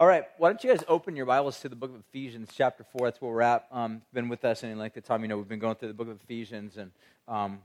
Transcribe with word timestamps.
All 0.00 0.06
right, 0.06 0.24
why 0.38 0.48
don't 0.48 0.64
you 0.64 0.70
guys 0.70 0.82
open 0.88 1.14
your 1.14 1.26
Bibles 1.26 1.60
to 1.60 1.68
the 1.68 1.76
book 1.76 1.90
of 1.90 2.00
Ephesians, 2.08 2.48
chapter 2.56 2.84
4. 2.84 3.08
That's 3.08 3.20
where 3.20 3.30
we're 3.30 3.42
at. 3.42 3.66
Um, 3.70 4.00
been 4.14 4.30
with 4.30 4.42
us 4.46 4.64
any 4.64 4.74
length 4.74 4.96
of 4.96 5.04
time. 5.04 5.20
You 5.20 5.28
know, 5.28 5.36
we've 5.36 5.46
been 5.46 5.58
going 5.58 5.74
through 5.74 5.88
the 5.88 5.94
book 5.94 6.08
of 6.08 6.18
Ephesians, 6.22 6.78
and 6.78 6.90
um, 7.28 7.58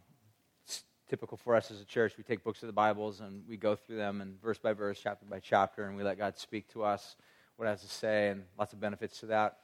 it's 0.66 0.84
typical 1.10 1.38
for 1.38 1.56
us 1.56 1.72
as 1.72 1.80
a 1.80 1.86
church. 1.86 2.16
We 2.18 2.26
take 2.26 2.44
books 2.44 2.62
of 2.62 2.68
the 2.68 2.74
Bibles 2.74 3.22
and 3.22 3.46
we 3.48 3.56
go 3.56 3.78
through 3.78 3.96
them, 3.96 4.20
and 4.20 4.38
verse 4.42 4.58
by 4.58 4.74
verse, 4.74 5.00
chapter 5.02 5.26
by 5.26 5.40
chapter, 5.40 5.86
and 5.86 5.96
we 5.96 6.04
let 6.04 6.18
God 6.18 6.38
speak 6.38 6.68
to 6.74 6.84
us 6.84 7.16
what 7.56 7.68
it 7.68 7.70
has 7.70 7.82
to 7.84 7.88
say, 7.88 8.28
and 8.28 8.44
lots 8.60 8.74
of 8.74 8.82
benefits 8.82 9.22
to 9.22 9.28
that. 9.28 9.60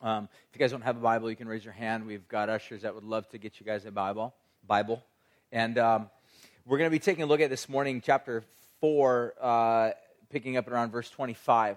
Um, 0.00 0.30
if 0.48 0.58
you 0.58 0.58
guys 0.58 0.70
don't 0.70 0.80
have 0.80 0.96
a 0.96 1.00
Bible, 1.00 1.28
you 1.28 1.36
can 1.36 1.46
raise 1.46 1.62
your 1.62 1.74
hand. 1.74 2.06
We've 2.06 2.26
got 2.26 2.48
ushers 2.48 2.80
that 2.82 2.94
would 2.94 3.04
love 3.04 3.28
to 3.32 3.38
get 3.38 3.60
you 3.60 3.66
guys 3.66 3.84
a 3.84 3.90
Bible. 3.90 4.34
Bible, 4.66 5.04
and 5.52 5.76
um, 5.76 6.08
we're 6.64 6.78
going 6.78 6.88
to 6.88 6.94
be 6.94 7.00
taking 7.00 7.24
a 7.24 7.26
look 7.26 7.42
at 7.42 7.50
this 7.50 7.68
morning, 7.68 8.00
chapter 8.00 8.44
4. 8.80 9.34
Uh, 9.38 9.90
picking 10.30 10.56
up 10.56 10.68
around 10.68 10.90
verse 10.90 11.10
25. 11.10 11.76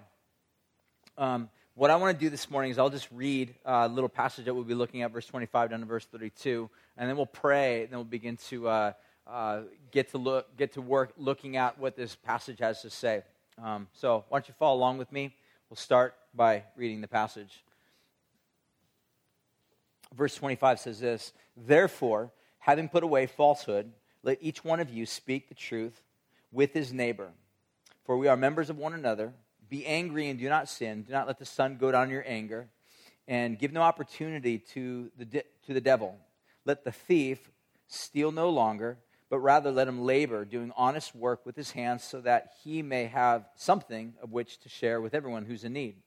Um, 1.18 1.50
what 1.76 1.90
I 1.90 1.96
want 1.96 2.18
to 2.18 2.26
do 2.26 2.30
this 2.30 2.50
morning 2.50 2.72
is 2.72 2.78
I'll 2.78 2.90
just 2.90 3.08
read 3.12 3.56
a 3.64 3.88
little 3.88 4.10
passage 4.10 4.46
that 4.46 4.54
we'll 4.54 4.64
be 4.64 4.74
looking 4.74 5.02
at, 5.02 5.12
verse 5.12 5.26
25 5.26 5.70
down 5.70 5.80
to 5.80 5.86
verse 5.86 6.06
32, 6.06 6.70
and 6.98 7.10
then 7.10 7.16
we'll 7.16 7.26
pray, 7.26 7.84
and 7.84 7.92
then 7.92 8.00
we'll 8.00 8.04
begin 8.04 8.38
to 8.50 8.68
uh, 8.68 8.92
uh, 9.26 9.62
get 9.92 10.12
to 10.12 10.18
look, 10.18 10.58
get 10.58 10.74
to 10.74 10.82
work 10.82 11.14
looking 11.18 11.56
at 11.56 11.80
what 11.80 11.96
this 11.96 12.16
passage 12.16 12.60
has 12.60 12.82
to 12.82 12.90
say. 12.90 13.24
Um, 13.64 13.88
so 13.94 14.26
why 14.30 14.40
don't 14.40 14.48
you 14.48 14.54
follow 14.60 14.78
along 14.78 14.98
with 14.98 15.12
me? 15.12 15.34
We'll 15.70 15.78
start 15.78 16.16
by 16.34 16.64
reading 16.76 17.02
the 17.02 17.08
passage. 17.08 17.64
Verse 20.16 20.36
25 20.36 20.80
says 20.80 21.00
this 21.00 21.34
Therefore, 21.56 22.32
having 22.58 22.90
put 22.90 23.04
away 23.04 23.26
falsehood, 23.26 23.92
let 24.24 24.38
each 24.42 24.66
one 24.66 24.80
of 24.80 24.90
you 24.90 25.06
speak 25.06 25.48
the 25.48 25.56
truth 25.56 26.02
with 26.52 26.74
his 26.74 26.92
neighbor 26.92 27.32
for 28.10 28.18
we 28.18 28.28
are 28.28 28.36
members 28.36 28.72
of 28.72 28.78
one 28.80 28.94
another. 28.94 29.36
Be 29.70 29.86
angry 29.86 30.30
and 30.30 30.40
do 30.40 30.50
not 30.50 30.68
sin. 30.68 31.04
Do 31.04 31.14
not 31.14 31.28
let 31.28 31.38
the 31.38 31.46
sun 31.46 31.78
go 31.78 31.92
down 31.92 32.06
in 32.06 32.10
your 32.10 32.24
anger. 32.26 32.68
And 33.28 33.60
give 33.60 33.72
no 33.72 33.84
opportunity 33.84 34.58
to 34.74 35.12
the, 35.16 35.26
de- 35.26 35.44
to 35.68 35.76
the 35.76 35.80
devil. 35.80 36.18
Let 36.66 36.84
the 36.84 36.92
thief 36.92 37.52
steal 37.86 38.32
no 38.32 38.50
longer, 38.50 38.98
but 39.30 39.38
rather 39.42 39.70
let 39.70 39.88
him 39.88 40.02
labor, 40.02 40.44
doing 40.44 40.72
honest 40.76 41.14
work 41.14 41.46
with 41.46 41.56
his 41.56 41.70
hands, 41.70 42.04
so 42.04 42.20
that 42.22 42.54
he 42.64 42.82
may 42.82 43.06
have 43.06 43.46
something 43.56 44.16
of 44.24 44.32
which 44.32 44.60
to 44.62 44.70
share 44.70 45.00
with 45.02 45.14
everyone 45.14 45.46
who's 45.46 45.64
in 45.64 45.74
need. 45.74 45.98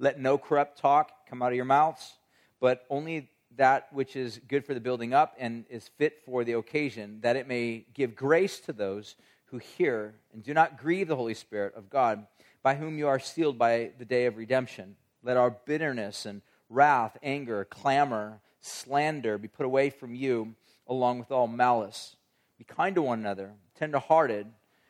Let 0.00 0.18
no 0.18 0.38
corrupt 0.38 0.78
talk 0.78 1.28
come 1.30 1.42
out 1.42 1.52
of 1.52 1.56
your 1.56 1.64
mouths, 1.64 2.18
but 2.58 2.84
only 2.90 3.30
that 3.54 3.86
which 3.92 4.16
is 4.16 4.40
good 4.48 4.64
for 4.64 4.74
the 4.74 4.80
building 4.80 5.14
up 5.14 5.36
and 5.38 5.64
is 5.70 5.86
fit 5.96 6.22
for 6.26 6.42
the 6.42 6.54
occasion, 6.54 7.20
that 7.20 7.36
it 7.36 7.46
may 7.46 7.86
give 7.94 8.16
grace 8.16 8.58
to 8.62 8.72
those 8.72 9.14
who 9.46 9.58
hear 9.58 10.14
and 10.32 10.42
do 10.42 10.52
not 10.52 10.78
grieve 10.78 11.08
the 11.08 11.16
Holy 11.16 11.34
Spirit 11.34 11.74
of 11.74 11.90
God, 11.90 12.26
by 12.62 12.74
whom 12.74 12.98
you 12.98 13.06
are 13.08 13.18
sealed 13.18 13.58
by 13.58 13.90
the 13.98 14.04
day 14.04 14.26
of 14.26 14.36
redemption. 14.36 14.96
Let 15.22 15.36
our 15.36 15.50
bitterness 15.50 16.26
and 16.26 16.42
wrath, 16.68 17.16
anger, 17.22 17.64
clamor, 17.64 18.40
slander 18.60 19.38
be 19.38 19.48
put 19.48 19.66
away 19.66 19.90
from 19.90 20.14
you, 20.14 20.54
along 20.88 21.20
with 21.20 21.30
all 21.30 21.46
malice. 21.46 22.16
Be 22.58 22.64
kind 22.64 22.94
to 22.96 23.02
one 23.02 23.20
another, 23.20 23.52
tenderhearted, 23.76 24.48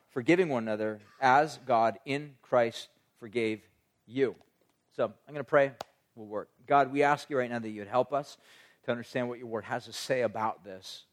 forgiving 0.09 0.49
one 0.49 0.63
another, 0.63 1.01
as 1.21 1.59
God 1.67 1.99
in 2.07 2.37
Christ 2.43 2.89
forgave 3.19 3.61
you. 4.07 4.35
So 4.95 5.05
I'm 5.05 5.35
going 5.35 5.37
to 5.37 5.45
pray. 5.45 5.73
We'll 6.15 6.27
work. 6.27 6.49
God, 6.67 6.91
we 6.91 7.03
ask 7.03 7.29
you 7.29 7.37
right 7.37 7.51
now 7.51 7.59
that 7.59 7.69
you 7.69 7.83
would 7.83 7.89
help 7.89 8.15
us 8.15 8.39
to 8.85 8.91
understand 8.91 9.29
what 9.29 9.39
your 9.39 9.49
word 9.49 9.65
has 9.65 9.85
to 9.85 9.93
say 9.93 10.23
about 10.23 10.65
this. 10.65 11.05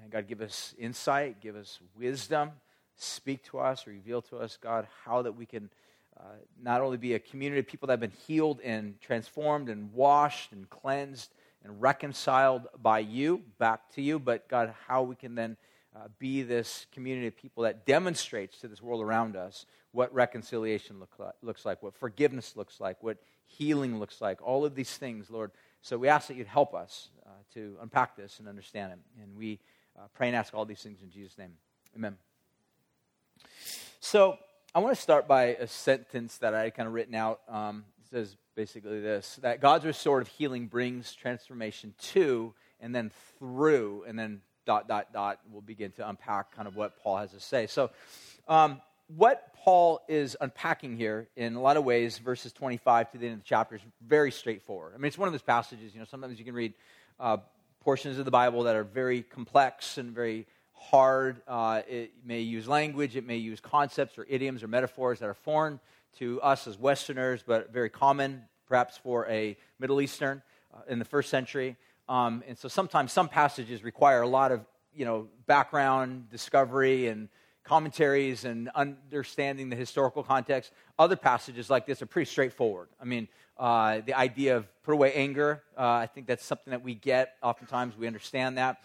And 0.00 0.10
God, 0.10 0.28
give 0.28 0.40
us 0.40 0.74
insight, 0.78 1.40
give 1.40 1.56
us 1.56 1.80
wisdom 1.98 2.52
speak 2.96 3.42
to 3.44 3.58
us, 3.58 3.86
reveal 3.86 4.22
to 4.22 4.38
us, 4.38 4.58
God, 4.60 4.86
how 5.04 5.22
that 5.22 5.32
we 5.32 5.46
can 5.46 5.70
uh, 6.18 6.22
not 6.62 6.80
only 6.80 6.96
be 6.96 7.14
a 7.14 7.18
community 7.18 7.60
of 7.60 7.66
people 7.66 7.86
that 7.86 7.94
have 7.94 8.00
been 8.00 8.12
healed 8.26 8.60
and 8.64 9.00
transformed 9.00 9.68
and 9.68 9.92
washed 9.92 10.52
and 10.52 10.68
cleansed 10.70 11.34
and 11.62 11.80
reconciled 11.80 12.66
by 12.80 13.00
you 13.00 13.42
back 13.58 13.90
to 13.94 14.02
you, 14.02 14.18
but 14.18 14.48
God, 14.48 14.72
how 14.86 15.02
we 15.02 15.14
can 15.14 15.34
then 15.34 15.56
uh, 15.94 16.08
be 16.18 16.42
this 16.42 16.86
community 16.92 17.26
of 17.26 17.36
people 17.36 17.64
that 17.64 17.86
demonstrates 17.86 18.58
to 18.60 18.68
this 18.68 18.82
world 18.82 19.02
around 19.02 19.36
us 19.36 19.66
what 19.92 20.12
reconciliation 20.14 21.00
look 21.00 21.14
like, 21.18 21.32
looks 21.42 21.64
like, 21.64 21.82
what 21.82 21.94
forgiveness 21.94 22.56
looks 22.56 22.80
like, 22.80 23.02
what 23.02 23.18
healing 23.46 23.98
looks 23.98 24.20
like, 24.20 24.40
all 24.42 24.64
of 24.64 24.74
these 24.74 24.96
things, 24.96 25.30
Lord. 25.30 25.50
So 25.80 25.96
we 25.96 26.08
ask 26.08 26.28
that 26.28 26.36
you'd 26.36 26.46
help 26.46 26.74
us 26.74 27.08
uh, 27.24 27.30
to 27.54 27.76
unpack 27.80 28.16
this 28.16 28.38
and 28.38 28.48
understand 28.48 28.92
it. 28.92 28.98
And 29.22 29.36
we 29.36 29.58
uh, 29.98 30.02
pray 30.14 30.28
and 30.28 30.36
ask 30.36 30.54
all 30.54 30.64
these 30.64 30.82
things 30.82 31.00
in 31.02 31.10
Jesus' 31.10 31.38
name. 31.38 31.52
Amen. 31.94 32.16
So 34.00 34.38
I 34.74 34.78
want 34.78 34.94
to 34.94 35.00
start 35.00 35.26
by 35.26 35.44
a 35.46 35.66
sentence 35.66 36.38
that 36.38 36.54
I 36.54 36.70
kind 36.70 36.86
of 36.86 36.94
written 36.94 37.14
out. 37.14 37.40
Um, 37.48 37.84
it 37.98 38.10
says 38.10 38.36
basically 38.54 39.00
this 39.00 39.38
that 39.42 39.60
God's 39.60 39.84
restored 39.84 40.22
of 40.22 40.28
healing 40.28 40.66
brings 40.66 41.14
transformation 41.14 41.94
to 42.12 42.54
and 42.80 42.94
then 42.94 43.10
through, 43.38 44.04
and 44.06 44.18
then 44.18 44.40
dot, 44.66 44.88
dot, 44.88 45.12
dot, 45.12 45.40
we'll 45.50 45.62
begin 45.62 45.92
to 45.92 46.08
unpack 46.08 46.54
kind 46.54 46.68
of 46.68 46.76
what 46.76 46.98
Paul 47.02 47.16
has 47.18 47.30
to 47.32 47.40
say. 47.40 47.66
So, 47.66 47.90
um, 48.48 48.80
what 49.16 49.54
Paul 49.54 50.00
is 50.08 50.36
unpacking 50.40 50.96
here 50.96 51.28
in 51.36 51.54
a 51.54 51.60
lot 51.60 51.76
of 51.76 51.84
ways, 51.84 52.18
verses 52.18 52.52
25 52.52 53.12
to 53.12 53.18
the 53.18 53.26
end 53.26 53.34
of 53.34 53.40
the 53.40 53.46
chapter, 53.46 53.76
is 53.76 53.80
very 54.04 54.32
straightforward. 54.32 54.94
I 54.94 54.98
mean, 54.98 55.06
it's 55.06 55.18
one 55.18 55.28
of 55.28 55.32
those 55.32 55.42
passages, 55.42 55.94
you 55.94 56.00
know, 56.00 56.06
sometimes 56.06 56.38
you 56.38 56.44
can 56.44 56.54
read 56.54 56.74
uh, 57.20 57.36
portions 57.80 58.18
of 58.18 58.24
the 58.24 58.32
Bible 58.32 58.64
that 58.64 58.74
are 58.74 58.82
very 58.82 59.22
complex 59.22 59.96
and 59.96 60.10
very 60.12 60.46
hard. 60.76 61.42
Uh, 61.48 61.82
it 61.88 62.12
may 62.24 62.40
use 62.40 62.68
language, 62.68 63.16
it 63.16 63.26
may 63.26 63.36
use 63.36 63.60
concepts 63.60 64.18
or 64.18 64.26
idioms 64.28 64.62
or 64.62 64.68
metaphors 64.68 65.18
that 65.18 65.28
are 65.28 65.34
foreign 65.34 65.80
to 66.18 66.40
us 66.42 66.66
as 66.66 66.78
Westerners, 66.78 67.42
but 67.46 67.72
very 67.72 67.90
common 67.90 68.44
perhaps 68.68 68.96
for 68.96 69.26
a 69.28 69.56
Middle 69.78 70.00
Eastern 70.00 70.42
uh, 70.74 70.80
in 70.88 70.98
the 70.98 71.04
first 71.04 71.30
century. 71.30 71.76
Um, 72.08 72.42
and 72.46 72.56
so 72.56 72.68
sometimes 72.68 73.12
some 73.12 73.28
passages 73.28 73.82
require 73.82 74.22
a 74.22 74.28
lot 74.28 74.52
of 74.52 74.64
you 74.94 75.04
know 75.04 75.28
background 75.46 76.30
discovery 76.30 77.08
and 77.08 77.28
commentaries 77.64 78.44
and 78.44 78.70
understanding 78.74 79.68
the 79.68 79.76
historical 79.76 80.22
context. 80.22 80.72
Other 80.98 81.16
passages 81.16 81.68
like 81.68 81.84
this 81.84 82.00
are 82.00 82.06
pretty 82.06 82.30
straightforward. 82.30 82.88
I 83.00 83.04
mean, 83.04 83.28
uh, 83.58 84.00
the 84.06 84.14
idea 84.14 84.56
of 84.56 84.68
put 84.84 84.92
away 84.92 85.12
anger, 85.14 85.62
uh, 85.76 85.82
I 85.82 86.06
think 86.06 86.28
that's 86.28 86.44
something 86.44 86.70
that 86.70 86.82
we 86.82 86.94
get. 86.94 87.34
Oftentimes 87.42 87.96
we 87.96 88.06
understand 88.06 88.58
that. 88.58 88.78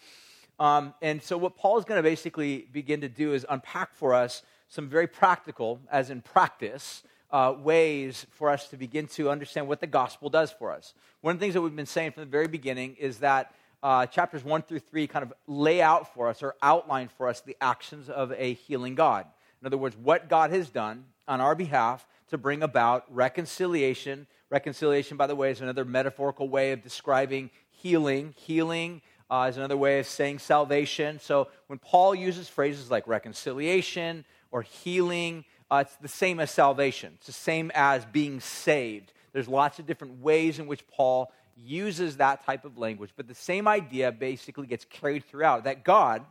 Um, 0.61 0.93
and 1.01 1.23
so, 1.23 1.39
what 1.39 1.57
Paul 1.57 1.79
is 1.79 1.85
going 1.85 1.97
to 1.97 2.03
basically 2.03 2.67
begin 2.71 3.01
to 3.01 3.09
do 3.09 3.33
is 3.33 3.47
unpack 3.49 3.95
for 3.95 4.13
us 4.13 4.43
some 4.69 4.87
very 4.87 5.07
practical, 5.07 5.79
as 5.91 6.11
in 6.11 6.21
practice, 6.21 7.01
uh, 7.31 7.55
ways 7.57 8.27
for 8.29 8.47
us 8.47 8.67
to 8.67 8.77
begin 8.77 9.07
to 9.07 9.31
understand 9.31 9.67
what 9.67 9.79
the 9.79 9.87
gospel 9.87 10.29
does 10.29 10.51
for 10.51 10.71
us. 10.71 10.93
One 11.21 11.33
of 11.33 11.39
the 11.39 11.43
things 11.43 11.55
that 11.55 11.61
we've 11.61 11.75
been 11.75 11.87
saying 11.87 12.11
from 12.11 12.21
the 12.21 12.29
very 12.29 12.47
beginning 12.47 12.95
is 12.99 13.17
that 13.17 13.55
uh, 13.81 14.05
chapters 14.05 14.43
1 14.43 14.61
through 14.61 14.81
3 14.81 15.07
kind 15.07 15.23
of 15.23 15.33
lay 15.47 15.81
out 15.81 16.13
for 16.13 16.27
us 16.27 16.43
or 16.43 16.53
outline 16.61 17.07
for 17.07 17.27
us 17.27 17.41
the 17.41 17.57
actions 17.59 18.07
of 18.07 18.31
a 18.33 18.53
healing 18.53 18.93
God. 18.93 19.25
In 19.61 19.65
other 19.65 19.79
words, 19.79 19.97
what 19.97 20.29
God 20.29 20.51
has 20.51 20.69
done 20.69 21.05
on 21.27 21.41
our 21.41 21.55
behalf 21.55 22.05
to 22.29 22.37
bring 22.37 22.61
about 22.61 23.05
reconciliation. 23.09 24.27
Reconciliation, 24.51 25.17
by 25.17 25.25
the 25.25 25.35
way, 25.35 25.49
is 25.49 25.61
another 25.61 25.85
metaphorical 25.85 26.47
way 26.49 26.71
of 26.71 26.83
describing 26.83 27.49
healing. 27.71 28.35
Healing 28.37 29.01
uh, 29.31 29.47
is 29.49 29.55
another 29.55 29.77
way 29.77 29.99
of 29.99 30.05
saying 30.05 30.39
salvation. 30.39 31.17
So 31.19 31.47
when 31.67 31.79
Paul 31.79 32.13
uses 32.13 32.49
phrases 32.49 32.91
like 32.91 33.07
reconciliation 33.07 34.25
or 34.51 34.61
healing, 34.61 35.45
uh, 35.71 35.85
it's 35.87 35.95
the 35.95 36.09
same 36.09 36.41
as 36.41 36.51
salvation. 36.51 37.13
It's 37.15 37.27
the 37.27 37.31
same 37.31 37.71
as 37.73 38.03
being 38.05 38.41
saved. 38.41 39.13
There's 39.31 39.47
lots 39.47 39.79
of 39.79 39.87
different 39.87 40.21
ways 40.21 40.59
in 40.59 40.67
which 40.67 40.85
Paul 40.89 41.31
uses 41.55 42.17
that 42.17 42.45
type 42.45 42.65
of 42.65 42.77
language, 42.77 43.11
but 43.15 43.27
the 43.27 43.35
same 43.35 43.67
idea 43.67 44.11
basically 44.11 44.67
gets 44.67 44.83
carried 44.85 45.23
throughout 45.23 45.63
that 45.63 45.85
God 45.85 46.25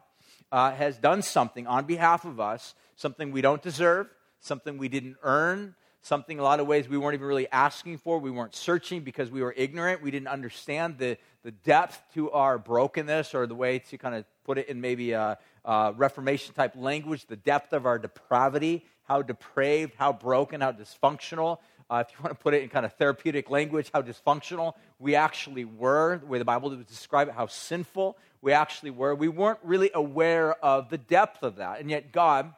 uh, 0.53 0.72
has 0.72 0.99
done 0.99 1.22
something 1.22 1.67
on 1.67 1.87
behalf 1.87 2.27
of 2.27 2.38
us, 2.38 2.75
something 2.97 3.32
we 3.32 3.41
don't 3.41 3.62
deserve, 3.62 4.09
something 4.41 4.77
we 4.77 4.88
didn't 4.88 5.17
earn, 5.22 5.75
something 6.03 6.38
a 6.38 6.43
lot 6.43 6.61
of 6.61 6.66
ways 6.66 6.88
we 6.88 6.97
weren't 6.97 7.15
even 7.15 7.27
really 7.27 7.50
asking 7.50 7.99
for. 7.99 8.19
We 8.19 8.31
weren't 8.31 8.55
searching 8.55 9.02
because 9.02 9.31
we 9.31 9.43
were 9.43 9.55
ignorant. 9.56 10.02
We 10.02 10.11
didn't 10.11 10.29
understand 10.29 10.99
the, 10.99 11.19
the 11.43 11.50
depth 11.50 12.00
to 12.14 12.31
our 12.31 12.58
brokenness, 12.58 13.35
or 13.35 13.47
the 13.47 13.55
way 13.55 13.79
to 13.79 13.99
kind 13.99 14.14
of 14.14 14.25
put 14.44 14.58
it 14.58 14.69
in 14.69 14.81
maybe 14.81 15.12
a, 15.12 15.38
a 15.64 15.93
Reformation 15.97 16.55
type 16.55 16.75
language, 16.76 17.26
the 17.26 17.37
depth 17.37 17.73
of 17.73 17.87
our 17.87 17.99
depravity, 17.99 18.85
how 19.05 19.23
depraved, 19.23 19.94
how 19.99 20.12
broken, 20.12 20.61
how 20.61 20.73
dysfunctional. 20.73 21.58
Uh, 21.91 22.05
if 22.06 22.12
you 22.12 22.23
want 22.23 22.37
to 22.37 22.41
put 22.41 22.55
it 22.55 22.62
in 22.62 22.69
kind 22.69 22.87
of 22.87 22.93
therapeutic 22.94 23.50
language, 23.50 23.91
how 23.93 24.00
dysfunctional 24.00 24.75
we 24.99 25.17
actually 25.17 25.64
were, 25.64 26.19
the 26.19 26.26
way 26.26 26.38
the 26.38 26.44
Bible 26.44 26.70
would 26.70 26.87
describe 26.87 27.26
it, 27.29 27.35
how 27.35 27.47
sinful 27.47 28.17
we 28.41 28.52
actually 28.52 28.91
were. 28.91 29.14
We 29.14 29.29
weren't 29.29 29.58
really 29.64 29.91
aware 29.93 30.55
of 30.64 30.88
the 30.88 30.99
depth 30.99 31.43
of 31.43 31.56
that. 31.56 31.81
And 31.81 31.91
yet, 31.91 32.12
God 32.12 32.55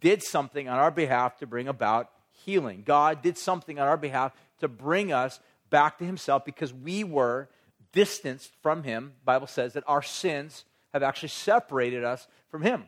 did 0.00 0.22
something 0.22 0.66
on 0.66 0.78
our 0.78 0.90
behalf 0.90 1.36
to 1.38 1.46
bring 1.46 1.68
about 1.68 2.10
healing. 2.44 2.82
God 2.84 3.22
did 3.22 3.38
something 3.38 3.78
on 3.78 3.88
our 3.88 3.96
behalf 3.96 4.32
to 4.60 4.68
bring 4.68 5.12
us 5.12 5.40
back 5.70 5.98
to 5.98 6.04
himself 6.04 6.44
because 6.44 6.72
we 6.72 7.04
were 7.04 7.48
distanced 7.92 8.52
from 8.62 8.82
him. 8.82 9.12
The 9.20 9.24
Bible 9.24 9.46
says 9.46 9.72
that 9.74 9.84
our 9.86 10.02
sins 10.02 10.64
have 10.92 11.02
actually 11.02 11.28
separated 11.28 12.04
us 12.04 12.26
from 12.50 12.62
him. 12.62 12.84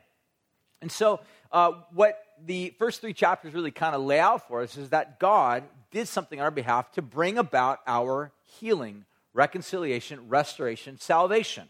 And 0.80 0.90
so 0.90 1.20
uh, 1.52 1.72
what 1.92 2.18
the 2.44 2.74
first 2.78 3.00
three 3.00 3.12
chapters 3.12 3.54
really 3.54 3.70
kind 3.70 3.94
of 3.94 4.02
lay 4.02 4.18
out 4.18 4.48
for 4.48 4.62
us 4.62 4.76
is 4.76 4.90
that 4.90 5.20
God 5.20 5.62
did 5.90 6.08
something 6.08 6.40
on 6.40 6.44
our 6.44 6.50
behalf 6.50 6.90
to 6.92 7.02
bring 7.02 7.38
about 7.38 7.80
our 7.86 8.32
healing, 8.58 9.04
reconciliation, 9.32 10.28
restoration, 10.28 10.98
salvation. 10.98 11.68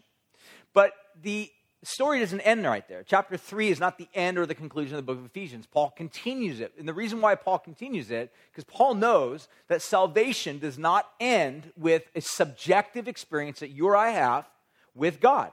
But 0.73 0.93
the 1.21 1.51
story 1.83 2.19
doesn't 2.19 2.41
end 2.41 2.65
right 2.65 2.87
there. 2.87 3.03
Chapter 3.03 3.37
3 3.37 3.69
is 3.69 3.79
not 3.79 3.97
the 3.97 4.07
end 4.13 4.37
or 4.37 4.45
the 4.45 4.55
conclusion 4.55 4.95
of 4.95 5.05
the 5.05 5.11
book 5.11 5.19
of 5.19 5.25
Ephesians. 5.25 5.65
Paul 5.65 5.91
continues 5.91 6.59
it. 6.59 6.73
And 6.77 6.87
the 6.87 6.93
reason 6.93 7.21
why 7.21 7.35
Paul 7.35 7.59
continues 7.59 8.11
it, 8.11 8.31
because 8.51 8.63
Paul 8.63 8.95
knows 8.95 9.47
that 9.67 9.81
salvation 9.81 10.59
does 10.59 10.77
not 10.77 11.09
end 11.19 11.71
with 11.77 12.03
a 12.15 12.21
subjective 12.21 13.07
experience 13.07 13.59
that 13.59 13.69
you 13.69 13.87
or 13.87 13.95
I 13.95 14.09
have 14.09 14.47
with 14.95 15.19
God. 15.19 15.51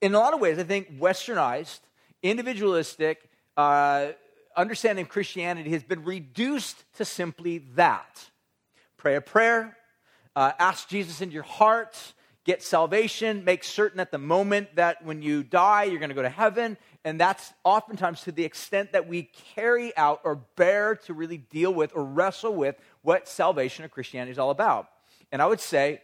In 0.00 0.14
a 0.14 0.18
lot 0.18 0.32
of 0.32 0.40
ways, 0.40 0.58
I 0.58 0.62
think 0.62 0.98
westernized, 0.98 1.80
individualistic, 2.22 3.28
uh, 3.56 4.08
understanding 4.56 5.04
of 5.04 5.08
Christianity 5.08 5.70
has 5.70 5.82
been 5.82 6.04
reduced 6.04 6.84
to 6.96 7.04
simply 7.04 7.58
that 7.74 8.30
pray 8.96 9.16
a 9.16 9.20
prayer, 9.20 9.76
uh, 10.36 10.52
ask 10.58 10.88
Jesus 10.88 11.20
into 11.20 11.34
your 11.34 11.42
heart, 11.42 12.12
get 12.50 12.64
salvation, 12.64 13.44
make 13.44 13.62
certain 13.62 14.00
at 14.00 14.10
the 14.10 14.18
moment 14.18 14.74
that 14.74 15.04
when 15.04 15.22
you 15.22 15.44
die, 15.44 15.84
you're 15.84 16.00
going 16.00 16.08
to 16.08 16.16
go 16.16 16.22
to 16.22 16.28
heaven. 16.28 16.76
And 17.04 17.20
that's 17.20 17.52
oftentimes 17.62 18.22
to 18.22 18.32
the 18.32 18.44
extent 18.44 18.90
that 18.90 19.06
we 19.06 19.30
carry 19.54 19.96
out 19.96 20.20
or 20.24 20.34
bear 20.56 20.96
to 21.06 21.14
really 21.14 21.36
deal 21.36 21.72
with 21.72 21.92
or 21.94 22.04
wrestle 22.04 22.52
with 22.52 22.74
what 23.02 23.28
salvation 23.28 23.84
or 23.84 23.88
Christianity 23.88 24.32
is 24.32 24.38
all 24.38 24.50
about. 24.50 24.88
And 25.30 25.40
I 25.40 25.46
would 25.46 25.60
say 25.60 26.02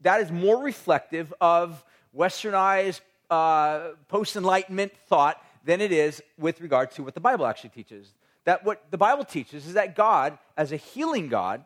that 0.00 0.22
is 0.22 0.32
more 0.32 0.62
reflective 0.62 1.34
of 1.42 1.84
westernized 2.16 3.02
uh, 3.28 3.90
post 4.08 4.34
enlightenment 4.34 4.96
thought 5.08 5.44
than 5.62 5.82
it 5.82 5.92
is 5.92 6.22
with 6.38 6.62
regard 6.62 6.90
to 6.92 7.02
what 7.02 7.12
the 7.12 7.20
Bible 7.20 7.44
actually 7.44 7.70
teaches. 7.70 8.14
That 8.44 8.64
what 8.64 8.90
the 8.90 8.98
Bible 8.98 9.24
teaches 9.24 9.66
is 9.66 9.74
that 9.74 9.94
God, 9.94 10.38
as 10.56 10.72
a 10.72 10.76
healing 10.76 11.28
God, 11.28 11.64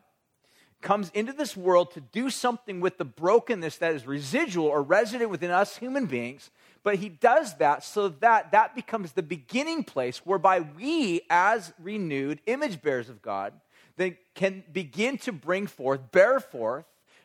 comes 0.86 1.10
into 1.14 1.32
this 1.32 1.56
world 1.56 1.90
to 1.90 2.00
do 2.00 2.30
something 2.30 2.80
with 2.80 2.96
the 2.96 3.04
brokenness 3.04 3.78
that 3.78 3.92
is 3.92 4.06
residual 4.06 4.66
or 4.66 4.80
resident 4.80 5.28
within 5.28 5.50
us 5.50 5.78
human 5.78 6.06
beings. 6.06 6.48
But 6.84 6.94
he 6.94 7.08
does 7.08 7.56
that 7.56 7.82
so 7.82 8.08
that 8.08 8.52
that 8.52 8.76
becomes 8.76 9.10
the 9.10 9.22
beginning 9.24 9.82
place 9.82 10.18
whereby 10.18 10.60
we, 10.60 11.22
as 11.28 11.72
renewed 11.80 12.38
image 12.46 12.82
bearers 12.82 13.08
of 13.08 13.20
God, 13.20 13.52
then 13.96 14.16
can 14.36 14.62
begin 14.72 15.18
to 15.18 15.32
bring 15.32 15.66
forth, 15.66 16.12
bear 16.12 16.38
forth 16.38 16.84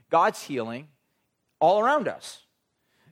God's 0.09 0.41
healing 0.41 0.87
all 1.59 1.79
around 1.79 2.07
us. 2.07 2.39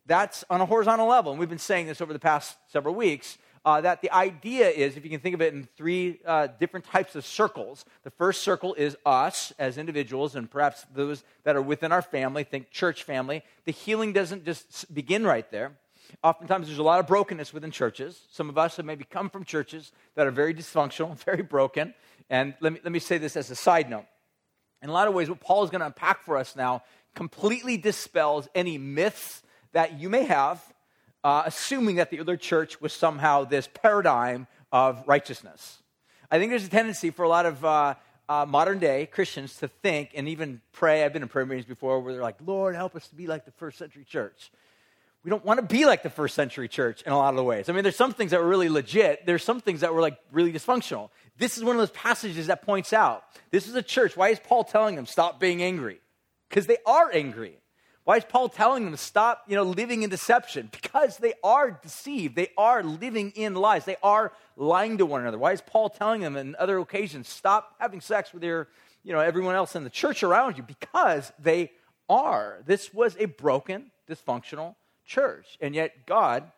That's 0.08 0.44
on 0.50 0.62
a 0.62 0.66
horizontal 0.66 1.06
level. 1.06 1.32
And 1.32 1.40
we've 1.40 1.48
been 1.48 1.60
saying 1.60 1.86
this 1.86 2.02
over 2.02 2.12
the 2.12 2.18
past 2.18 2.58
several 2.72 2.96
weeks 2.96 3.38
uh, 3.70 3.82
that 3.82 4.02
the 4.02 4.12
idea 4.12 4.68
is, 4.68 4.98
if 4.98 5.04
you 5.04 5.12
can 5.12 5.20
think 5.20 5.36
of 5.36 5.42
it 5.44 5.54
in 5.54 5.68
three 5.78 6.20
uh, 6.26 6.48
different 6.60 6.88
types 6.88 7.16
of 7.16 7.24
circles, 7.24 7.86
the 8.02 8.10
first 8.10 8.42
circle 8.42 8.74
is 8.74 8.98
us 9.06 9.54
as 9.60 9.78
individuals 9.78 10.36
and 10.36 10.50
perhaps 10.50 10.88
those 10.92 11.24
that 11.44 11.56
are 11.56 11.62
within 11.62 11.92
our 11.92 12.02
family, 12.02 12.44
think 12.44 12.72
church 12.72 13.04
family. 13.04 13.44
The 13.66 13.72
healing 13.72 14.12
doesn't 14.12 14.44
just 14.44 14.92
begin 14.92 15.24
right 15.24 15.50
there. 15.52 15.74
Oftentimes, 16.24 16.66
there's 16.66 16.80
a 16.80 16.84
lot 16.84 17.00
of 17.00 17.06
brokenness 17.06 17.54
within 17.54 17.70
churches. 17.70 18.20
Some 18.32 18.50
of 18.50 18.58
us 18.58 18.78
have 18.78 18.88
maybe 18.88 19.04
come 19.04 19.30
from 19.30 19.44
churches 19.44 19.92
that 20.16 20.26
are 20.26 20.32
very 20.32 20.56
dysfunctional, 20.56 21.16
very 21.26 21.44
broken. 21.44 21.94
And 22.28 22.56
let 22.62 22.74
me, 22.74 22.80
let 22.84 22.92
me 22.92 22.98
say 22.98 23.20
this 23.20 23.38
as 23.38 23.52
a 23.52 23.56
side 23.56 23.88
note. 23.88 24.06
In 24.82 24.90
a 24.90 24.94
lot 24.94 25.08
of 25.08 25.14
ways, 25.14 25.30
what 25.30 25.42
Paul 25.42 25.64
is 25.64 25.70
going 25.70 25.82
to 25.82 25.86
unpack 25.86 26.24
for 26.24 26.38
us 26.38 26.56
now 26.56 26.82
completely 27.14 27.78
dispels 27.78 28.48
any 28.56 28.80
myths 28.80 29.44
that 29.74 30.00
you 30.00 30.10
may 30.10 30.24
have 30.24 30.60
uh, 31.24 31.44
assuming 31.46 31.96
that 31.96 32.10
the 32.10 32.20
other 32.20 32.38
church 32.38 32.80
was 32.82 32.94
somehow 32.94 33.44
this 33.44 33.68
paradigm 33.74 34.48
of 34.72 35.04
righteousness. 35.08 35.82
I 36.32 36.38
think 36.38 36.52
there's 36.52 36.66
a 36.66 36.70
tendency 36.70 37.10
for 37.10 37.24
a 37.24 37.30
lot 37.30 37.46
of 37.46 37.66
uh, 37.66 37.96
uh, 38.28 38.46
modern 38.48 38.80
day 38.80 39.08
Christians 39.08 39.58
to 39.58 39.68
think 39.68 40.12
and 40.16 40.30
even 40.30 40.62
pray. 40.72 41.04
I've 41.04 41.14
been 41.14 41.24
in 41.24 41.28
prayer 41.28 41.46
meetings 41.46 41.66
before 41.66 42.00
where 42.00 42.14
they're 42.14 42.22
like, 42.22 42.38
Lord, 42.46 42.76
help 42.76 42.96
us 42.96 43.08
to 43.08 43.16
be 43.16 43.28
like 43.28 43.46
the 43.46 43.52
first 43.52 43.78
century 43.78 44.06
church. 44.06 44.52
We 45.24 45.30
don't 45.30 45.44
want 45.44 45.60
to 45.60 45.66
be 45.66 45.86
like 45.86 46.02
the 46.02 46.10
first 46.10 46.34
century 46.34 46.70
church 46.70 47.02
in 47.02 47.12
a 47.12 47.18
lot 47.18 47.30
of 47.30 47.36
the 47.36 47.44
ways. 47.44 47.68
I 47.68 47.74
mean, 47.74 47.84
there's 47.84 47.98
some 47.98 48.14
things 48.14 48.32
that 48.32 48.40
were 48.40 48.48
really 48.48 48.70
legit, 48.70 49.26
there's 49.26 49.44
some 49.44 49.60
things 49.60 49.82
that 49.82 49.94
were 49.94 50.02
like 50.02 50.18
really 50.32 50.54
dysfunctional. 50.54 51.10
This 51.38 51.58
is 51.58 51.64
one 51.64 51.76
of 51.76 51.80
those 51.80 51.92
passages 51.92 52.48
that 52.48 52.62
points 52.62 52.94
out 52.94 53.24
this 53.52 53.68
is 53.68 53.76
a 53.76 53.82
church. 53.82 54.16
Why 54.16 54.30
is 54.30 54.40
Paul 54.40 54.64
telling 54.64 54.96
them, 54.96 55.06
stop 55.06 55.40
being 55.40 55.62
angry? 55.62 56.00
Because 56.48 56.68
they 56.68 56.78
are 56.86 57.12
angry. 57.12 57.58
Why 58.10 58.18
is 58.18 58.26
Paul 58.26 58.50
telling 58.50 58.86
them 58.86 58.92
to 58.92 58.98
stop, 58.98 59.44
you 59.48 59.56
know, 59.56 59.62
living 59.62 60.02
in 60.02 60.10
deception? 60.10 60.70
Because 60.72 61.18
they 61.18 61.34
are 61.44 61.70
deceived. 61.70 62.36
They 62.36 62.48
are 62.58 62.82
living 62.82 63.30
in 63.36 63.54
lies. 63.54 63.86
They 63.86 63.98
are 64.02 64.34
lying 64.58 64.98
to 64.98 65.06
one 65.06 65.22
another. 65.22 65.38
Why 65.38 65.52
is 65.52 65.62
Paul 65.62 65.92
telling 65.92 66.22
them 66.22 66.36
in 66.36 66.56
other 66.58 66.80
occasions, 66.80 67.30
stop 67.30 67.76
having 67.78 68.02
sex 68.02 68.34
with 68.34 68.44
your, 68.44 68.68
you 69.04 69.14
know, 69.14 69.20
everyone 69.20 69.54
else 69.54 69.76
in 69.76 69.84
the 69.84 69.92
church 69.92 70.24
around 70.24 70.58
you? 70.58 70.64
Because 70.64 71.32
they 71.38 71.72
are. 72.10 72.64
This 72.66 72.92
was 72.92 73.16
a 73.20 73.26
broken, 73.26 73.92
dysfunctional 74.10 74.74
church. 75.06 75.60
And 75.62 75.76
yet 75.76 76.08
God, 76.08 76.52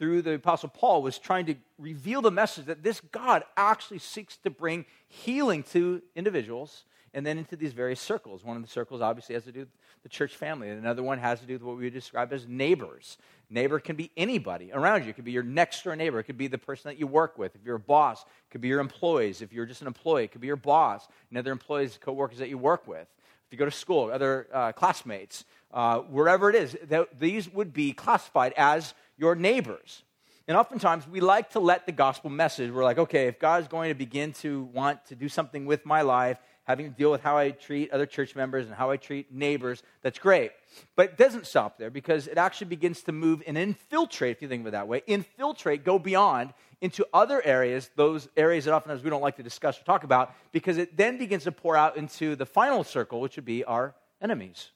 through 0.00 0.22
the 0.22 0.34
Apostle 0.34 0.70
Paul, 0.70 1.00
was 1.00 1.16
trying 1.16 1.46
to 1.46 1.54
reveal 1.78 2.22
the 2.22 2.32
message 2.32 2.64
that 2.64 2.82
this 2.82 3.00
God 3.12 3.44
actually 3.56 4.00
seeks 4.00 4.36
to 4.38 4.50
bring 4.50 4.86
healing 5.06 5.62
to 5.74 6.02
individuals 6.16 6.82
and 7.14 7.26
then 7.26 7.38
into 7.38 7.56
these 7.56 7.72
various 7.72 8.00
circles. 8.00 8.44
One 8.44 8.56
of 8.56 8.62
the 8.62 8.68
circles 8.68 9.00
obviously 9.00 9.34
has 9.34 9.44
to 9.44 9.52
do 9.52 9.60
with 9.60 9.68
the 10.02 10.08
church 10.08 10.34
family, 10.34 10.70
and 10.70 10.78
another 10.78 11.02
one 11.02 11.18
has 11.18 11.40
to 11.40 11.46
do 11.46 11.54
with 11.54 11.62
what 11.62 11.76
we 11.76 11.84
would 11.84 11.92
describe 11.92 12.32
as 12.32 12.46
neighbors. 12.46 13.18
Neighbor 13.50 13.78
can 13.78 13.96
be 13.96 14.10
anybody 14.16 14.72
around 14.72 15.04
you. 15.04 15.10
It 15.10 15.16
could 15.16 15.24
be 15.24 15.32
your 15.32 15.42
next 15.42 15.84
door 15.84 15.94
neighbor. 15.94 16.18
It 16.18 16.24
could 16.24 16.38
be 16.38 16.48
the 16.48 16.58
person 16.58 16.88
that 16.90 16.98
you 16.98 17.06
work 17.06 17.36
with. 17.36 17.54
If 17.54 17.62
you're 17.64 17.76
a 17.76 17.80
boss, 17.80 18.22
it 18.22 18.50
could 18.50 18.62
be 18.62 18.68
your 18.68 18.80
employees. 18.80 19.42
If 19.42 19.52
you're 19.52 19.66
just 19.66 19.82
an 19.82 19.86
employee, 19.86 20.24
it 20.24 20.32
could 20.32 20.40
be 20.40 20.46
your 20.46 20.56
boss 20.56 21.06
and 21.28 21.38
other 21.38 21.52
employees, 21.52 21.98
co-workers 22.00 22.38
that 22.38 22.48
you 22.48 22.58
work 22.58 22.88
with. 22.88 23.06
If 23.46 23.52
you 23.52 23.58
go 23.58 23.66
to 23.66 23.70
school, 23.70 24.10
other 24.10 24.48
uh, 24.52 24.72
classmates, 24.72 25.44
uh, 25.74 25.98
wherever 25.98 26.48
it 26.48 26.56
is, 26.56 26.76
th- 26.88 27.08
these 27.18 27.52
would 27.52 27.74
be 27.74 27.92
classified 27.92 28.54
as 28.56 28.94
your 29.18 29.34
neighbors. 29.34 30.02
And 30.48 30.56
oftentimes 30.56 31.06
we 31.06 31.20
like 31.20 31.50
to 31.50 31.60
let 31.60 31.86
the 31.86 31.92
gospel 31.92 32.30
message, 32.30 32.70
we're 32.70 32.82
like, 32.82 32.98
okay, 32.98 33.26
if 33.26 33.38
God 33.38 33.62
is 33.62 33.68
going 33.68 33.90
to 33.90 33.94
begin 33.94 34.32
to 34.34 34.64
want 34.72 35.04
to 35.06 35.14
do 35.14 35.28
something 35.28 35.66
with 35.66 35.86
my 35.86 36.02
life, 36.02 36.38
having 36.64 36.90
to 36.90 36.96
deal 36.96 37.10
with 37.10 37.22
how 37.22 37.36
I 37.36 37.50
treat 37.50 37.90
other 37.90 38.06
church 38.06 38.36
members 38.36 38.66
and 38.66 38.74
how 38.74 38.90
I 38.90 38.96
treat 38.96 39.32
neighbors, 39.32 39.82
that's 40.02 40.18
great. 40.18 40.52
But 40.94 41.10
it 41.10 41.18
doesn't 41.18 41.46
stop 41.46 41.78
there 41.78 41.90
because 41.90 42.28
it 42.28 42.38
actually 42.38 42.68
begins 42.68 43.02
to 43.02 43.12
move 43.12 43.42
and 43.46 43.58
infiltrate, 43.58 44.36
if 44.36 44.42
you 44.42 44.48
think 44.48 44.60
of 44.60 44.68
it 44.68 44.70
that 44.70 44.86
way, 44.86 45.02
infiltrate, 45.06 45.84
go 45.84 45.98
beyond 45.98 46.54
into 46.80 47.06
other 47.12 47.40
areas, 47.44 47.90
those 47.96 48.28
areas 48.36 48.64
that 48.64 48.74
oftentimes 48.74 49.02
we 49.04 49.10
don't 49.10 49.22
like 49.22 49.36
to 49.36 49.42
discuss 49.42 49.80
or 49.80 49.84
talk 49.84 50.04
about, 50.04 50.34
because 50.52 50.78
it 50.78 50.96
then 50.96 51.18
begins 51.18 51.44
to 51.44 51.52
pour 51.52 51.76
out 51.76 51.96
into 51.96 52.36
the 52.36 52.46
final 52.46 52.84
circle, 52.84 53.20
which 53.20 53.36
would 53.36 53.44
be 53.44 53.64
our 53.64 53.94
enemies. 54.20 54.70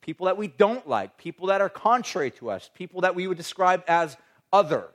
People 0.00 0.26
that 0.26 0.36
we 0.36 0.48
don't 0.48 0.88
like, 0.88 1.18
people 1.18 1.48
that 1.48 1.60
are 1.60 1.68
contrary 1.68 2.30
to 2.32 2.50
us, 2.50 2.70
people 2.74 3.00
that 3.02 3.14
we 3.14 3.26
would 3.26 3.36
describe 3.36 3.82
as 3.88 4.16
other, 4.52 4.86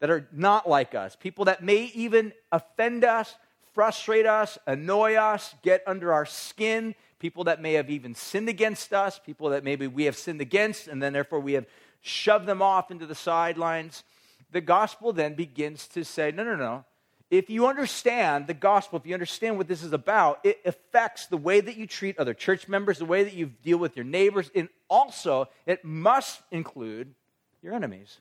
that 0.00 0.10
are 0.10 0.28
not 0.32 0.68
like 0.68 0.94
us, 0.94 1.16
people 1.16 1.44
that 1.46 1.62
may 1.62 1.84
even 1.94 2.32
offend 2.50 3.04
us, 3.04 3.34
frustrate 3.72 4.26
us, 4.26 4.58
annoy 4.66 5.14
us, 5.14 5.54
get 5.62 5.82
under 5.86 6.12
our 6.12 6.26
skin, 6.26 6.94
people 7.18 7.44
that 7.44 7.60
may 7.60 7.74
have 7.74 7.90
even 7.90 8.14
sinned 8.14 8.48
against 8.48 8.92
us, 8.92 9.18
people 9.18 9.50
that 9.50 9.64
maybe 9.64 9.86
we 9.86 10.04
have 10.04 10.16
sinned 10.16 10.40
against, 10.40 10.88
and 10.88 11.02
then 11.02 11.12
therefore 11.12 11.40
we 11.40 11.52
have 11.52 11.66
shoved 12.00 12.46
them 12.46 12.60
off 12.60 12.90
into 12.90 13.06
the 13.06 13.14
sidelines. 13.14 14.04
The 14.50 14.60
gospel 14.60 15.12
then 15.12 15.34
begins 15.34 15.86
to 15.88 16.04
say, 16.04 16.32
no, 16.32 16.44
no, 16.44 16.56
no. 16.56 16.84
If 17.30 17.48
you 17.48 17.66
understand 17.66 18.46
the 18.46 18.54
gospel, 18.54 18.98
if 18.98 19.06
you 19.06 19.14
understand 19.14 19.56
what 19.56 19.66
this 19.66 19.82
is 19.82 19.94
about, 19.94 20.40
it 20.44 20.60
affects 20.66 21.28
the 21.28 21.38
way 21.38 21.62
that 21.62 21.78
you 21.78 21.86
treat 21.86 22.18
other 22.18 22.34
church 22.34 22.68
members, 22.68 22.98
the 22.98 23.06
way 23.06 23.24
that 23.24 23.32
you 23.32 23.46
deal 23.62 23.78
with 23.78 23.96
your 23.96 24.04
neighbors, 24.04 24.50
and 24.54 24.68
also 24.90 25.48
it 25.64 25.82
must 25.82 26.42
include 26.50 27.14
your 27.62 27.72
enemies. 27.72 28.18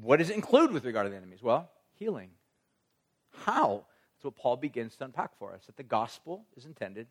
What 0.00 0.16
does 0.16 0.30
it 0.30 0.34
include 0.34 0.72
with 0.72 0.84
regard 0.84 1.06
to 1.06 1.10
the 1.10 1.16
enemies? 1.16 1.40
Well, 1.40 1.70
healing. 1.94 2.30
How? 3.44 3.84
That's 4.16 4.24
what 4.24 4.36
Paul 4.36 4.56
begins 4.56 4.96
to 4.96 5.04
unpack 5.04 5.36
for 5.38 5.52
us 5.52 5.66
that 5.66 5.76
the 5.76 5.82
gospel 5.82 6.44
is 6.56 6.64
intended 6.66 7.06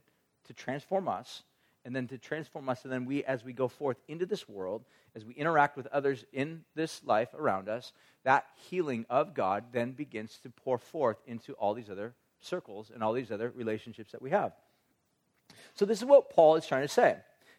to 0.48 0.53
transform 0.53 1.08
us 1.08 1.44
and 1.86 1.96
then 1.96 2.08
to 2.08 2.17
transform 2.17 2.67
us 2.67 2.84
and 2.84 2.91
then 2.91 3.05
we 3.05 3.24
as 3.24 3.46
we 3.46 3.53
go 3.53 3.67
forth 3.67 3.98
into 4.08 4.25
this 4.25 4.50
world 4.50 4.84
as 5.15 5.24
we 5.24 5.34
interact 5.36 5.77
with 5.77 5.88
others 5.88 6.25
in 6.34 6.63
this 6.74 7.01
life 7.05 7.29
around 7.36 7.70
us 7.70 7.94
that 8.24 8.46
healing 8.70 9.05
of 9.10 9.34
god 9.34 9.65
then 9.72 9.91
begins 9.91 10.39
to 10.41 10.50
pour 10.50 10.77
forth 10.77 11.17
into 11.27 11.53
all 11.53 11.74
these 11.74 11.89
other 11.89 12.13
circles 12.41 12.91
and 12.94 13.03
all 13.03 13.13
these 13.13 13.32
other 13.32 13.51
relationships 13.55 14.12
that 14.12 14.22
we 14.22 14.32
have 14.32 14.51
so 15.75 15.86
this 15.86 16.00
is 16.00 16.05
what 16.05 16.29
paul 16.32 16.55
is 16.55 16.65
trying 16.65 16.82
to 16.82 16.88
say 16.88 17.15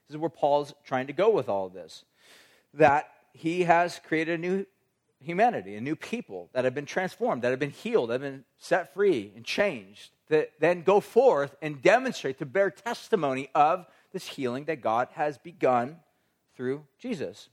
this 0.09 0.15
is 0.15 0.17
where 0.17 0.31
paul's 0.31 0.75
trying 0.85 1.07
to 1.07 1.13
go 1.13 1.31
with 1.31 1.49
all 1.49 1.67
of 1.67 1.73
this 1.73 2.05
that 2.75 3.09
he 3.33 3.63
has 3.63 4.01
created 4.07 4.35
a 4.35 4.43
new 4.43 4.67
humanity, 5.27 5.77
a 5.77 5.81
new 5.81 5.97
people 5.97 6.49
that 6.53 6.65
have 6.65 6.75
been 6.75 6.87
transformed, 6.87 7.43
that 7.43 7.51
have 7.51 7.59
been 7.59 7.71
healed, 7.71 8.09
that 8.11 8.15
have 8.15 8.33
been 8.33 8.45
set 8.59 8.95
free 8.95 9.33
and 9.35 9.45
changed, 9.45 10.11
that 10.29 10.53
then 10.61 10.83
go 10.83 11.01
forth 11.01 11.55
and 11.61 11.83
demonstrate 11.83 12.39
to 12.39 12.47
bear 12.47 12.71
testimony 12.71 13.49
of 13.55 13.87
this 14.13 14.27
healing 14.27 14.65
that 14.65 14.81
God 14.81 15.09
has 15.13 15.37
begun 15.37 15.97
through 16.57 16.85
Jesus. 16.99 17.49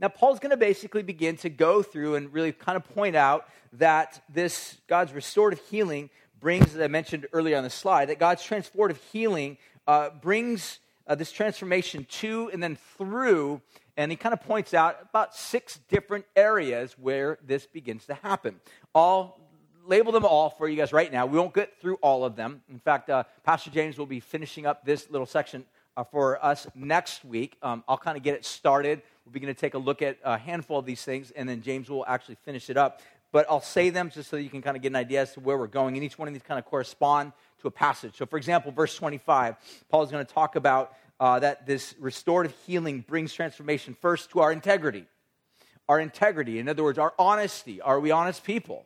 Now, 0.00 0.08
Paul's 0.08 0.40
going 0.40 0.50
to 0.50 0.56
basically 0.56 1.02
begin 1.02 1.36
to 1.38 1.48
go 1.48 1.82
through 1.82 2.16
and 2.16 2.32
really 2.32 2.52
kind 2.52 2.76
of 2.76 2.84
point 2.94 3.16
out 3.16 3.48
that 3.74 4.22
this 4.28 4.78
God's 4.88 5.12
restorative 5.12 5.60
healing 5.70 6.10
brings, 6.40 6.74
as 6.74 6.80
I 6.80 6.88
mentioned 6.88 7.26
earlier 7.32 7.56
on 7.56 7.64
the 7.64 7.70
slide, 7.70 8.06
that 8.06 8.18
God's 8.18 8.42
transformative 8.42 8.98
healing 9.12 9.56
uh, 9.86 10.10
brings 10.10 10.80
uh, 11.06 11.14
this 11.14 11.32
transformation 11.32 12.06
to 12.10 12.50
and 12.52 12.62
then 12.62 12.76
through, 12.98 13.60
and 13.96 14.10
he 14.10 14.16
kind 14.16 14.32
of 14.32 14.40
points 14.40 14.74
out 14.74 14.98
about 15.02 15.34
six 15.34 15.78
different 15.88 16.26
areas 16.34 16.94
where 16.98 17.38
this 17.44 17.66
begins 17.66 18.06
to 18.06 18.14
happen. 18.14 18.60
All 18.94 19.40
label 19.86 20.12
them 20.12 20.24
all 20.24 20.50
for 20.50 20.68
you 20.68 20.76
guys 20.76 20.92
right 20.92 21.12
now. 21.12 21.26
We 21.26 21.38
won't 21.38 21.54
get 21.54 21.80
through 21.80 21.96
all 21.96 22.24
of 22.24 22.36
them. 22.36 22.62
In 22.68 22.78
fact, 22.78 23.08
uh, 23.08 23.24
Pastor 23.44 23.70
James 23.70 23.98
will 23.98 24.06
be 24.06 24.20
finishing 24.20 24.66
up 24.66 24.84
this 24.84 25.08
little 25.10 25.26
section 25.26 25.64
uh, 25.96 26.04
for 26.04 26.44
us 26.44 26.66
next 26.74 27.24
week. 27.24 27.56
Um, 27.62 27.84
I'll 27.88 27.96
kind 27.96 28.16
of 28.16 28.22
get 28.22 28.34
it 28.34 28.44
started. 28.44 29.02
We'll 29.24 29.32
be 29.32 29.40
going 29.40 29.54
to 29.54 29.60
take 29.60 29.74
a 29.74 29.78
look 29.78 30.02
at 30.02 30.18
a 30.24 30.38
handful 30.38 30.78
of 30.78 30.86
these 30.86 31.02
things, 31.02 31.30
and 31.30 31.48
then 31.48 31.62
James 31.62 31.88
will 31.88 32.04
actually 32.06 32.36
finish 32.44 32.68
it 32.68 32.76
up. 32.76 33.00
But 33.32 33.46
I'll 33.50 33.60
say 33.60 33.90
them 33.90 34.10
just 34.10 34.30
so 34.30 34.36
you 34.36 34.48
can 34.48 34.62
kind 34.62 34.76
of 34.76 34.82
get 34.82 34.88
an 34.92 34.96
idea 34.96 35.22
as 35.22 35.34
to 35.34 35.40
where 35.40 35.58
we're 35.58 35.66
going. 35.66 35.94
And 35.96 36.04
each 36.04 36.18
one 36.18 36.28
of 36.28 36.34
these 36.34 36.42
kind 36.42 36.58
of 36.58 36.64
correspond 36.64 37.32
to 37.60 37.68
a 37.68 37.70
passage. 37.70 38.16
So, 38.16 38.24
for 38.24 38.36
example, 38.36 38.72
verse 38.72 38.96
25, 38.96 39.56
Paul 39.88 40.02
is 40.02 40.10
going 40.10 40.24
to 40.24 40.32
talk 40.32 40.56
about 40.56 40.92
uh, 41.18 41.38
that 41.38 41.66
this 41.66 41.94
restorative 41.98 42.54
healing 42.66 43.04
brings 43.06 43.32
transformation 43.32 43.96
first 44.00 44.30
to 44.30 44.40
our 44.40 44.52
integrity. 44.52 45.06
Our 45.88 46.00
integrity, 46.00 46.58
in 46.58 46.68
other 46.68 46.82
words, 46.82 46.98
our 46.98 47.14
honesty. 47.18 47.80
Are 47.80 48.00
we 48.00 48.10
honest 48.10 48.44
people? 48.44 48.84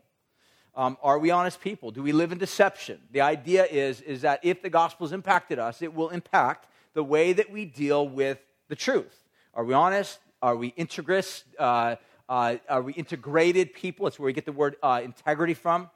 Um, 0.75 0.97
are 1.03 1.19
we 1.19 1.31
honest 1.31 1.61
people? 1.61 1.91
Do 1.91 2.03
we 2.03 2.13
live 2.13 2.31
in 2.31 2.39
deception? 2.39 3.01
The 3.11 3.23
idea 3.23 3.65
is, 3.65 4.01
is 4.03 4.23
that 4.23 4.41
if 4.43 4.63
the 4.63 4.71
gospel 4.71 5.07
has 5.07 5.13
impacted 5.13 5.59
us, 5.59 5.83
it 5.83 5.95
will 5.95 6.11
impact 6.11 6.69
the 6.95 7.03
way 7.03 7.33
that 7.33 7.51
we 7.51 7.65
deal 7.65 8.09
with 8.09 8.39
the 8.69 8.77
truth. 8.77 9.25
Are 9.55 9.65
we 9.65 9.75
honest? 9.75 10.19
Are 10.43 10.57
we 10.57 10.73
integrous? 10.73 11.43
Uh, 11.59 11.97
uh, 12.29 12.57
are 12.69 12.83
we 12.83 12.93
integrated 12.93 13.75
people? 13.75 14.05
That's 14.05 14.19
where 14.19 14.27
we 14.27 14.33
get 14.33 14.45
the 14.45 14.53
word 14.53 14.77
uh, 14.83 15.01
integrity 15.05 15.55
from. 15.55 15.91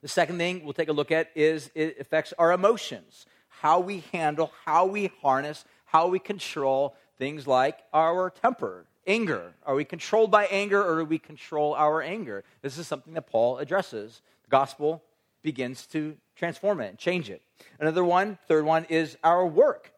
The 0.00 0.08
second 0.08 0.38
thing 0.38 0.64
we'll 0.64 0.72
take 0.72 0.88
a 0.88 0.92
look 0.92 1.10
at 1.10 1.30
is 1.34 1.70
it 1.74 1.98
affects 2.00 2.32
our 2.38 2.52
emotions, 2.52 3.26
how 3.62 3.78
we 3.78 4.02
handle, 4.10 4.50
how 4.64 4.86
we 4.86 5.12
harness, 5.22 5.64
how 5.84 6.08
we 6.08 6.18
control 6.18 6.96
things 7.16 7.46
like 7.46 7.78
our 7.94 8.28
temper, 8.28 8.86
anger. 9.06 9.54
Are 9.64 9.76
we 9.76 9.84
controlled 9.84 10.32
by 10.32 10.46
anger 10.46 10.82
or 10.82 10.98
do 10.98 11.04
we 11.04 11.20
control 11.20 11.72
our 11.74 12.02
anger? 12.02 12.42
This 12.62 12.76
is 12.76 12.88
something 12.88 13.14
that 13.14 13.28
Paul 13.28 13.58
addresses. 13.58 14.20
The 14.42 14.50
gospel 14.50 15.04
begins 15.44 15.86
to 15.88 16.16
transform 16.34 16.80
it 16.80 16.88
and 16.88 16.98
change 16.98 17.30
it. 17.30 17.40
Another 17.78 18.02
one, 18.02 18.36
third 18.48 18.64
one, 18.64 18.84
is 18.86 19.16
our 19.22 19.46
work. 19.46 19.92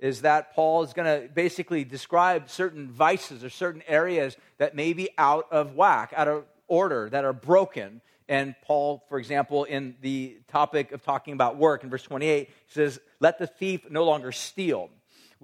Is 0.00 0.22
that 0.22 0.52
Paul 0.52 0.82
is 0.82 0.92
going 0.92 1.06
to 1.06 1.28
basically 1.32 1.84
describe 1.84 2.50
certain 2.50 2.90
vices 2.90 3.44
or 3.44 3.48
certain 3.48 3.84
areas 3.86 4.36
that 4.58 4.74
may 4.74 4.92
be 4.92 5.10
out 5.18 5.46
of 5.52 5.76
whack, 5.76 6.12
out 6.16 6.26
of 6.26 6.46
order, 6.66 7.08
that 7.10 7.24
are 7.24 7.32
broken. 7.32 8.00
And 8.28 8.54
Paul, 8.62 9.04
for 9.08 9.18
example, 9.18 9.64
in 9.64 9.96
the 10.00 10.38
topic 10.48 10.92
of 10.92 11.02
talking 11.02 11.34
about 11.34 11.56
work 11.56 11.84
in 11.84 11.90
verse 11.90 12.02
28, 12.02 12.50
says, 12.68 12.98
Let 13.20 13.38
the 13.38 13.46
thief 13.46 13.90
no 13.90 14.04
longer 14.04 14.32
steal 14.32 14.90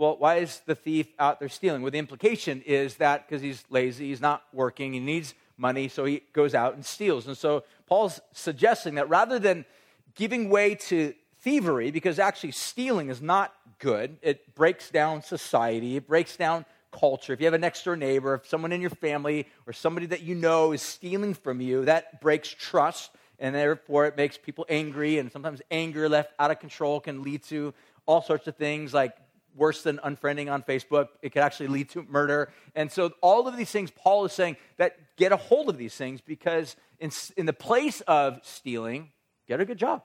well, 0.01 0.17
why 0.19 0.37
is 0.37 0.63
the 0.65 0.75
thief 0.75 1.09
out 1.19 1.41
there 1.41 1.51
stealing? 1.51 1.83
Well, 1.83 1.91
the 1.91 1.99
implication 1.99 2.63
is 2.65 2.97
that 2.97 3.29
because 3.29 3.43
he's 3.43 3.63
lazy, 3.69 4.09
he's 4.09 4.21
not 4.21 4.43
working, 4.51 4.95
he 4.95 4.99
needs 4.99 5.35
money, 5.59 5.89
so 5.89 6.07
he 6.07 6.23
goes 6.33 6.55
out 6.55 6.75
and 6.75 6.85
steals. 6.85 7.27
And 7.27 7.37
so 7.37 7.65
Paul's 7.87 8.19
suggesting 8.33 8.95
that 8.95 9.11
rather 9.11 9.39
than 9.39 9.67
giving 10.15 10.49
way 10.49 10.75
to 10.75 11.13
thievery, 11.41 11.91
because 11.91 12.19
actually 12.19 12.53
stealing 12.53 13.11
is 13.11 13.21
not 13.21 13.53
good, 13.79 14.17
it 14.23 14.55
breaks 14.55 14.91
down 14.91 15.23
society, 15.23 15.97
it 15.97 16.09
breaks 16.09 16.35
down 16.35 16.65
culture. 16.93 17.33
If 17.33 17.41
you 17.41 17.47
have 17.47 17.55
a 17.55 17.59
next 17.59 17.85
door 17.85 17.97
neighbor, 17.97 18.35
if 18.35 18.47
someone 18.47 18.73
in 18.73 18.81
your 18.81 18.91
family 18.91 19.47
or 19.67 19.73
somebody 19.73 20.07
that 20.07 20.23
you 20.23 20.35
know 20.35 20.73
is 20.73 20.83
stealing 20.83 21.35
from 21.35 21.61
you, 21.61 21.85
that 21.85 22.21
breaks 22.21 22.49
trust, 22.49 23.11
and 23.39 23.55
therefore 23.55 24.07
it 24.07 24.17
makes 24.17 24.37
people 24.39 24.67
angry. 24.69 25.19
And 25.19 25.31
sometimes 25.33 25.63
anger 25.71 26.09
left 26.09 26.33
out 26.39 26.51
of 26.51 26.61
control 26.61 27.01
can 27.01 27.23
lead 27.23 27.43
to 27.45 27.75
all 28.07 28.23
sorts 28.23 28.47
of 28.47 28.57
things 28.57 28.93
like 28.93 29.17
worse 29.57 29.83
than 29.83 29.99
unfriending 29.99 30.51
on 30.51 30.63
Facebook. 30.63 31.09
It 31.23 31.31
could 31.31 31.43
actually 31.43 31.69
lead 31.69 31.91
to 31.91 32.03
murder. 32.09 32.53
And 32.75 32.91
so, 32.91 33.13
all 33.21 33.49
of 33.49 33.57
these 33.57 33.71
things, 33.71 33.91
Paul 33.91 34.25
is 34.25 34.33
saying 34.33 34.57
that 34.77 35.17
get 35.17 35.33
a 35.33 35.37
hold 35.37 35.69
of 35.69 35.79
these 35.79 35.95
things 35.95 36.21
because, 36.21 36.77
in, 36.99 37.11
in 37.37 37.47
the 37.47 37.53
place 37.53 38.01
of 38.03 38.41
stealing, 38.43 39.11
get 39.49 39.61
a 39.61 39.65
good 39.65 39.79
job, 39.79 40.03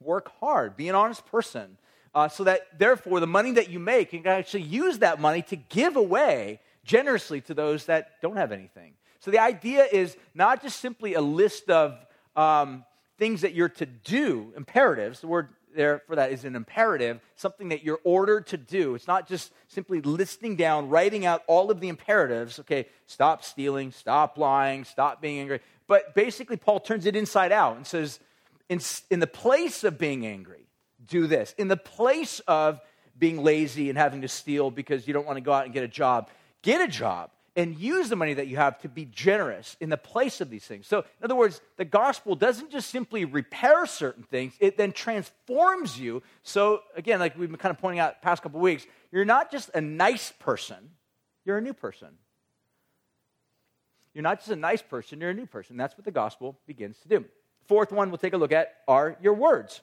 work 0.00 0.32
hard, 0.40 0.76
be 0.76 0.88
an 0.88 0.94
honest 0.94 1.24
person. 1.26 1.78
Uh, 2.14 2.28
so 2.28 2.44
that 2.44 2.78
therefore, 2.78 3.20
the 3.20 3.26
money 3.26 3.52
that 3.52 3.70
you 3.70 3.78
make, 3.78 4.12
you 4.12 4.20
can 4.20 4.30
actually 4.30 4.62
use 4.62 4.98
that 4.98 5.20
money 5.20 5.42
to 5.42 5.56
give 5.56 5.96
away 5.96 6.60
generously 6.84 7.40
to 7.40 7.54
those 7.54 7.86
that 7.86 8.20
don't 8.20 8.36
have 8.36 8.52
anything. 8.52 8.92
So, 9.20 9.30
the 9.30 9.38
idea 9.38 9.86
is 9.90 10.16
not 10.34 10.62
just 10.62 10.80
simply 10.80 11.14
a 11.14 11.22
list 11.22 11.70
of 11.70 11.98
um, 12.36 12.84
things 13.18 13.42
that 13.42 13.54
you're 13.54 13.70
to 13.70 13.86
do, 13.86 14.52
imperatives. 14.56 15.20
The 15.20 15.28
word 15.28 15.48
there 15.74 16.02
for 16.06 16.16
that 16.16 16.32
is 16.32 16.44
an 16.44 16.54
imperative, 16.54 17.20
something 17.36 17.70
that 17.70 17.82
you're 17.82 18.00
ordered 18.04 18.46
to 18.48 18.56
do. 18.56 18.94
It's 18.94 19.06
not 19.06 19.26
just 19.26 19.52
simply 19.68 20.00
listing 20.00 20.56
down, 20.56 20.88
writing 20.88 21.24
out 21.24 21.42
all 21.46 21.70
of 21.70 21.80
the 21.80 21.88
imperatives. 21.88 22.58
Okay, 22.60 22.86
stop 23.06 23.44
stealing, 23.44 23.90
stop 23.90 24.38
lying, 24.38 24.84
stop 24.84 25.22
being 25.22 25.38
angry. 25.38 25.60
But 25.86 26.14
basically, 26.14 26.56
Paul 26.56 26.80
turns 26.80 27.06
it 27.06 27.16
inside 27.16 27.52
out 27.52 27.76
and 27.76 27.86
says, 27.86 28.20
in, 28.68 28.80
in 29.10 29.20
the 29.20 29.26
place 29.26 29.84
of 29.84 29.98
being 29.98 30.26
angry, 30.26 30.66
do 31.06 31.26
this. 31.26 31.54
In 31.58 31.68
the 31.68 31.76
place 31.76 32.40
of 32.46 32.80
being 33.18 33.42
lazy 33.42 33.88
and 33.88 33.98
having 33.98 34.22
to 34.22 34.28
steal 34.28 34.70
because 34.70 35.06
you 35.06 35.12
don't 35.12 35.26
want 35.26 35.36
to 35.36 35.42
go 35.42 35.52
out 35.52 35.64
and 35.64 35.74
get 35.74 35.84
a 35.84 35.88
job, 35.88 36.28
get 36.62 36.80
a 36.80 36.88
job 36.88 37.30
and 37.54 37.78
use 37.78 38.08
the 38.08 38.16
money 38.16 38.34
that 38.34 38.46
you 38.46 38.56
have 38.56 38.78
to 38.80 38.88
be 38.88 39.04
generous 39.04 39.76
in 39.80 39.90
the 39.90 39.96
place 39.96 40.40
of 40.40 40.48
these 40.48 40.64
things. 40.64 40.86
So, 40.86 41.00
in 41.00 41.24
other 41.24 41.34
words, 41.34 41.60
the 41.76 41.84
gospel 41.84 42.34
doesn't 42.34 42.70
just 42.70 42.90
simply 42.90 43.24
repair 43.24 43.84
certain 43.86 44.22
things, 44.22 44.54
it 44.58 44.76
then 44.76 44.92
transforms 44.92 45.98
you. 45.98 46.22
So, 46.42 46.80
again, 46.96 47.20
like 47.20 47.38
we've 47.38 47.50
been 47.50 47.58
kind 47.58 47.74
of 47.74 47.80
pointing 47.80 48.00
out 48.00 48.22
past 48.22 48.42
couple 48.42 48.60
weeks, 48.60 48.86
you're 49.10 49.24
not 49.24 49.50
just 49.50 49.70
a 49.74 49.80
nice 49.80 50.32
person, 50.38 50.90
you're 51.44 51.58
a 51.58 51.62
new 51.62 51.74
person. 51.74 52.08
You're 54.14 54.22
not 54.22 54.40
just 54.40 54.50
a 54.50 54.56
nice 54.56 54.82
person, 54.82 55.20
you're 55.20 55.30
a 55.30 55.34
new 55.34 55.46
person. 55.46 55.76
That's 55.76 55.96
what 55.96 56.04
the 56.04 56.10
gospel 56.10 56.58
begins 56.66 56.98
to 56.98 57.08
do. 57.08 57.24
Fourth 57.66 57.92
one 57.92 58.10
we'll 58.10 58.18
take 58.18 58.34
a 58.34 58.38
look 58.38 58.52
at 58.52 58.76
are 58.86 59.16
your 59.22 59.34
words. 59.34 59.80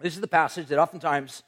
This 0.00 0.14
is 0.14 0.20
the 0.20 0.28
passage 0.28 0.66
that 0.68 0.78
oftentimes 0.78 1.42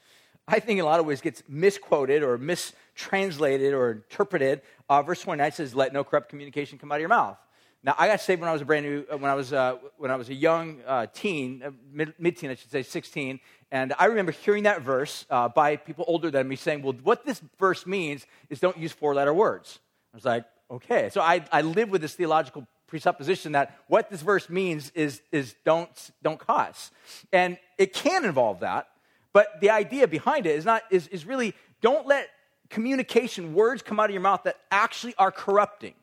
I 0.47 0.59
think 0.59 0.79
in 0.79 0.83
a 0.83 0.87
lot 0.87 0.99
of 0.99 1.05
ways 1.05 1.21
gets 1.21 1.43
misquoted 1.47 2.23
or 2.23 2.37
mistranslated 2.37 3.73
or 3.73 3.91
interpreted. 3.91 4.61
Uh, 4.89 5.03
verse 5.03 5.21
29 5.21 5.51
says, 5.51 5.75
"Let 5.75 5.93
no 5.93 6.03
corrupt 6.03 6.29
communication 6.29 6.79
come 6.79 6.91
out 6.91 6.95
of 6.95 7.01
your 7.01 7.09
mouth." 7.09 7.37
Now, 7.83 7.95
I 7.97 8.07
got 8.07 8.19
saved 8.19 8.41
when 8.41 8.49
I 8.49 8.53
was 8.53 8.61
a 8.61 8.65
brand 8.65 8.85
new, 8.85 9.05
uh, 9.09 9.17
when 9.17 9.29
I 9.31 9.35
was 9.35 9.53
uh, 9.53 9.77
when 9.97 10.09
I 10.09 10.15
was 10.15 10.29
a 10.29 10.33
young 10.33 10.81
uh, 10.87 11.05
teen, 11.13 11.61
uh, 11.63 11.71
mid 12.17 12.35
teen, 12.35 12.49
I 12.49 12.55
should 12.55 12.71
say, 12.71 12.81
16, 12.81 13.39
and 13.71 13.93
I 13.97 14.05
remember 14.05 14.31
hearing 14.31 14.63
that 14.63 14.81
verse 14.81 15.25
uh, 15.29 15.47
by 15.47 15.75
people 15.75 16.03
older 16.07 16.31
than 16.31 16.47
me 16.47 16.55
saying, 16.55 16.81
"Well, 16.81 16.95
what 17.03 17.25
this 17.25 17.41
verse 17.59 17.85
means 17.85 18.25
is 18.49 18.59
don't 18.59 18.77
use 18.77 18.91
four-letter 18.91 19.33
words." 19.33 19.79
I 20.13 20.17
was 20.17 20.25
like, 20.25 20.45
"Okay." 20.71 21.09
So 21.09 21.21
I 21.21 21.45
I 21.51 21.61
live 21.61 21.89
with 21.89 22.01
this 22.01 22.15
theological 22.15 22.67
presupposition 22.89 23.53
that 23.53 23.77
what 23.87 24.09
this 24.09 24.21
verse 24.21 24.49
means 24.49 24.91
is 24.95 25.21
is 25.31 25.55
don't 25.63 26.11
don't 26.21 26.39
cuss, 26.39 26.91
and 27.31 27.57
it 27.77 27.93
can 27.93 28.25
involve 28.25 28.59
that. 28.61 28.87
But 29.31 29.61
the 29.61 29.69
idea 29.69 30.07
behind 30.07 30.45
it 30.45 30.55
is 30.55 30.65
not 30.65 30.83
is, 30.89 31.07
is 31.07 31.25
really 31.25 31.53
don't 31.81 32.07
let 32.07 32.29
communication, 32.69 33.53
words 33.53 33.81
come 33.81 33.99
out 33.99 34.05
of 34.05 34.11
your 34.11 34.21
mouth 34.21 34.43
that 34.43 34.57
actually 34.71 35.15
are 35.17 35.31
corrupting, 35.31 35.93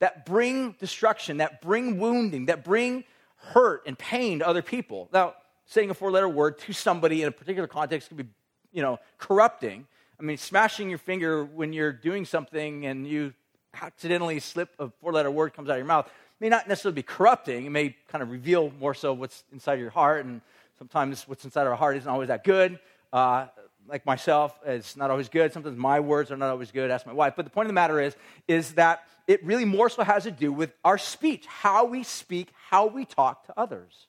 that 0.00 0.26
bring 0.26 0.72
destruction, 0.72 1.38
that 1.38 1.60
bring 1.62 1.98
wounding, 1.98 2.46
that 2.46 2.64
bring 2.64 3.04
hurt 3.36 3.82
and 3.86 3.98
pain 3.98 4.40
to 4.40 4.46
other 4.46 4.62
people. 4.62 5.08
Now, 5.12 5.34
saying 5.66 5.90
a 5.90 5.94
four-letter 5.94 6.28
word 6.28 6.58
to 6.60 6.72
somebody 6.72 7.22
in 7.22 7.28
a 7.28 7.32
particular 7.32 7.66
context 7.66 8.08
can 8.08 8.16
be, 8.16 8.24
you 8.72 8.82
know, 8.82 8.98
corrupting. 9.18 9.86
I 10.18 10.22
mean, 10.22 10.36
smashing 10.38 10.88
your 10.88 10.98
finger 10.98 11.44
when 11.44 11.72
you're 11.72 11.92
doing 11.92 12.24
something 12.24 12.86
and 12.86 13.06
you 13.06 13.34
accidentally 13.80 14.40
slip 14.40 14.70
a 14.78 14.90
four-letter 15.00 15.30
word 15.30 15.54
comes 15.54 15.68
out 15.68 15.72
of 15.72 15.78
your 15.78 15.86
mouth 15.86 16.10
may 16.38 16.48
not 16.48 16.68
necessarily 16.68 16.96
be 16.96 17.02
corrupting. 17.02 17.64
It 17.64 17.70
may 17.70 17.96
kind 18.08 18.22
of 18.22 18.30
reveal 18.30 18.70
more 18.78 18.92
so 18.92 19.14
what's 19.14 19.42
inside 19.52 19.74
of 19.74 19.80
your 19.80 19.90
heart 19.90 20.24
and 20.24 20.42
Sometimes 20.78 21.26
what's 21.26 21.44
inside 21.44 21.62
of 21.62 21.68
our 21.68 21.76
heart 21.76 21.96
isn't 21.96 22.08
always 22.08 22.28
that 22.28 22.44
good. 22.44 22.78
Uh, 23.12 23.46
like 23.88 24.04
myself, 24.04 24.58
it's 24.66 24.96
not 24.96 25.10
always 25.10 25.28
good. 25.28 25.52
Sometimes 25.52 25.76
my 25.76 26.00
words 26.00 26.30
are 26.30 26.36
not 26.36 26.50
always 26.50 26.70
good. 26.70 26.90
Ask 26.90 27.06
my 27.06 27.12
wife. 27.12 27.34
But 27.36 27.44
the 27.44 27.50
point 27.50 27.66
of 27.66 27.68
the 27.68 27.74
matter 27.74 28.00
is, 28.00 28.16
is 28.46 28.72
that 28.72 29.04
it 29.26 29.44
really 29.44 29.64
more 29.64 29.88
so 29.88 30.02
has 30.02 30.24
to 30.24 30.30
do 30.30 30.52
with 30.52 30.72
our 30.84 30.98
speech, 30.98 31.46
how 31.46 31.86
we 31.86 32.02
speak, 32.02 32.48
how 32.68 32.86
we 32.86 33.04
talk 33.04 33.46
to 33.46 33.54
others. 33.56 34.06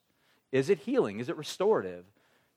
Is 0.52 0.70
it 0.70 0.80
healing? 0.80 1.20
Is 1.20 1.30
it 1.30 1.38
restorative? 1.38 2.06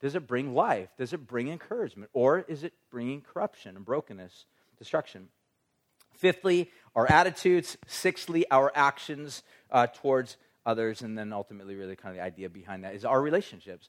Does 0.01 0.15
it 0.15 0.27
bring 0.27 0.55
life? 0.55 0.89
Does 0.99 1.13
it 1.13 1.27
bring 1.27 1.49
encouragement? 1.49 2.11
Or 2.13 2.45
is 2.49 2.65
it 2.65 2.73
bringing 2.91 3.21
corruption 3.21 3.77
and 3.77 3.85
brokenness, 3.85 4.47
destruction? 4.79 5.29
Fifthly, 6.13 6.71
our 6.95 7.11
attitudes. 7.11 7.77
Sixthly, 7.87 8.51
our 8.51 8.73
actions 8.75 9.43
uh, 9.71 9.87
towards 9.87 10.37
others. 10.67 11.03
And 11.03 11.17
then 11.17 11.33
ultimately, 11.33 11.75
really 11.75 11.97
kind 11.97 12.11
of 12.15 12.17
the 12.17 12.25
idea 12.25 12.49
behind 12.49 12.85
that 12.85 12.95
is 12.95 13.05
our 13.05 13.21
relationships 13.21 13.89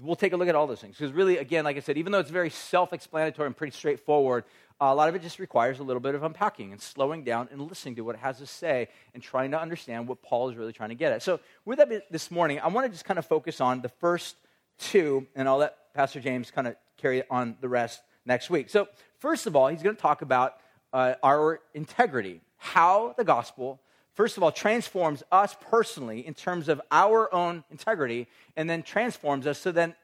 we'll 0.00 0.16
take 0.16 0.32
a 0.32 0.36
look 0.36 0.48
at 0.48 0.54
all 0.54 0.66
those 0.66 0.80
things. 0.80 0.96
Because 0.96 1.12
really, 1.12 1.38
again, 1.38 1.64
like 1.64 1.76
I 1.76 1.80
said, 1.80 1.98
even 1.98 2.12
though 2.12 2.20
it's 2.20 2.30
very 2.30 2.50
self 2.50 2.92
explanatory 2.92 3.46
and 3.46 3.56
pretty 3.56 3.76
straightforward, 3.76 4.44
a 4.80 4.94
lot 4.94 5.08
of 5.08 5.14
it 5.14 5.22
just 5.22 5.38
requires 5.38 5.80
a 5.80 5.82
little 5.82 6.00
bit 6.00 6.14
of 6.14 6.22
unpacking 6.22 6.72
and 6.72 6.80
slowing 6.80 7.24
down 7.24 7.48
and 7.50 7.60
listening 7.60 7.96
to 7.96 8.02
what 8.02 8.14
it 8.14 8.20
has 8.20 8.38
to 8.38 8.46
say 8.46 8.88
and 9.12 9.22
trying 9.22 9.50
to 9.50 9.60
understand 9.60 10.06
what 10.06 10.22
Paul 10.22 10.48
is 10.50 10.56
really 10.56 10.72
trying 10.72 10.90
to 10.90 10.94
get 10.94 11.12
at. 11.12 11.22
So, 11.22 11.40
with 11.64 11.78
that 11.78 12.10
this 12.10 12.30
morning, 12.30 12.60
I 12.60 12.68
want 12.68 12.86
to 12.86 12.92
just 12.92 13.04
kind 13.04 13.18
of 13.18 13.26
focus 13.26 13.60
on 13.60 13.80
the 13.80 13.88
first 13.88 14.36
two, 14.78 15.26
and 15.34 15.48
I'll 15.48 15.58
let 15.58 15.92
Pastor 15.94 16.20
James 16.20 16.50
kind 16.50 16.68
of 16.68 16.76
carry 16.96 17.24
on 17.28 17.56
the 17.60 17.68
rest 17.68 18.00
next 18.24 18.50
week. 18.50 18.70
So, 18.70 18.88
first 19.18 19.46
of 19.46 19.56
all, 19.56 19.68
he's 19.68 19.82
going 19.82 19.96
to 19.96 20.02
talk 20.02 20.22
about 20.22 20.56
uh, 20.92 21.14
our 21.22 21.60
integrity, 21.74 22.40
how 22.56 23.14
the 23.16 23.24
gospel, 23.24 23.80
first 24.14 24.36
of 24.36 24.42
all, 24.42 24.52
transforms 24.52 25.22
us 25.30 25.56
personally 25.70 26.26
in 26.26 26.34
terms 26.34 26.68
of 26.68 26.80
our 26.90 27.32
own 27.34 27.64
integrity, 27.70 28.26
and 28.56 28.68
then 28.68 28.82
transforms 28.82 29.46
us 29.46 29.58
so 29.58 29.72
then 29.72 29.94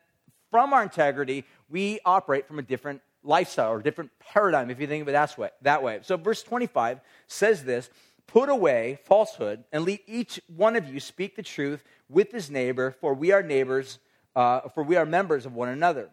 from 0.50 0.72
our 0.72 0.84
integrity, 0.84 1.44
we 1.68 1.98
operate 2.04 2.46
from 2.46 2.60
a 2.60 2.62
different 2.62 3.02
lifestyle 3.24 3.72
or 3.72 3.82
different 3.82 4.12
paradigm, 4.20 4.70
if 4.70 4.80
you 4.80 4.86
think 4.86 5.02
of 5.02 5.08
it 5.08 5.52
that 5.62 5.82
way. 5.82 5.98
So, 6.02 6.16
verse 6.16 6.44
25 6.44 7.00
says 7.26 7.64
this 7.64 7.90
Put 8.28 8.48
away 8.48 9.00
falsehood 9.04 9.64
and 9.72 9.84
let 9.84 10.00
each 10.06 10.40
one 10.46 10.76
of 10.76 10.88
you 10.92 11.00
speak 11.00 11.34
the 11.34 11.42
truth 11.42 11.82
with 12.08 12.30
his 12.30 12.50
neighbor, 12.50 12.92
for 13.00 13.14
we 13.14 13.32
are 13.32 13.42
neighbors, 13.42 13.98
uh, 14.36 14.60
for 14.68 14.84
we 14.84 14.94
are 14.94 15.04
members 15.04 15.44
of 15.44 15.54
one 15.54 15.70
another. 15.70 16.08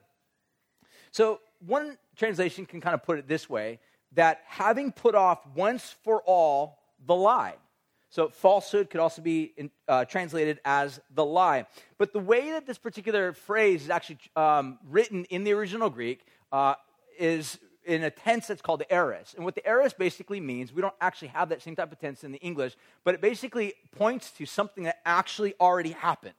So, 1.11 1.39
one 1.65 1.97
translation 2.15 2.65
can 2.65 2.81
kind 2.81 2.95
of 2.95 3.03
put 3.03 3.19
it 3.19 3.27
this 3.27 3.47
way 3.49 3.79
that 4.13 4.41
having 4.45 4.91
put 4.91 5.15
off 5.15 5.45
once 5.55 5.95
for 6.03 6.21
all 6.23 6.79
the 7.05 7.15
lie. 7.15 7.55
So, 8.09 8.27
falsehood 8.27 8.89
could 8.89 8.99
also 8.99 9.21
be 9.21 9.53
in, 9.55 9.71
uh, 9.87 10.03
translated 10.03 10.59
as 10.65 10.99
the 11.15 11.23
lie. 11.23 11.65
But 11.97 12.11
the 12.11 12.19
way 12.19 12.51
that 12.51 12.67
this 12.67 12.77
particular 12.77 13.31
phrase 13.31 13.83
is 13.83 13.89
actually 13.89 14.19
um, 14.35 14.79
written 14.89 15.23
in 15.25 15.45
the 15.45 15.53
original 15.53 15.89
Greek 15.89 16.25
uh, 16.51 16.75
is 17.17 17.57
in 17.85 18.03
a 18.03 18.11
tense 18.11 18.47
that's 18.47 18.61
called 18.61 18.81
the 18.81 18.93
aorist. 18.93 19.35
And 19.35 19.45
what 19.45 19.55
the 19.55 19.65
aorist 19.67 19.97
basically 19.97 20.39
means, 20.39 20.73
we 20.73 20.81
don't 20.81 20.93
actually 20.99 21.29
have 21.29 21.49
that 21.49 21.61
same 21.61 21.75
type 21.75 21.91
of 21.91 21.99
tense 21.99 22.23
in 22.23 22.31
the 22.31 22.37
English, 22.39 22.75
but 23.03 23.15
it 23.15 23.21
basically 23.21 23.73
points 23.95 24.31
to 24.31 24.45
something 24.45 24.83
that 24.83 24.99
actually 25.05 25.53
already 25.59 25.91
happened. 25.91 26.33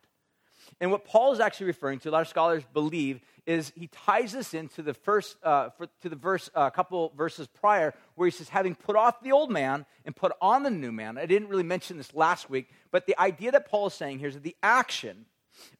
And 0.81 0.91
what 0.91 1.05
Paul 1.05 1.33
is 1.33 1.41
actually 1.41 1.67
referring 1.67 1.99
to, 2.01 2.11
a 2.11 2.13
lot 2.13 2.23
of 2.23 2.29
scholars 2.29 2.63
believe, 2.73 3.21
is 3.47 3.73
he 3.75 3.89
ties 3.89 4.33
this 4.33 4.55
into 4.55 4.83
the 4.83 4.95
first, 4.95 5.37
uh, 5.43 5.71
for, 5.71 5.89
to 6.03 6.09
the 6.09 6.17
verse, 6.17 6.49
a 6.55 6.61
uh, 6.61 6.71
couple 6.71 7.13
verses 7.17 7.47
prior, 7.47 7.95
where 8.15 8.27
he 8.27 8.31
says, 8.31 8.49
having 8.49 8.75
put 8.75 8.97
off 8.97 9.21
the 9.23 9.33
old 9.33 9.51
man 9.51 9.85
and 10.05 10.15
put 10.15 10.33
on 10.41 10.63
the 10.63 10.71
new 10.71 10.93
man. 10.93 11.19
I 11.19 11.27
didn't 11.27 11.49
really 11.49 11.63
mention 11.63 11.97
this 11.97 12.15
last 12.15 12.49
week, 12.49 12.69
but 12.91 13.07
the 13.07 13.19
idea 13.21 13.53
that 13.53 13.69
Paul 13.69 13.89
is 13.89 13.95
saying 13.95 14.21
here 14.21 14.29
is 14.29 14.35
that 14.35 14.43
the 14.43 14.57
action 14.63 15.27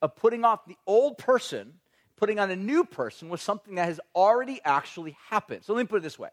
of 0.01 0.17
putting 0.17 0.45
off 0.45 0.67
the 0.67 0.77
old 0.87 1.19
person 1.19 1.75
putting 2.23 2.39
on 2.39 2.53
a 2.53 2.57
new 2.57 2.85
person 2.85 3.29
was 3.29 3.43
something 3.43 3.75
that 3.75 3.87
has 3.87 3.99
already 4.15 4.61
actually 4.65 5.17
happened. 5.29 5.65
So 5.65 5.73
let 5.73 5.81
me 5.81 5.87
put 5.89 5.97
it 5.97 6.03
this 6.05 6.21
way 6.21 6.29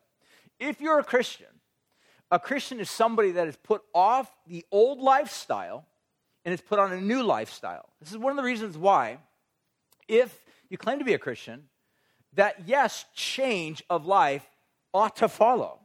if 0.59 0.79
you're 0.79 0.99
a 0.99 1.03
Christian, 1.03 1.47
a 2.29 2.37
Christian 2.37 2.79
is 2.79 2.91
somebody 2.91 3.31
that 3.31 3.47
has 3.47 3.57
put 3.57 3.81
off 3.91 4.31
the 4.45 4.63
old 4.71 4.99
lifestyle 4.99 5.87
and 6.45 6.51
has 6.51 6.61
put 6.61 6.77
on 6.77 6.93
a 6.93 7.01
new 7.01 7.23
lifestyle. 7.23 7.89
This 7.99 8.11
is 8.11 8.19
one 8.19 8.29
of 8.29 8.37
the 8.37 8.43
reasons 8.43 8.77
why, 8.77 9.17
if 10.07 10.45
you 10.69 10.77
claim 10.77 10.99
to 10.99 11.05
be 11.05 11.13
a 11.13 11.19
Christian, 11.19 11.63
that 12.33 12.67
yes, 12.67 13.05
change 13.13 13.83
of 13.89 14.05
life 14.05 14.45
ought 14.93 15.15
to 15.17 15.27
follow. 15.27 15.79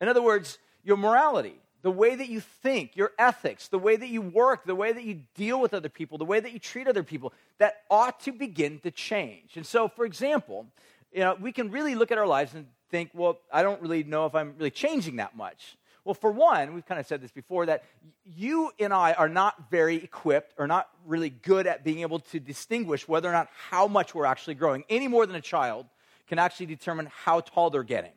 In 0.00 0.08
other 0.08 0.22
words, 0.22 0.58
your 0.82 0.96
morality, 0.96 1.54
the 1.82 1.90
way 1.90 2.14
that 2.14 2.28
you 2.28 2.40
think, 2.40 2.96
your 2.96 3.12
ethics, 3.18 3.68
the 3.68 3.78
way 3.78 3.96
that 3.96 4.08
you 4.08 4.20
work, 4.20 4.64
the 4.66 4.74
way 4.74 4.92
that 4.92 5.04
you 5.04 5.20
deal 5.34 5.60
with 5.60 5.72
other 5.74 5.88
people, 5.88 6.18
the 6.18 6.24
way 6.24 6.40
that 6.40 6.52
you 6.52 6.58
treat 6.58 6.88
other 6.88 7.02
people, 7.02 7.32
that 7.58 7.82
ought 7.90 8.20
to 8.20 8.32
begin 8.32 8.78
to 8.80 8.90
change. 8.90 9.56
And 9.56 9.64
so, 9.64 9.88
for 9.88 10.04
example, 10.04 10.66
you 11.12 11.20
know, 11.20 11.36
we 11.40 11.52
can 11.52 11.70
really 11.70 11.94
look 11.94 12.10
at 12.10 12.18
our 12.18 12.26
lives 12.26 12.54
and 12.54 12.66
think, 12.90 13.10
well, 13.14 13.38
I 13.52 13.62
don't 13.62 13.80
really 13.80 14.04
know 14.04 14.26
if 14.26 14.34
I'm 14.34 14.54
really 14.58 14.70
changing 14.70 15.16
that 15.16 15.36
much. 15.36 15.76
Well, 16.06 16.14
for 16.14 16.30
one, 16.30 16.72
we've 16.72 16.86
kind 16.86 17.00
of 17.00 17.06
said 17.06 17.20
this 17.20 17.32
before 17.32 17.66
that 17.66 17.82
you 18.24 18.70
and 18.78 18.94
I 18.94 19.12
are 19.14 19.28
not 19.28 19.72
very 19.72 19.96
equipped 19.96 20.54
or 20.56 20.68
not 20.68 20.88
really 21.04 21.30
good 21.30 21.66
at 21.66 21.82
being 21.82 21.98
able 22.02 22.20
to 22.20 22.38
distinguish 22.38 23.08
whether 23.08 23.28
or 23.28 23.32
not 23.32 23.48
how 23.70 23.88
much 23.88 24.14
we're 24.14 24.24
actually 24.24 24.54
growing, 24.54 24.84
any 24.88 25.08
more 25.08 25.26
than 25.26 25.34
a 25.34 25.40
child 25.40 25.86
can 26.28 26.38
actually 26.38 26.66
determine 26.66 27.10
how 27.24 27.40
tall 27.40 27.70
they're 27.70 27.82
getting, 27.82 28.12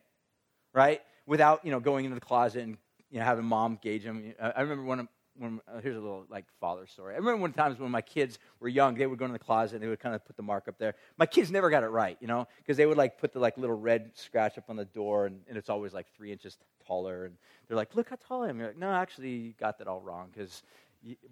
right? 0.72 1.02
Without, 1.26 1.64
you 1.64 1.72
know, 1.72 1.80
going 1.80 2.04
into 2.04 2.14
the 2.14 2.20
closet 2.20 2.62
and 2.62 2.76
you 3.10 3.18
know, 3.18 3.24
having 3.24 3.44
mom 3.44 3.76
gauge 3.82 4.04
them. 4.04 4.34
I 4.40 4.60
remember 4.60 4.84
when, 4.84 5.08
when 5.40 5.60
uh, 5.66 5.80
here's 5.80 5.96
a 5.96 6.00
little 6.00 6.26
like 6.28 6.44
father 6.60 6.86
story. 6.86 7.14
I 7.14 7.16
remember 7.16 7.40
one 7.40 7.52
times 7.52 7.78
when 7.78 7.90
my 7.90 8.02
kids 8.02 8.38
were 8.60 8.68
young, 8.68 8.94
they 8.94 9.06
would 9.06 9.18
go 9.18 9.24
in 9.24 9.32
the 9.32 9.38
closet 9.38 9.76
and 9.76 9.82
they 9.82 9.88
would 9.88 9.98
kind 9.98 10.14
of 10.14 10.24
put 10.24 10.36
the 10.36 10.42
mark 10.42 10.68
up 10.68 10.78
there. 10.78 10.94
My 11.16 11.26
kids 11.26 11.50
never 11.50 11.70
got 11.70 11.82
it 11.82 11.88
right, 11.88 12.18
you 12.20 12.26
know, 12.26 12.46
because 12.58 12.76
they 12.76 12.84
would 12.86 12.98
like 12.98 13.18
put 13.18 13.32
the 13.32 13.38
like 13.38 13.56
little 13.56 13.76
red 13.76 14.10
scratch 14.14 14.58
up 14.58 14.64
on 14.68 14.76
the 14.76 14.84
door, 14.84 15.26
and, 15.26 15.40
and 15.48 15.56
it's 15.56 15.70
always 15.70 15.94
like 15.94 16.06
three 16.14 16.30
inches 16.30 16.58
taller. 16.86 17.24
And 17.24 17.36
they're 17.66 17.76
like, 17.76 17.94
"Look 17.94 18.10
how 18.10 18.16
tall 18.16 18.42
I 18.42 18.50
am." 18.50 18.58
You're 18.58 18.68
like, 18.68 18.78
"No, 18.78 18.92
actually, 18.92 19.30
you 19.30 19.54
got 19.58 19.78
that 19.78 19.88
all 19.88 20.00
wrong 20.00 20.28
because." 20.32 20.62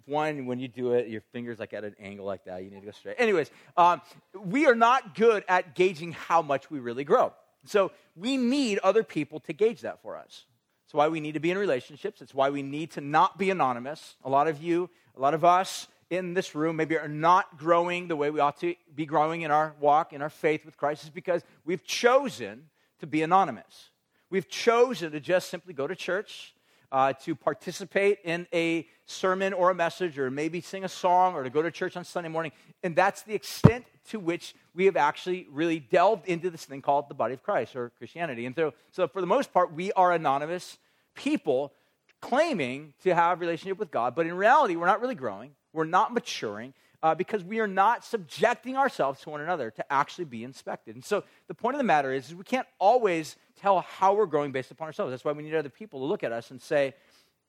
one, 0.05 0.47
when 0.47 0.57
you 0.57 0.67
do 0.67 0.93
it, 0.93 1.09
your 1.09 1.21
fingers 1.31 1.59
like 1.59 1.75
at 1.75 1.83
an 1.83 1.95
angle 1.99 2.25
like 2.25 2.43
that. 2.45 2.63
You 2.63 2.71
need 2.71 2.79
to 2.79 2.87
go 2.87 2.91
straight. 2.91 3.17
Anyways, 3.19 3.51
um, 3.77 4.01
we 4.33 4.65
are 4.65 4.73
not 4.73 5.13
good 5.13 5.43
at 5.47 5.75
gauging 5.75 6.11
how 6.11 6.41
much 6.41 6.71
we 6.71 6.79
really 6.79 7.03
grow. 7.03 7.33
So 7.65 7.91
we 8.15 8.35
need 8.35 8.79
other 8.79 9.03
people 9.03 9.39
to 9.41 9.53
gauge 9.53 9.81
that 9.81 10.01
for 10.01 10.17
us. 10.17 10.45
It's 10.89 10.93
why 10.95 11.07
we 11.07 11.19
need 11.19 11.35
to 11.35 11.39
be 11.39 11.51
in 11.51 11.57
relationships. 11.59 12.19
It's 12.19 12.33
why 12.33 12.49
we 12.49 12.63
need 12.63 12.89
to 12.93 13.01
not 13.01 13.37
be 13.37 13.51
anonymous. 13.51 14.15
A 14.23 14.29
lot 14.29 14.47
of 14.47 14.59
you, 14.59 14.89
a 15.15 15.19
lot 15.19 15.35
of 15.35 15.45
us 15.45 15.87
in 16.09 16.33
this 16.33 16.55
room 16.55 16.77
maybe 16.77 16.97
are 16.97 17.07
not 17.07 17.59
growing 17.59 18.07
the 18.07 18.15
way 18.15 18.31
we 18.31 18.39
ought 18.39 18.59
to 18.61 18.73
be 18.95 19.05
growing 19.05 19.43
in 19.43 19.51
our 19.51 19.75
walk, 19.79 20.13
in 20.13 20.23
our 20.23 20.31
faith 20.31 20.65
with 20.65 20.77
Christ, 20.77 21.03
is 21.03 21.11
because 21.11 21.43
we've 21.63 21.83
chosen 21.83 22.69
to 23.01 23.05
be 23.05 23.21
anonymous. 23.21 23.91
We've 24.31 24.49
chosen 24.49 25.11
to 25.11 25.19
just 25.19 25.51
simply 25.51 25.75
go 25.75 25.85
to 25.85 25.95
church, 25.95 26.55
uh, 26.91 27.13
to 27.13 27.35
participate 27.35 28.19
in 28.23 28.47
a 28.53 28.87
sermon 29.05 29.53
or 29.53 29.69
a 29.69 29.75
message, 29.75 30.17
or 30.17 30.29
maybe 30.31 30.61
sing 30.61 30.83
a 30.83 30.89
song, 30.89 31.35
or 31.35 31.43
to 31.43 31.49
go 31.49 31.61
to 31.61 31.71
church 31.71 31.97
on 31.97 32.03
Sunday 32.03 32.29
morning. 32.29 32.51
And 32.83 32.95
that's 32.95 33.23
the 33.23 33.33
extent 33.33 33.85
to 34.09 34.19
which 34.19 34.55
we 34.73 34.85
have 34.85 34.97
actually 34.97 35.47
really 35.51 35.79
delved 35.79 36.27
into 36.27 36.49
this 36.49 36.65
thing 36.65 36.81
called 36.81 37.09
the 37.09 37.13
body 37.13 37.33
of 37.33 37.43
Christ 37.43 37.75
or 37.75 37.91
Christianity. 37.97 38.45
And 38.45 38.55
so, 38.55 38.73
so 38.91 39.07
for 39.07 39.21
the 39.21 39.27
most 39.27 39.53
part, 39.53 39.73
we 39.73 39.91
are 39.93 40.11
anonymous 40.11 40.77
people 41.15 41.73
claiming 42.21 42.93
to 43.03 43.13
have 43.13 43.37
a 43.37 43.41
relationship 43.41 43.77
with 43.77 43.91
God, 43.91 44.15
but 44.15 44.25
in 44.25 44.33
reality, 44.33 44.75
we're 44.75 44.85
not 44.85 45.01
really 45.01 45.15
growing, 45.15 45.51
we're 45.73 45.85
not 45.85 46.13
maturing. 46.13 46.73
Uh, 47.01 47.15
because 47.15 47.45
we 47.45 47.59
are 47.59 47.67
not 47.67 48.03
subjecting 48.03 48.75
ourselves 48.75 49.21
to 49.21 49.29
one 49.29 49.39
another 49.39 49.71
to 49.71 49.93
actually 49.93 50.25
be 50.25 50.43
inspected. 50.43 50.95
And 50.95 51.05
so 51.05 51.23
the 51.47 51.53
point 51.53 51.75
of 51.75 51.77
the 51.77 51.85
matter 51.85 52.11
is, 52.11 52.27
is 52.27 52.35
we 52.35 52.43
can't 52.43 52.67
always 52.77 53.37
tell 53.55 53.79
how 53.79 54.15
we're 54.15 54.25
growing 54.25 54.51
based 54.51 54.69
upon 54.71 54.87
ourselves. 54.87 55.11
That's 55.11 55.23
why 55.23 55.31
we 55.31 55.43
need 55.43 55.55
other 55.55 55.69
people 55.69 56.01
to 56.01 56.05
look 56.05 56.25
at 56.25 56.33
us 56.33 56.51
and 56.51 56.61
say, 56.61 56.93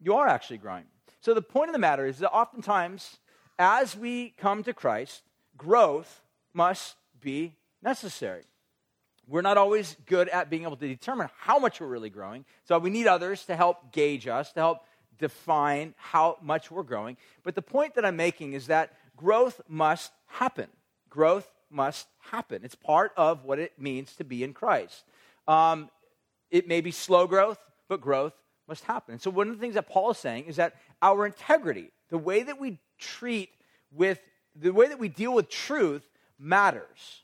You 0.00 0.14
are 0.14 0.28
actually 0.28 0.58
growing. 0.58 0.84
So 1.20 1.34
the 1.34 1.42
point 1.42 1.68
of 1.68 1.72
the 1.72 1.80
matter 1.80 2.06
is 2.06 2.18
that 2.18 2.30
oftentimes, 2.30 3.18
as 3.58 3.96
we 3.96 4.30
come 4.38 4.62
to 4.62 4.72
Christ, 4.72 5.22
growth 5.56 6.22
must 6.54 6.96
be 7.20 7.56
necessary. 7.82 8.44
We're 9.26 9.42
not 9.42 9.58
always 9.58 9.96
good 10.06 10.28
at 10.28 10.50
being 10.50 10.62
able 10.62 10.76
to 10.76 10.88
determine 10.88 11.28
how 11.38 11.58
much 11.58 11.80
we're 11.80 11.86
really 11.86 12.10
growing. 12.10 12.44
So 12.64 12.78
we 12.78 12.90
need 12.90 13.06
others 13.06 13.44
to 13.46 13.54
help 13.54 13.92
gauge 13.92 14.26
us, 14.26 14.52
to 14.52 14.60
help 14.60 14.78
define 15.18 15.94
how 15.98 16.38
much 16.42 16.70
we're 16.70 16.82
growing. 16.82 17.16
But 17.44 17.54
the 17.54 17.62
point 17.62 17.94
that 17.94 18.04
I'm 18.04 18.16
making 18.16 18.54
is 18.54 18.66
that 18.66 18.94
growth 19.20 19.60
must 19.68 20.12
happen. 20.26 20.68
Growth 21.10 21.50
must 21.70 22.06
happen. 22.30 22.62
It's 22.64 22.74
part 22.74 23.12
of 23.16 23.44
what 23.44 23.58
it 23.58 23.78
means 23.78 24.16
to 24.16 24.24
be 24.24 24.42
in 24.42 24.54
Christ. 24.54 25.04
Um, 25.46 25.90
it 26.50 26.66
may 26.66 26.80
be 26.80 26.90
slow 26.90 27.26
growth, 27.26 27.58
but 27.88 28.00
growth 28.00 28.32
must 28.66 28.84
happen. 28.84 29.18
So, 29.18 29.30
one 29.30 29.48
of 29.48 29.54
the 29.54 29.60
things 29.60 29.74
that 29.74 29.88
Paul 29.88 30.10
is 30.10 30.18
saying 30.18 30.44
is 30.46 30.56
that 30.56 30.74
our 31.02 31.26
integrity, 31.26 31.90
the 32.08 32.18
way 32.18 32.42
that 32.42 32.58
we 32.58 32.78
treat 32.98 33.50
with, 33.92 34.20
the 34.56 34.72
way 34.72 34.88
that 34.88 34.98
we 34.98 35.08
deal 35.08 35.34
with 35.34 35.48
truth, 35.50 36.08
matters. 36.38 37.22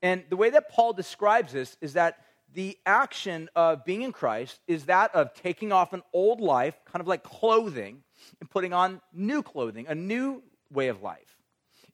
And 0.00 0.24
the 0.30 0.36
way 0.36 0.50
that 0.50 0.70
Paul 0.70 0.92
describes 0.92 1.52
this 1.52 1.76
is 1.80 1.92
that 1.92 2.18
the 2.54 2.78
action 2.86 3.50
of 3.54 3.84
being 3.84 4.02
in 4.02 4.12
Christ 4.12 4.60
is 4.66 4.84
that 4.84 5.14
of 5.14 5.34
taking 5.34 5.72
off 5.72 5.92
an 5.92 6.02
old 6.12 6.40
life, 6.40 6.76
kind 6.90 7.00
of 7.00 7.08
like 7.08 7.22
clothing, 7.22 8.02
and 8.40 8.48
putting 8.48 8.72
on 8.72 9.00
new 9.12 9.42
clothing, 9.42 9.86
a 9.88 9.94
new 9.94 10.42
way 10.70 10.88
of 10.88 11.02
life. 11.02 11.33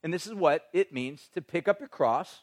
And 0.02 0.12
this 0.12 0.26
is 0.26 0.34
what 0.34 0.68
it 0.72 0.92
means 0.92 1.28
to 1.34 1.42
pick 1.42 1.68
up 1.68 1.78
your 1.78 1.88
cross 1.88 2.40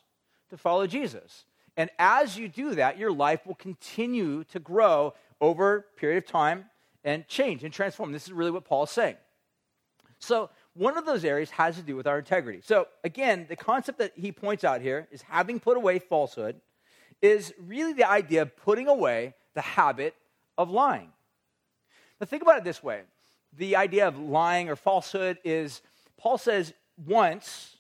to 0.49 0.57
follow 0.57 0.87
Jesus. 0.87 1.45
And 1.75 1.89
as 1.99 2.37
you 2.37 2.47
do 2.47 2.75
that, 2.75 2.97
your 2.97 3.11
life 3.11 3.45
will 3.45 3.55
continue 3.55 4.43
to 4.45 4.59
grow 4.59 5.13
over 5.39 5.77
a 5.77 5.99
period 5.99 6.17
of 6.17 6.25
time 6.25 6.65
and 7.03 7.27
change 7.27 7.63
and 7.63 7.73
transform. 7.73 8.11
This 8.11 8.25
is 8.25 8.33
really 8.33 8.51
what 8.51 8.65
Paul 8.65 8.83
is 8.83 8.89
saying. 8.89 9.15
So, 10.19 10.49
one 10.73 10.97
of 10.97 11.05
those 11.05 11.25
areas 11.25 11.49
has 11.51 11.75
to 11.75 11.81
do 11.81 11.95
with 11.95 12.07
our 12.07 12.19
integrity. 12.19 12.61
So, 12.63 12.87
again, 13.03 13.45
the 13.49 13.55
concept 13.55 13.99
that 13.99 14.13
he 14.15 14.31
points 14.31 14.63
out 14.63 14.81
here 14.81 15.07
is 15.11 15.21
having 15.23 15.59
put 15.59 15.77
away 15.77 15.99
falsehood, 15.99 16.59
is 17.21 17.53
really 17.59 17.93
the 17.93 18.09
idea 18.09 18.43
of 18.43 18.55
putting 18.55 18.87
away 18.87 19.33
the 19.53 19.61
habit 19.61 20.15
of 20.57 20.69
lying. 20.69 21.09
Now, 22.19 22.25
think 22.25 22.41
about 22.41 22.57
it 22.57 22.63
this 22.63 22.81
way 22.81 23.01
the 23.53 23.75
idea 23.75 24.07
of 24.07 24.19
lying 24.19 24.69
or 24.69 24.75
falsehood 24.75 25.37
is 25.43 25.81
Paul 26.17 26.37
says 26.37 26.73
once 27.05 27.75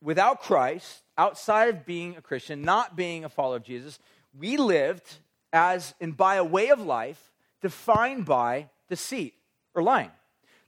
without 0.00 0.40
Christ, 0.40 1.02
outside 1.16 1.68
of 1.68 1.84
being 1.84 2.16
a 2.16 2.22
Christian, 2.22 2.62
not 2.62 2.96
being 2.96 3.24
a 3.24 3.28
follower 3.28 3.56
of 3.56 3.64
Jesus, 3.64 3.98
we 4.38 4.56
lived 4.56 5.18
as 5.52 5.94
and 6.00 6.16
by 6.16 6.36
a 6.36 6.44
way 6.44 6.68
of 6.68 6.80
life 6.80 7.32
defined 7.60 8.24
by 8.24 8.68
deceit 8.88 9.34
or 9.74 9.82
lying. 9.82 10.10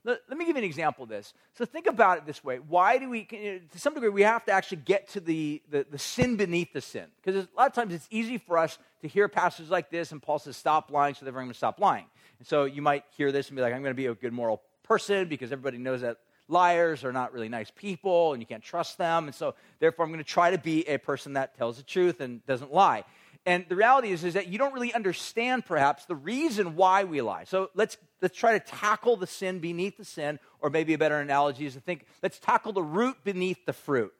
Let, 0.03 0.19
let, 0.29 0.37
me 0.37 0.45
give 0.45 0.55
you 0.55 0.63
an 0.63 0.65
example 0.65 1.03
of 1.03 1.09
this. 1.09 1.33
So 1.53 1.63
think 1.63 1.85
about 1.85 2.17
it 2.17 2.25
this 2.25 2.43
way. 2.43 2.57
Why 2.57 2.97
do 2.97 3.07
we, 3.07 3.25
to 3.25 3.61
some 3.79 3.93
degree, 3.93 4.09
we 4.09 4.23
have 4.23 4.43
to 4.45 4.51
actually 4.51 4.77
get 4.77 5.09
to 5.09 5.19
the, 5.19 5.61
the, 5.69 5.85
the 5.89 5.99
sin 5.99 6.37
beneath 6.37 6.73
the 6.73 6.81
sin. 6.81 7.05
Because 7.21 7.45
a 7.45 7.47
lot 7.55 7.67
of 7.67 7.73
times 7.73 7.93
it's 7.93 8.07
easy 8.09 8.39
for 8.39 8.57
us 8.57 8.79
to 9.01 9.07
hear 9.07 9.27
passages 9.27 9.69
like 9.69 9.91
this, 9.91 10.11
and 10.11 10.21
Paul 10.21 10.39
says, 10.39 10.57
stop 10.57 10.89
lying, 10.89 11.13
so 11.13 11.23
they're 11.23 11.33
going 11.33 11.47
to 11.49 11.53
stop 11.53 11.79
lying. 11.79 12.05
And 12.39 12.47
so 12.47 12.65
you 12.65 12.81
might 12.81 13.03
hear 13.15 13.31
this 13.31 13.49
and 13.49 13.55
be 13.55 13.61
like, 13.61 13.75
I'm 13.75 13.83
going 13.83 13.91
to 13.91 13.95
be 13.95 14.07
a 14.07 14.15
good 14.15 14.33
moral 14.33 14.63
person 14.83 15.27
because 15.27 15.51
everybody 15.51 15.77
knows 15.77 16.01
that 16.01 16.17
liars 16.51 17.03
are 17.03 17.13
not 17.13 17.33
really 17.33 17.49
nice 17.49 17.71
people 17.71 18.33
and 18.33 18.41
you 18.41 18.45
can't 18.45 18.63
trust 18.63 18.97
them. 18.97 19.25
And 19.25 19.35
so, 19.35 19.55
therefore, 19.79 20.05
I'm 20.05 20.11
going 20.11 20.23
to 20.23 20.29
try 20.29 20.51
to 20.51 20.57
be 20.57 20.87
a 20.87 20.97
person 20.97 21.33
that 21.33 21.57
tells 21.57 21.77
the 21.77 21.83
truth 21.83 22.19
and 22.19 22.45
doesn't 22.45 22.73
lie. 22.73 23.03
And 23.45 23.65
the 23.67 23.75
reality 23.75 24.11
is, 24.11 24.23
is 24.23 24.35
that 24.35 24.47
you 24.47 24.59
don't 24.59 24.73
really 24.73 24.93
understand, 24.93 25.65
perhaps, 25.65 26.05
the 26.05 26.15
reason 26.15 26.75
why 26.75 27.05
we 27.05 27.21
lie. 27.21 27.45
So 27.45 27.71
let's, 27.73 27.97
let's 28.21 28.37
try 28.37 28.53
to 28.53 28.59
tackle 28.59 29.15
the 29.15 29.25
sin 29.25 29.59
beneath 29.59 29.97
the 29.97 30.05
sin, 30.05 30.39
or 30.59 30.69
maybe 30.69 30.93
a 30.93 30.97
better 30.97 31.19
analogy 31.19 31.65
is 31.65 31.73
to 31.73 31.79
think, 31.79 32.05
let's 32.21 32.37
tackle 32.37 32.71
the 32.71 32.83
root 32.83 33.17
beneath 33.23 33.65
the 33.65 33.73
fruit. 33.73 34.13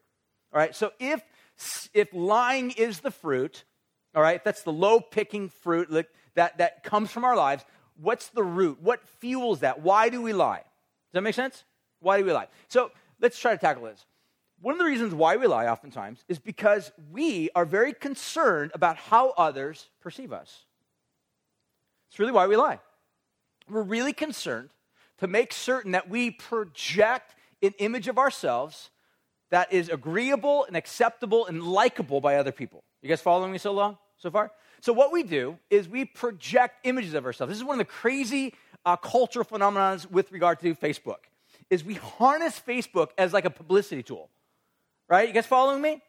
All 0.51 0.59
right, 0.59 0.75
so 0.75 0.91
if, 0.99 1.21
if 1.93 2.11
lying 2.13 2.71
is 2.71 3.01
the 3.01 3.11
fruit, 3.11 3.63
all 4.15 4.23
right, 4.23 4.43
that's 4.43 4.63
the 4.63 4.73
low 4.73 4.99
picking 4.99 5.49
fruit 5.49 5.89
that, 6.33 6.57
that 6.57 6.83
comes 6.83 7.11
from 7.11 7.23
our 7.23 7.35
lives, 7.35 7.63
what's 8.01 8.29
the 8.29 8.43
root? 8.43 8.81
What 8.81 9.07
fuels 9.19 9.59
that? 9.59 9.81
Why 9.81 10.09
do 10.09 10.21
we 10.21 10.33
lie? 10.33 10.57
Does 10.57 11.13
that 11.13 11.21
make 11.21 11.35
sense? 11.35 11.63
Why 12.01 12.17
do 12.17 12.25
we 12.25 12.33
lie? 12.33 12.47
So 12.67 12.91
let's 13.21 13.39
try 13.39 13.51
to 13.51 13.57
tackle 13.57 13.83
this. 13.83 14.05
One 14.61 14.73
of 14.73 14.79
the 14.79 14.85
reasons 14.85 15.13
why 15.13 15.37
we 15.37 15.47
lie 15.47 15.67
oftentimes 15.67 16.23
is 16.27 16.37
because 16.37 16.91
we 17.11 17.49
are 17.55 17.65
very 17.65 17.93
concerned 17.93 18.71
about 18.75 18.97
how 18.97 19.29
others 19.31 19.89
perceive 20.01 20.33
us. 20.33 20.65
It's 22.09 22.19
really 22.19 22.31
why 22.31 22.47
we 22.47 22.55
lie. 22.55 22.79
We're 23.69 23.81
really 23.81 24.13
concerned 24.13 24.69
to 25.19 25.27
make 25.27 25.53
certain 25.53 25.93
that 25.93 26.09
we 26.09 26.31
project 26.31 27.35
an 27.63 27.73
image 27.79 28.07
of 28.07 28.17
ourselves 28.17 28.89
that 29.49 29.71
is 29.71 29.89
agreeable 29.89 30.65
and 30.65 30.75
acceptable 30.75 31.45
and 31.47 31.63
likable 31.63 32.21
by 32.21 32.35
other 32.35 32.51
people. 32.51 32.83
You 33.01 33.09
guys 33.09 33.21
following 33.21 33.51
me 33.51 33.57
so 33.57 33.71
long 33.71 33.97
so 34.17 34.29
far? 34.29 34.51
So 34.81 34.93
what 34.93 35.11
we 35.11 35.23
do 35.23 35.57
is 35.69 35.87
we 35.87 36.05
project 36.05 36.85
images 36.85 37.13
of 37.13 37.25
ourselves. 37.25 37.49
This 37.49 37.57
is 37.57 37.63
one 37.63 37.75
of 37.79 37.85
the 37.87 37.91
crazy 37.91 38.53
uh, 38.85 38.95
cultural 38.95 39.45
phenomena 39.45 39.99
with 40.09 40.31
regard 40.31 40.59
to 40.59 40.75
Facebook 40.75 41.30
is 41.71 41.83
we 41.83 41.95
harness 41.95 42.61
Facebook 42.65 43.09
as 43.17 43.33
like 43.33 43.45
a 43.45 43.49
publicity 43.49 44.03
tool. 44.03 44.29
Right? 45.09 45.27
You 45.27 45.33
guys 45.33 45.47
following 45.47 45.81
me? 45.81 46.01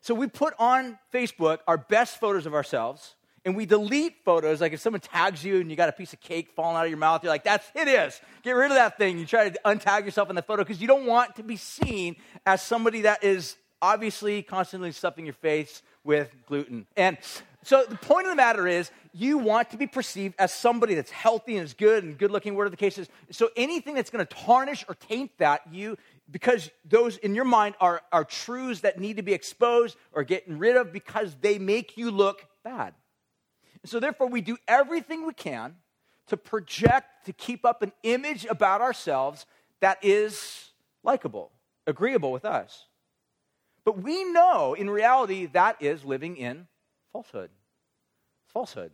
So 0.00 0.14
we 0.14 0.26
put 0.26 0.54
on 0.58 0.98
Facebook 1.14 1.58
our 1.68 1.78
best 1.78 2.18
photos 2.18 2.46
of 2.46 2.54
ourselves 2.54 3.14
and 3.44 3.56
we 3.56 3.66
delete 3.66 4.16
photos 4.24 4.60
like 4.60 4.72
if 4.72 4.80
someone 4.80 5.00
tags 5.00 5.44
you 5.44 5.60
and 5.60 5.70
you 5.70 5.76
got 5.76 5.88
a 5.88 5.92
piece 5.92 6.12
of 6.12 6.20
cake 6.20 6.50
falling 6.54 6.76
out 6.76 6.84
of 6.84 6.90
your 6.90 6.98
mouth 6.98 7.22
you're 7.22 7.32
like 7.32 7.44
that's 7.44 7.66
it 7.74 7.88
is 7.88 8.20
get 8.42 8.52
rid 8.52 8.70
of 8.70 8.76
that 8.76 8.98
thing 8.98 9.18
you 9.18 9.26
try 9.26 9.48
to 9.48 9.60
untag 9.64 10.04
yourself 10.04 10.28
in 10.28 10.36
the 10.36 10.42
photo 10.42 10.62
because 10.62 10.80
you 10.80 10.86
don't 10.86 11.06
want 11.06 11.34
to 11.36 11.42
be 11.42 11.56
seen 11.56 12.16
as 12.44 12.62
somebody 12.62 13.02
that 13.02 13.24
is 13.24 13.56
obviously 13.82 14.42
constantly 14.42 14.92
stuffing 14.92 15.24
your 15.24 15.34
face 15.34 15.82
with 16.04 16.30
gluten 16.46 16.86
and 16.96 17.16
so 17.62 17.84
the 17.88 17.96
point 17.96 18.26
of 18.26 18.30
the 18.30 18.36
matter 18.36 18.66
is, 18.66 18.90
you 19.12 19.38
want 19.38 19.70
to 19.70 19.76
be 19.76 19.86
perceived 19.86 20.34
as 20.38 20.52
somebody 20.52 20.94
that's 20.94 21.10
healthy 21.10 21.56
and 21.56 21.64
is 21.64 21.74
good 21.74 22.04
and 22.04 22.16
good 22.16 22.30
looking, 22.30 22.54
whatever 22.54 22.70
the 22.70 22.76
case 22.76 22.96
is. 22.96 23.08
So 23.30 23.50
anything 23.56 23.94
that's 23.94 24.08
going 24.10 24.24
to 24.24 24.34
tarnish 24.34 24.84
or 24.88 24.94
taint 24.94 25.32
that, 25.38 25.62
you, 25.70 25.98
because 26.30 26.70
those 26.84 27.16
in 27.18 27.34
your 27.34 27.44
mind 27.44 27.74
are, 27.80 28.02
are 28.12 28.24
truths 28.24 28.80
that 28.80 28.98
need 28.98 29.16
to 29.16 29.22
be 29.22 29.34
exposed 29.34 29.96
or 30.12 30.22
getting 30.22 30.58
rid 30.58 30.76
of 30.76 30.92
because 30.92 31.36
they 31.40 31.58
make 31.58 31.96
you 31.96 32.10
look 32.10 32.46
bad. 32.64 32.94
So 33.84 34.00
therefore, 34.00 34.28
we 34.28 34.40
do 34.40 34.56
everything 34.68 35.26
we 35.26 35.34
can 35.34 35.74
to 36.28 36.36
project, 36.36 37.26
to 37.26 37.32
keep 37.32 37.64
up 37.64 37.82
an 37.82 37.92
image 38.02 38.46
about 38.46 38.80
ourselves 38.80 39.44
that 39.80 39.98
is 40.02 40.70
likable, 41.02 41.50
agreeable 41.86 42.30
with 42.30 42.44
us. 42.44 42.86
But 43.84 43.98
we 43.98 44.24
know 44.24 44.74
in 44.74 44.88
reality 44.88 45.46
that 45.46 45.82
is 45.82 46.04
living 46.04 46.36
in 46.36 46.68
falsehood. 47.12 47.50
It's 48.44 48.52
falsehood. 48.52 48.92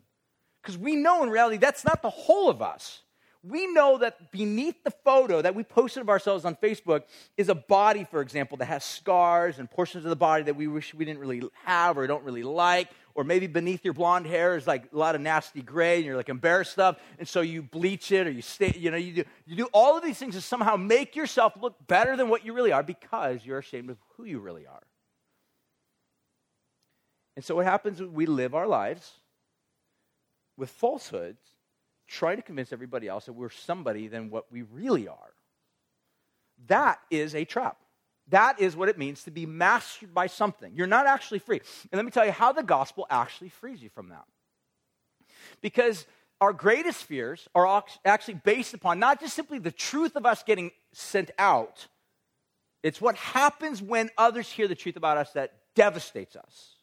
Because 0.62 0.78
we 0.78 0.96
know 0.96 1.22
in 1.22 1.30
reality 1.30 1.58
that's 1.58 1.84
not 1.84 2.02
the 2.02 2.10
whole 2.10 2.50
of 2.50 2.60
us. 2.60 3.02
We 3.42 3.72
know 3.72 3.98
that 3.98 4.32
beneath 4.32 4.82
the 4.82 4.90
photo 4.90 5.40
that 5.40 5.54
we 5.54 5.62
posted 5.62 6.00
of 6.00 6.08
ourselves 6.08 6.44
on 6.44 6.56
Facebook 6.56 7.02
is 7.36 7.48
a 7.48 7.54
body, 7.54 8.02
for 8.02 8.20
example, 8.20 8.58
that 8.58 8.64
has 8.64 8.82
scars 8.82 9.60
and 9.60 9.70
portions 9.70 10.04
of 10.04 10.10
the 10.10 10.16
body 10.16 10.42
that 10.44 10.56
we 10.56 10.66
wish 10.66 10.92
we 10.92 11.04
didn't 11.04 11.20
really 11.20 11.42
have 11.64 11.96
or 11.96 12.08
don't 12.08 12.24
really 12.24 12.42
like. 12.42 12.88
Or 13.14 13.22
maybe 13.22 13.46
beneath 13.46 13.84
your 13.84 13.94
blonde 13.94 14.26
hair 14.26 14.56
is 14.56 14.66
like 14.66 14.92
a 14.92 14.96
lot 14.96 15.14
of 15.14 15.20
nasty 15.20 15.62
gray 15.62 15.96
and 15.96 16.04
you're 16.04 16.16
like 16.16 16.28
embarrassed 16.28 16.72
stuff. 16.72 16.96
And 17.20 17.28
so 17.28 17.40
you 17.40 17.62
bleach 17.62 18.10
it 18.10 18.26
or 18.26 18.30
you 18.30 18.42
stay, 18.42 18.74
you 18.76 18.90
know, 18.90 18.96
you 18.96 19.12
do, 19.12 19.24
you 19.46 19.56
do 19.56 19.68
all 19.72 19.96
of 19.96 20.02
these 20.02 20.18
things 20.18 20.34
to 20.34 20.40
somehow 20.40 20.74
make 20.74 21.14
yourself 21.14 21.54
look 21.60 21.74
better 21.86 22.16
than 22.16 22.28
what 22.28 22.44
you 22.44 22.52
really 22.52 22.72
are 22.72 22.82
because 22.82 23.46
you're 23.46 23.58
ashamed 23.58 23.90
of 23.90 23.98
who 24.16 24.24
you 24.24 24.40
really 24.40 24.66
are. 24.66 24.82
And 27.36 27.44
so 27.44 27.54
what 27.54 27.66
happens 27.66 28.00
is 28.00 28.08
we 28.08 28.26
live 28.26 28.54
our 28.54 28.66
lives 28.66 29.12
with 30.56 30.70
falsehoods, 30.70 31.42
trying 32.08 32.36
to 32.36 32.42
convince 32.42 32.72
everybody 32.72 33.08
else 33.08 33.26
that 33.26 33.34
we're 33.34 33.50
somebody 33.50 34.08
than 34.08 34.30
what 34.30 34.50
we 34.50 34.62
really 34.62 35.06
are. 35.06 35.34
That 36.68 36.98
is 37.10 37.34
a 37.34 37.44
trap. 37.44 37.76
That 38.28 38.60
is 38.60 38.74
what 38.74 38.88
it 38.88 38.98
means 38.98 39.24
to 39.24 39.30
be 39.30 39.44
mastered 39.44 40.14
by 40.14 40.26
something. 40.28 40.72
You're 40.74 40.86
not 40.86 41.06
actually 41.06 41.40
free. 41.40 41.60
And 41.92 41.98
let 41.98 42.04
me 42.04 42.10
tell 42.10 42.24
you 42.24 42.32
how 42.32 42.52
the 42.52 42.62
gospel 42.62 43.06
actually 43.10 43.50
frees 43.50 43.82
you 43.82 43.90
from 43.90 44.08
that. 44.08 44.24
Because 45.60 46.06
our 46.40 46.52
greatest 46.52 47.04
fears 47.04 47.48
are 47.54 47.84
actually 48.04 48.40
based 48.44 48.74
upon 48.74 48.98
not 48.98 49.20
just 49.20 49.34
simply 49.34 49.58
the 49.58 49.70
truth 49.70 50.16
of 50.16 50.24
us 50.26 50.42
getting 50.42 50.70
sent 50.92 51.30
out, 51.38 51.86
it's 52.82 53.00
what 53.00 53.16
happens 53.16 53.82
when 53.82 54.10
others 54.16 54.50
hear 54.50 54.68
the 54.68 54.74
truth 54.74 54.96
about 54.96 55.18
us 55.18 55.32
that 55.32 55.52
devastates 55.74 56.36
us. 56.36 56.75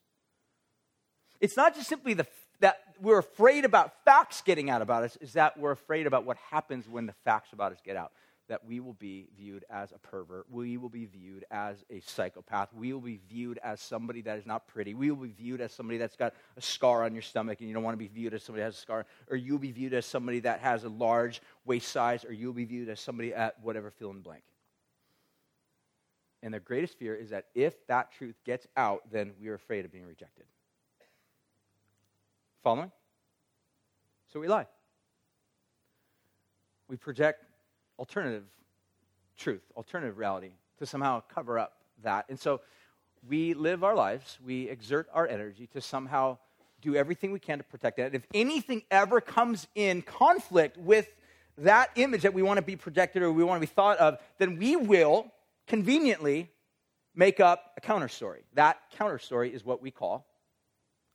It's 1.43 1.57
not 1.57 1.75
just 1.75 1.89
simply 1.89 2.13
the, 2.13 2.25
that 2.61 2.77
we're 3.01 3.17
afraid 3.17 3.65
about 3.65 3.91
facts 4.05 4.41
getting 4.41 4.69
out 4.69 4.81
about 4.81 5.03
us, 5.03 5.17
is 5.17 5.33
that 5.33 5.59
we're 5.59 5.73
afraid 5.73 6.07
about 6.07 6.23
what 6.23 6.37
happens 6.37 6.87
when 6.87 7.05
the 7.05 7.11
facts 7.25 7.51
about 7.51 7.73
us 7.73 7.79
get 7.83 7.97
out. 7.97 8.13
That 8.47 8.65
we 8.65 8.79
will 8.79 8.93
be 8.93 9.27
viewed 9.37 9.65
as 9.69 9.91
a 9.91 9.97
pervert. 9.97 10.45
We 10.49 10.77
will 10.77 10.87
be 10.87 11.05
viewed 11.05 11.43
as 11.51 11.83
a 11.89 11.99
psychopath. 11.99 12.69
We 12.73 12.93
will 12.93 13.01
be 13.01 13.19
viewed 13.29 13.59
as 13.61 13.81
somebody 13.81 14.21
that 14.21 14.37
is 14.37 14.45
not 14.45 14.67
pretty. 14.67 14.93
We 14.93 15.11
will 15.11 15.25
be 15.25 15.33
viewed 15.33 15.59
as 15.59 15.73
somebody 15.73 15.97
that's 15.97 16.15
got 16.15 16.33
a 16.55 16.61
scar 16.61 17.03
on 17.03 17.11
your 17.11 17.21
stomach 17.21 17.59
and 17.59 17.67
you 17.67 17.73
don't 17.73 17.83
want 17.83 17.95
to 17.95 17.99
be 17.99 18.07
viewed 18.07 18.33
as 18.33 18.41
somebody 18.41 18.61
that 18.61 18.67
has 18.67 18.77
a 18.77 18.81
scar. 18.81 19.05
Or 19.29 19.35
you'll 19.35 19.59
be 19.59 19.73
viewed 19.73 19.93
as 19.93 20.05
somebody 20.05 20.39
that 20.41 20.61
has 20.61 20.85
a 20.85 20.89
large 20.89 21.41
waist 21.65 21.89
size. 21.89 22.23
Or 22.23 22.31
you'll 22.31 22.53
be 22.53 22.63
viewed 22.63 22.87
as 22.87 23.01
somebody 23.01 23.33
at 23.33 23.61
whatever 23.61 23.91
fill 23.91 24.11
in 24.11 24.21
blank. 24.21 24.43
And 26.41 26.53
the 26.53 26.61
greatest 26.61 26.97
fear 26.97 27.15
is 27.15 27.31
that 27.31 27.47
if 27.53 27.85
that 27.87 28.13
truth 28.13 28.35
gets 28.45 28.65
out, 28.77 29.01
then 29.11 29.33
we 29.41 29.49
are 29.49 29.55
afraid 29.55 29.83
of 29.83 29.91
being 29.91 30.05
rejected. 30.05 30.45
Following? 32.63 32.91
So 34.31 34.39
we 34.39 34.47
lie. 34.47 34.67
We 36.87 36.95
project 36.95 37.43
alternative 37.99 38.45
truth, 39.37 39.61
alternative 39.75 40.17
reality 40.17 40.51
to 40.79 40.85
somehow 40.85 41.21
cover 41.33 41.59
up 41.59 41.73
that. 42.03 42.25
And 42.29 42.39
so 42.39 42.61
we 43.27 43.53
live 43.53 43.83
our 43.83 43.95
lives, 43.95 44.37
we 44.45 44.69
exert 44.69 45.07
our 45.13 45.27
energy 45.27 45.67
to 45.73 45.81
somehow 45.81 46.37
do 46.81 46.95
everything 46.95 47.31
we 47.31 47.39
can 47.39 47.57
to 47.57 47.63
protect 47.63 47.97
that. 47.97 48.15
If 48.15 48.25
anything 48.33 48.83
ever 48.91 49.21
comes 49.21 49.67
in 49.75 50.01
conflict 50.01 50.77
with 50.77 51.07
that 51.57 51.91
image 51.95 52.23
that 52.23 52.33
we 52.33 52.43
want 52.43 52.57
to 52.57 52.61
be 52.63 52.75
projected 52.75 53.21
or 53.21 53.31
we 53.31 53.43
want 53.43 53.61
to 53.61 53.67
be 53.67 53.73
thought 53.73 53.97
of, 53.97 54.17
then 54.37 54.57
we 54.57 54.75
will 54.75 55.31
conveniently 55.67 56.49
make 57.15 57.39
up 57.39 57.73
a 57.77 57.81
counter 57.81 58.07
story. 58.07 58.43
That 58.53 58.77
counter 58.97 59.19
story 59.19 59.53
is 59.53 59.63
what 59.63 59.81
we 59.81 59.91
call 59.91 60.25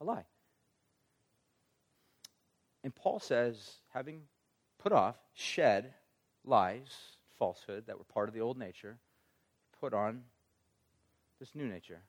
a 0.00 0.04
lie. 0.04 0.24
And 2.88 2.94
Paul 2.94 3.20
says, 3.20 3.74
having 3.92 4.22
put 4.78 4.92
off, 4.92 5.16
shed 5.34 5.92
lies, 6.42 6.88
falsehood 7.38 7.84
that 7.86 7.98
were 7.98 8.04
part 8.04 8.30
of 8.30 8.34
the 8.34 8.40
old 8.40 8.56
nature, 8.56 8.96
put 9.78 9.92
on 9.92 10.22
this 11.38 11.54
new 11.54 11.66
nature. 11.66 12.00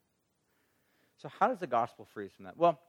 So, 1.17 1.27
how 1.37 1.49
does 1.49 1.59
the 1.59 1.67
gospel 1.67 2.05
free 2.05 2.27
us 2.27 2.31
from 2.31 2.45
that? 2.45 2.55
Well, 2.55 2.79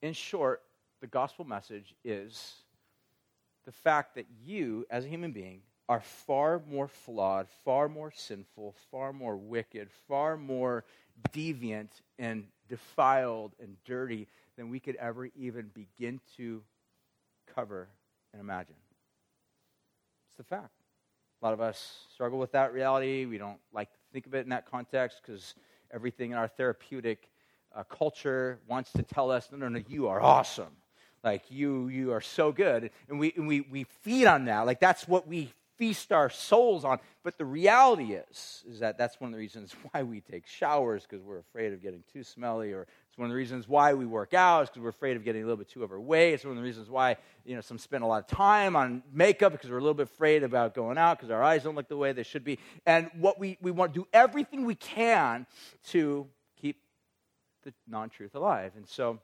in 0.00 0.14
short, 0.14 0.62
the 1.02 1.06
gospel 1.06 1.44
message 1.44 1.94
is 2.02 2.54
the 3.66 3.72
fact 3.72 4.14
that 4.14 4.24
you, 4.42 4.86
as 4.88 5.04
a 5.04 5.08
human 5.08 5.32
being, 5.32 5.60
are 5.86 6.00
far 6.00 6.62
more 6.66 6.88
flawed, 6.88 7.46
far 7.62 7.90
more 7.90 8.10
sinful, 8.10 8.74
far 8.90 9.12
more 9.12 9.36
wicked, 9.36 9.90
far 10.08 10.38
more 10.38 10.86
deviant 11.30 11.90
and 12.18 12.46
defiled 12.70 13.52
and 13.60 13.76
dirty 13.84 14.28
than 14.56 14.70
we 14.70 14.80
could 14.80 14.96
ever 14.96 15.26
even 15.36 15.70
begin 15.74 16.18
to 16.38 16.62
cover 17.54 17.88
and 18.32 18.40
imagine. 18.40 18.76
It's 20.30 20.38
the 20.38 20.44
fact. 20.44 20.70
A 21.40 21.44
lot 21.44 21.54
of 21.54 21.60
us 21.60 22.06
struggle 22.12 22.38
with 22.38 22.52
that 22.52 22.72
reality. 22.72 23.26
We 23.26 23.38
don't 23.38 23.58
like 23.72 23.92
to 23.92 23.98
think 24.12 24.26
of 24.26 24.34
it 24.34 24.40
in 24.40 24.50
that 24.50 24.70
context 24.70 25.20
because 25.24 25.54
everything 25.92 26.30
in 26.32 26.36
our 26.36 26.48
therapeutic 26.48 27.28
uh, 27.74 27.84
culture 27.84 28.58
wants 28.66 28.92
to 28.92 29.02
tell 29.02 29.30
us, 29.30 29.48
no, 29.52 29.58
no, 29.58 29.68
no, 29.68 29.80
you 29.88 30.08
are 30.08 30.20
awesome. 30.20 30.76
Like, 31.22 31.44
you, 31.50 31.88
you 31.88 32.12
are 32.12 32.20
so 32.20 32.52
good. 32.52 32.90
And 33.08 33.18
we, 33.18 33.32
and 33.36 33.46
we, 33.46 33.62
we 33.62 33.84
feed 34.02 34.26
on 34.26 34.44
that. 34.46 34.66
Like, 34.66 34.80
that's 34.80 35.08
what 35.08 35.26
we 35.26 35.52
feast 35.76 36.12
our 36.12 36.30
souls 36.30 36.84
on. 36.84 36.98
But 37.22 37.38
the 37.38 37.44
reality 37.44 38.14
is, 38.14 38.64
is 38.68 38.80
that 38.80 38.98
that's 38.98 39.20
one 39.20 39.28
of 39.28 39.32
the 39.32 39.38
reasons 39.38 39.74
why 39.90 40.02
we 40.02 40.20
take 40.20 40.46
showers, 40.46 41.06
because 41.08 41.24
we're 41.24 41.38
afraid 41.38 41.72
of 41.72 41.82
getting 41.82 42.04
too 42.12 42.22
smelly, 42.22 42.72
or 42.72 42.86
it's 43.14 43.18
one 43.20 43.26
of 43.26 43.30
the 43.30 43.36
reasons 43.36 43.68
why 43.68 43.94
we 43.94 44.06
work 44.06 44.34
out, 44.34 44.64
is 44.64 44.70
because 44.70 44.82
we're 44.82 44.88
afraid 44.88 45.16
of 45.16 45.22
getting 45.22 45.42
a 45.42 45.44
little 45.44 45.56
bit 45.56 45.68
too 45.68 45.84
overweight. 45.84 46.34
It's 46.34 46.44
one 46.44 46.50
of 46.50 46.56
the 46.56 46.64
reasons 46.64 46.90
why, 46.90 47.16
you 47.44 47.54
know, 47.54 47.60
some 47.60 47.78
spend 47.78 48.02
a 48.02 48.08
lot 48.08 48.18
of 48.18 48.26
time 48.26 48.74
on 48.74 49.04
makeup, 49.12 49.52
because 49.52 49.70
we're 49.70 49.78
a 49.78 49.80
little 49.80 49.94
bit 49.94 50.08
afraid 50.08 50.42
about 50.42 50.74
going 50.74 50.98
out, 50.98 51.18
because 51.18 51.30
our 51.30 51.40
eyes 51.40 51.62
don't 51.62 51.76
look 51.76 51.86
the 51.86 51.96
way 51.96 52.10
they 52.10 52.24
should 52.24 52.42
be. 52.42 52.58
And 52.86 53.08
what 53.16 53.38
we, 53.38 53.56
we 53.62 53.70
want 53.70 53.94
to 53.94 54.00
do 54.00 54.08
everything 54.12 54.64
we 54.64 54.74
can 54.74 55.46
to 55.90 56.26
keep 56.60 56.80
the 57.62 57.72
non-truth 57.86 58.34
alive. 58.34 58.72
And 58.74 58.88
so, 58.88 59.20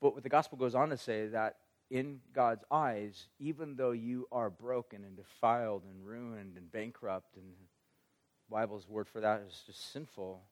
but 0.00 0.14
what 0.14 0.24
the 0.24 0.28
gospel 0.28 0.58
goes 0.58 0.74
on 0.74 0.88
to 0.88 0.96
say 0.96 1.28
that 1.28 1.58
in 1.92 2.18
God's 2.34 2.64
eyes, 2.72 3.28
even 3.38 3.76
though 3.76 3.92
you 3.92 4.26
are 4.32 4.50
broken 4.50 5.04
and 5.04 5.16
defiled 5.16 5.84
and 5.84 6.04
ruined 6.04 6.56
and 6.56 6.72
bankrupt, 6.72 7.36
and 7.36 7.44
the 7.44 8.52
Bible's 8.52 8.88
word 8.88 9.06
for 9.06 9.20
that 9.20 9.44
is 9.46 9.62
just 9.64 9.92
sinful, 9.92 10.42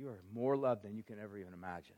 you 0.00 0.08
are 0.08 0.18
more 0.32 0.56
loved 0.56 0.82
than 0.82 0.96
you 0.96 1.02
can 1.02 1.18
ever 1.22 1.36
even 1.36 1.52
imagine. 1.52 1.94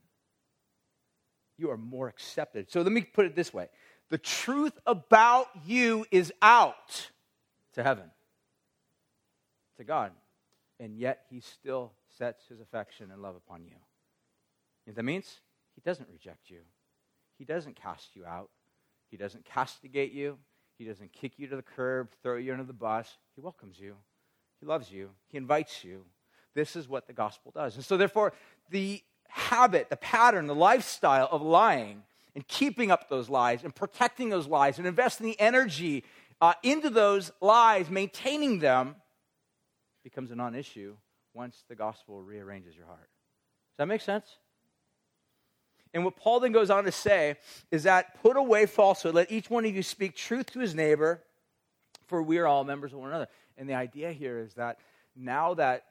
You 1.56 1.70
are 1.70 1.76
more 1.76 2.08
accepted. 2.08 2.70
So 2.70 2.82
let 2.82 2.90
me 2.90 3.02
put 3.02 3.26
it 3.26 3.36
this 3.36 3.54
way 3.54 3.68
the 4.10 4.18
truth 4.18 4.78
about 4.86 5.48
you 5.64 6.04
is 6.10 6.32
out 6.42 7.10
to 7.74 7.82
heaven, 7.82 8.10
to 9.76 9.84
God, 9.84 10.12
and 10.80 10.98
yet 10.98 11.22
He 11.30 11.40
still 11.40 11.92
sets 12.18 12.46
His 12.48 12.60
affection 12.60 13.10
and 13.12 13.22
love 13.22 13.36
upon 13.36 13.64
you. 13.64 13.76
You 14.86 14.92
know 14.92 14.96
that 14.96 15.04
means? 15.04 15.40
He 15.74 15.80
doesn't 15.80 16.08
reject 16.10 16.50
you. 16.50 16.60
He 17.38 17.44
doesn't 17.44 17.76
cast 17.76 18.16
you 18.16 18.26
out. 18.26 18.50
He 19.10 19.16
doesn't 19.16 19.44
castigate 19.44 20.12
you. 20.12 20.38
He 20.76 20.84
doesn't 20.84 21.12
kick 21.12 21.38
you 21.38 21.46
to 21.46 21.56
the 21.56 21.62
curb, 21.62 22.08
throw 22.22 22.36
you 22.36 22.52
under 22.52 22.64
the 22.64 22.72
bus. 22.72 23.16
He 23.34 23.40
welcomes 23.40 23.78
you. 23.78 23.94
He 24.60 24.66
loves 24.66 24.90
you. 24.90 25.10
He 25.28 25.38
invites 25.38 25.84
you. 25.84 26.04
This 26.54 26.76
is 26.76 26.88
what 26.88 27.06
the 27.06 27.12
gospel 27.12 27.52
does. 27.54 27.76
And 27.76 27.84
so, 27.84 27.96
therefore, 27.96 28.32
the 28.70 29.02
habit, 29.28 29.88
the 29.88 29.96
pattern, 29.96 30.46
the 30.46 30.54
lifestyle 30.54 31.28
of 31.30 31.42
lying 31.42 32.02
and 32.34 32.46
keeping 32.46 32.90
up 32.90 33.08
those 33.08 33.28
lies 33.28 33.64
and 33.64 33.74
protecting 33.74 34.28
those 34.28 34.46
lies 34.46 34.78
and 34.78 34.86
investing 34.86 35.26
the 35.26 35.40
energy 35.40 36.04
uh, 36.40 36.54
into 36.62 36.90
those 36.90 37.30
lies, 37.40 37.88
maintaining 37.88 38.58
them, 38.58 38.96
becomes 40.02 40.30
a 40.30 40.34
non 40.34 40.54
issue 40.54 40.96
once 41.34 41.64
the 41.68 41.74
gospel 41.74 42.22
rearranges 42.22 42.76
your 42.76 42.86
heart. 42.86 42.98
Does 42.98 43.78
that 43.78 43.86
make 43.86 44.00
sense? 44.00 44.26
And 45.94 46.04
what 46.04 46.16
Paul 46.16 46.40
then 46.40 46.52
goes 46.52 46.70
on 46.70 46.84
to 46.84 46.92
say 46.92 47.36
is 47.70 47.82
that 47.84 48.20
put 48.22 48.36
away 48.36 48.66
falsehood, 48.66 49.14
let 49.14 49.30
each 49.30 49.50
one 49.50 49.64
of 49.64 49.74
you 49.74 49.82
speak 49.82 50.16
truth 50.16 50.46
to 50.52 50.58
his 50.58 50.74
neighbor, 50.74 51.22
for 52.06 52.22
we 52.22 52.38
are 52.38 52.46
all 52.46 52.64
members 52.64 52.92
of 52.92 52.98
one 52.98 53.08
another. 53.08 53.28
And 53.58 53.68
the 53.68 53.74
idea 53.74 54.12
here 54.12 54.38
is 54.38 54.54
that 54.54 54.78
now 55.14 55.54
that 55.54 55.84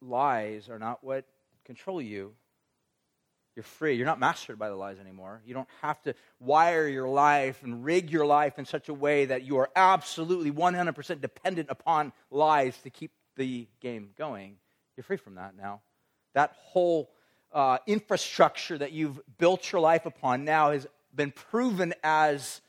lies 0.00 0.68
are 0.68 0.78
not 0.78 1.02
what 1.02 1.24
control 1.64 2.00
you, 2.00 2.34
you're 3.58 3.64
free. 3.64 3.94
You're 3.94 4.06
not 4.06 4.20
mastered 4.20 4.56
by 4.56 4.68
the 4.68 4.76
lies 4.76 5.00
anymore. 5.00 5.42
You 5.44 5.52
don't 5.52 5.66
have 5.82 6.00
to 6.02 6.14
wire 6.38 6.86
your 6.86 7.08
life 7.08 7.64
and 7.64 7.84
rig 7.84 8.08
your 8.08 8.24
life 8.24 8.56
in 8.56 8.64
such 8.64 8.88
a 8.88 8.94
way 8.94 9.24
that 9.24 9.42
you 9.42 9.56
are 9.56 9.68
absolutely 9.74 10.52
100% 10.52 11.20
dependent 11.20 11.68
upon 11.68 12.12
lies 12.30 12.78
to 12.84 12.90
keep 12.90 13.10
the 13.36 13.66
game 13.80 14.10
going. 14.16 14.58
You're 14.96 15.02
free 15.02 15.16
from 15.16 15.34
that 15.34 15.56
now. 15.56 15.80
That 16.34 16.52
whole 16.56 17.10
uh, 17.52 17.78
infrastructure 17.88 18.78
that 18.78 18.92
you've 18.92 19.18
built 19.38 19.72
your 19.72 19.80
life 19.80 20.06
upon 20.06 20.44
now 20.44 20.70
has 20.70 20.86
been 21.12 21.32
proven 21.32 21.94
as 22.04 22.60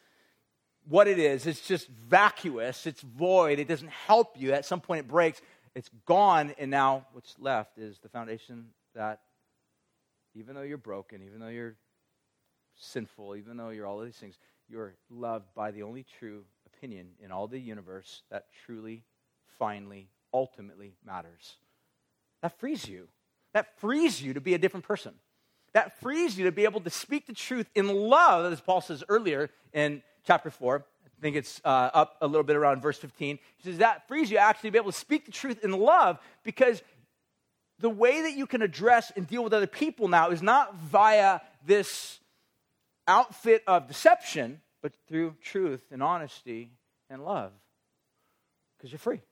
what 0.88 1.08
it 1.08 1.20
is. 1.20 1.46
It's 1.46 1.68
just 1.68 1.88
vacuous, 1.88 2.88
it's 2.88 3.02
void, 3.02 3.60
it 3.60 3.68
doesn't 3.68 3.92
help 3.92 4.40
you. 4.40 4.54
At 4.54 4.66
some 4.66 4.82
point, 4.82 5.02
it 5.02 5.08
breaks, 5.08 5.40
it's 5.80 5.90
gone, 6.06 6.54
and 6.60 6.70
now 6.70 7.06
what's 7.14 7.36
left 7.40 7.78
is 7.78 8.00
the 8.00 8.10
foundation 8.10 8.66
that 8.96 9.22
even 10.36 10.54
though 10.54 10.62
you're 10.62 10.78
broken, 10.78 11.24
even 11.26 11.40
though 11.40 11.48
you're 11.48 11.78
sinful, 12.76 13.38
even 13.38 13.56
though 13.56 13.70
you're 13.70 13.88
all 13.88 14.02
of 14.02 14.06
these 14.06 14.18
things, 14.18 14.38
you're 14.68 14.96
loved 15.10 15.46
by 15.56 15.72
the 15.72 15.84
only 15.84 16.06
true 16.20 16.44
opinion 16.66 17.12
in 17.24 17.32
all 17.32 17.48
the 17.48 17.58
universe 17.58 18.24
that 18.30 18.48
truly, 18.66 19.06
finally, 19.58 20.10
ultimately 20.34 20.96
matters. 21.06 21.56
That 22.42 22.60
frees 22.60 22.86
you. 22.86 23.08
That 23.54 23.80
frees 23.80 24.22
you 24.22 24.34
to 24.34 24.42
be 24.42 24.56
a 24.56 24.58
different 24.58 24.86
person. 24.86 25.14
That 25.72 25.98
frees 26.02 26.38
you 26.38 26.44
to 26.44 26.52
be 26.52 26.66
able 26.66 26.82
to 26.82 26.90
speak 26.90 27.26
the 27.26 27.34
truth 27.34 27.70
in 27.74 27.88
love, 27.88 28.52
as 28.52 28.60
Paul 28.60 28.82
says 28.82 29.02
earlier 29.08 29.50
in 29.72 30.04
chapter 30.26 30.52
4. 30.52 30.84
I 31.20 31.22
think 31.22 31.36
it's 31.36 31.60
uh, 31.66 31.90
up 31.94 32.18
a 32.22 32.28
little 32.28 32.44
bit 32.44 32.56
around 32.56 32.82
verse 32.82 32.98
15. 32.98 33.40
He 33.58 33.70
says 33.70 33.80
that 33.80 34.08
frees 34.08 34.32
you 34.32 34.38
actually 34.38 34.70
to 34.70 34.72
be 34.72 34.78
able 34.78 34.92
to 34.92 34.98
speak 34.98 35.26
the 35.26 35.34
truth 35.34 35.66
in 35.66 35.72
love 35.72 36.18
because 36.44 36.82
the 37.80 37.90
way 37.90 38.22
that 38.22 38.34
you 38.34 38.48
can 38.48 38.62
address 38.62 39.12
and 39.16 39.28
deal 39.28 39.44
with 39.44 39.54
other 39.54 39.68
people 39.68 40.08
now 40.08 40.30
is 40.30 40.42
not 40.42 40.76
via 40.76 41.42
this 41.66 42.20
outfit 43.08 43.64
of 43.68 43.88
deception, 43.88 44.62
but 44.82 44.94
through 45.08 45.36
truth 45.42 45.84
and 45.92 46.02
honesty 46.02 46.72
and 47.10 47.26
love. 47.26 47.52
Because 48.78 48.92
you're 48.92 49.00
free. 49.00 49.22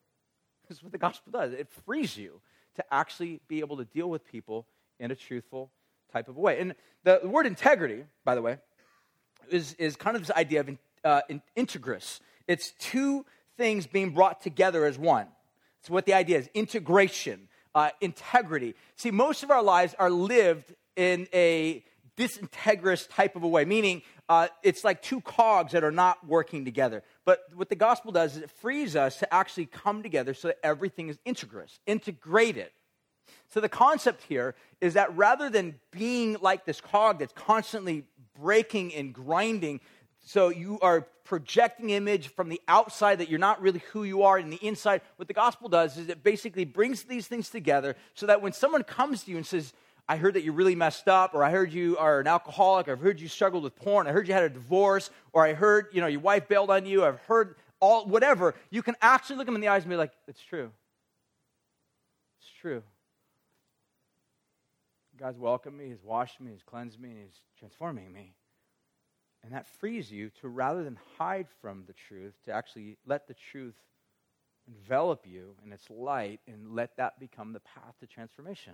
This 0.67 0.80
is 0.80 0.84
what 0.84 0.91
the 0.91 0.97
gospel 0.97 1.32
does. 1.32 1.54
It 1.54 1.69
frees 1.86 2.17
you 2.17 2.41
to 2.76 2.84
actually 2.91 3.39
be 3.47 3.62
able 3.62 3.78
to 3.78 3.86
deal 3.86 4.10
with 4.10 4.26
people 4.26 4.67
in 5.00 5.12
a 5.12 5.15
truthful 5.15 5.71
type 6.12 6.28
of 6.28 6.36
way. 6.36 6.60
And 6.60 6.76
the, 7.06 7.21
word 7.23 7.47
integrity, 7.47 8.04
by 8.26 8.36
the 8.36 8.41
way, 8.41 8.58
is, 9.50 9.76
is 9.76 9.95
kind 9.95 10.17
of 10.17 10.23
this 10.23 10.36
idea 10.36 10.60
of 10.60 10.67
uh, 11.08 11.22
integris. 11.56 12.20
It's 12.48 12.74
two 12.80 13.26
things 13.56 13.88
being 13.88 14.12
brought 14.12 14.41
together 14.41 14.86
as 14.86 14.98
one. 14.98 15.28
It's 15.80 15.89
what 15.89 16.06
the 16.06 16.13
idea 16.13 16.38
is 16.38 16.50
integration, 16.54 17.48
uh, 17.74 17.89
integrity. 18.02 18.76
See, 18.98 19.12
most 19.12 19.43
of 19.43 19.50
our 19.50 19.63
lives 19.63 19.96
are 19.98 20.10
lived 20.10 20.76
in 20.96 21.28
a 21.34 21.84
disintegrous 22.17 23.08
type 23.08 23.36
of 23.36 23.43
a 23.43 23.48
way, 23.48 23.63
meaning 23.63 24.02
uh, 24.28 24.48
it's 24.63 24.84
like 24.84 25.02
two 25.02 25.22
cogs 25.22 25.72
that 25.72 25.84
are 25.84 25.91
not 25.91 26.28
working 26.28 26.65
together. 26.65 27.04
But 27.24 27.39
what 27.56 27.70
the 27.70 27.76
gospel 27.76 28.12
does 28.12 28.36
is 28.36 28.43
it 28.43 28.52
frees 28.52 28.96
us 28.96 29.17
to 29.20 29.34
actually 29.34 29.67
come 29.67 30.04
together 30.04 30.34
so 30.34 30.50
that 30.50 30.58
everything 30.63 31.08
is 31.08 31.17
integrous, 31.26 31.80
integrated. 31.86 32.72
So 33.50 33.62
the 33.62 33.70
concept 33.70 34.24
here 34.24 34.56
is 34.82 34.96
that 34.96 35.15
rather 35.15 35.50
than 35.50 35.76
being 35.91 36.38
like 36.41 36.65
this 36.65 36.82
cog 36.82 37.20
that's 37.20 37.34
constantly 37.34 38.04
breaking 38.39 38.93
and 38.93 39.13
grinding, 39.13 39.80
so 40.28 40.50
you 40.50 40.78
are 40.82 41.08
projecting 41.24 41.92
image 41.92 42.28
from 42.28 42.50
the 42.50 42.60
outside 42.68 43.20
that 43.20 43.30
you're 43.30 43.40
not 43.40 43.62
really 43.62 43.82
who 43.94 44.04
you 44.04 44.24
are 44.24 44.38
in 44.38 44.50
the 44.50 44.58
inside. 44.58 45.00
What 45.16 45.30
the 45.30 45.34
gospel 45.34 45.70
does 45.70 45.96
is 45.96 46.10
it 46.10 46.22
basically 46.22 46.66
brings 46.66 47.04
these 47.04 47.28
things 47.28 47.50
together 47.50 47.96
so 48.13 48.26
that 48.26 48.42
when 48.42 48.52
someone 48.52 48.84
comes 48.84 49.24
to 49.24 49.32
you 49.32 49.38
and 49.38 49.46
says, 49.46 49.72
I 50.10 50.18
heard 50.18 50.34
that 50.34 50.44
you 50.44 50.52
really 50.52 50.76
messed 50.76 51.08
up, 51.08 51.34
or 51.34 51.46
I 51.46 51.52
heard 51.52 51.72
you 51.72 51.98
are 51.98 52.20
an 52.20 52.28
alcoholic, 52.28 52.90
or 52.90 52.92
I've 52.92 53.00
heard 53.00 53.22
you 53.22 53.30
struggled 53.30 53.63
with 53.63 53.78
porn, 53.78 54.06
I 54.06 54.12
heard 54.12 54.28
you 54.28 54.34
had 54.34 54.44
a 54.44 54.50
divorce, 54.50 55.10
or 55.32 55.46
I 55.46 55.54
heard, 55.54 55.88
you 55.94 56.02
know, 56.02 56.08
your 56.08 56.20
wife 56.20 56.50
bailed 56.50 56.72
on 56.72 56.86
you, 56.86 57.06
I've 57.06 57.22
heard 57.22 57.56
all 57.80 58.06
whatever, 58.06 58.54
you 58.70 58.84
can 58.84 58.96
actually 59.02 59.38
look 59.38 59.46
them 59.46 59.56
in 59.56 59.62
the 59.62 59.70
eyes 59.70 59.84
and 59.84 59.90
be 59.90 59.96
like, 59.96 60.12
it's 60.28 60.42
true. 60.42 60.72
It's 62.42 62.52
true. 62.60 62.84
God's 65.16 65.40
welcomed 65.40 65.78
me, 65.78 65.88
He's 65.88 66.04
washed 66.04 66.42
me, 66.42 66.52
He's 66.52 66.63
cleansed 66.63 67.00
me, 67.00 67.12
and 67.12 67.20
He's 67.20 67.40
transforming 67.58 68.12
me. 68.12 68.34
And 69.47 69.55
that 69.55 69.65
frees 69.79 70.12
you 70.12 70.29
to, 70.41 70.49
rather 70.49 70.83
than 70.83 70.99
hide 71.17 71.47
from 71.62 71.86
the 71.88 71.93
truth, 71.93 72.33
to 72.43 72.51
actually 72.51 72.97
let 73.05 73.29
the 73.29 73.33
truth 73.33 73.75
envelop 74.67 75.25
you 75.25 75.55
in 75.65 75.71
its 75.71 75.89
light 75.89 76.41
and 76.47 76.75
let 76.75 76.97
that 76.97 77.17
become 77.17 77.53
the 77.53 77.62
path 77.62 77.95
to 78.01 78.07
transformation. 78.07 78.73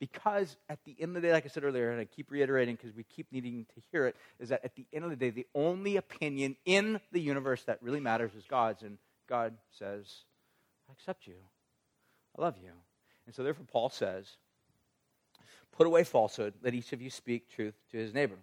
Because 0.00 0.56
at 0.68 0.80
the 0.84 0.96
end 0.98 1.16
of 1.16 1.22
the 1.22 1.28
day, 1.28 1.32
like 1.32 1.44
I 1.44 1.48
said 1.48 1.62
earlier, 1.62 1.92
and 1.92 2.00
I 2.00 2.04
keep 2.04 2.32
reiterating 2.32 2.74
because 2.74 2.96
we 2.96 3.04
keep 3.04 3.28
needing 3.30 3.64
to 3.76 3.80
hear 3.92 4.06
it, 4.06 4.16
is 4.40 4.48
that 4.48 4.64
at 4.64 4.74
the 4.74 4.86
end 4.92 5.04
of 5.04 5.10
the 5.10 5.16
day, 5.16 5.30
the 5.30 5.46
only 5.54 5.96
opinion 5.98 6.56
in 6.64 6.98
the 7.12 7.20
universe 7.20 7.62
that 7.66 7.80
really 7.80 8.00
matters 8.00 8.32
is 8.36 8.42
God's. 8.48 8.82
And 8.82 8.98
God 9.28 9.54
says, 9.70 10.12
I 10.88 10.94
accept 10.94 11.28
you. 11.28 11.36
I 12.36 12.42
love 12.42 12.56
you. 12.60 12.72
And 13.26 13.34
so 13.36 13.44
therefore, 13.44 13.66
Paul 13.70 13.90
says, 13.90 14.26
put 15.70 15.86
away 15.86 16.02
falsehood. 16.02 16.54
Let 16.60 16.74
each 16.74 16.92
of 16.92 17.00
you 17.00 17.10
speak 17.10 17.48
truth 17.54 17.74
to 17.92 17.98
his 17.98 18.12
neighbor. 18.12 18.34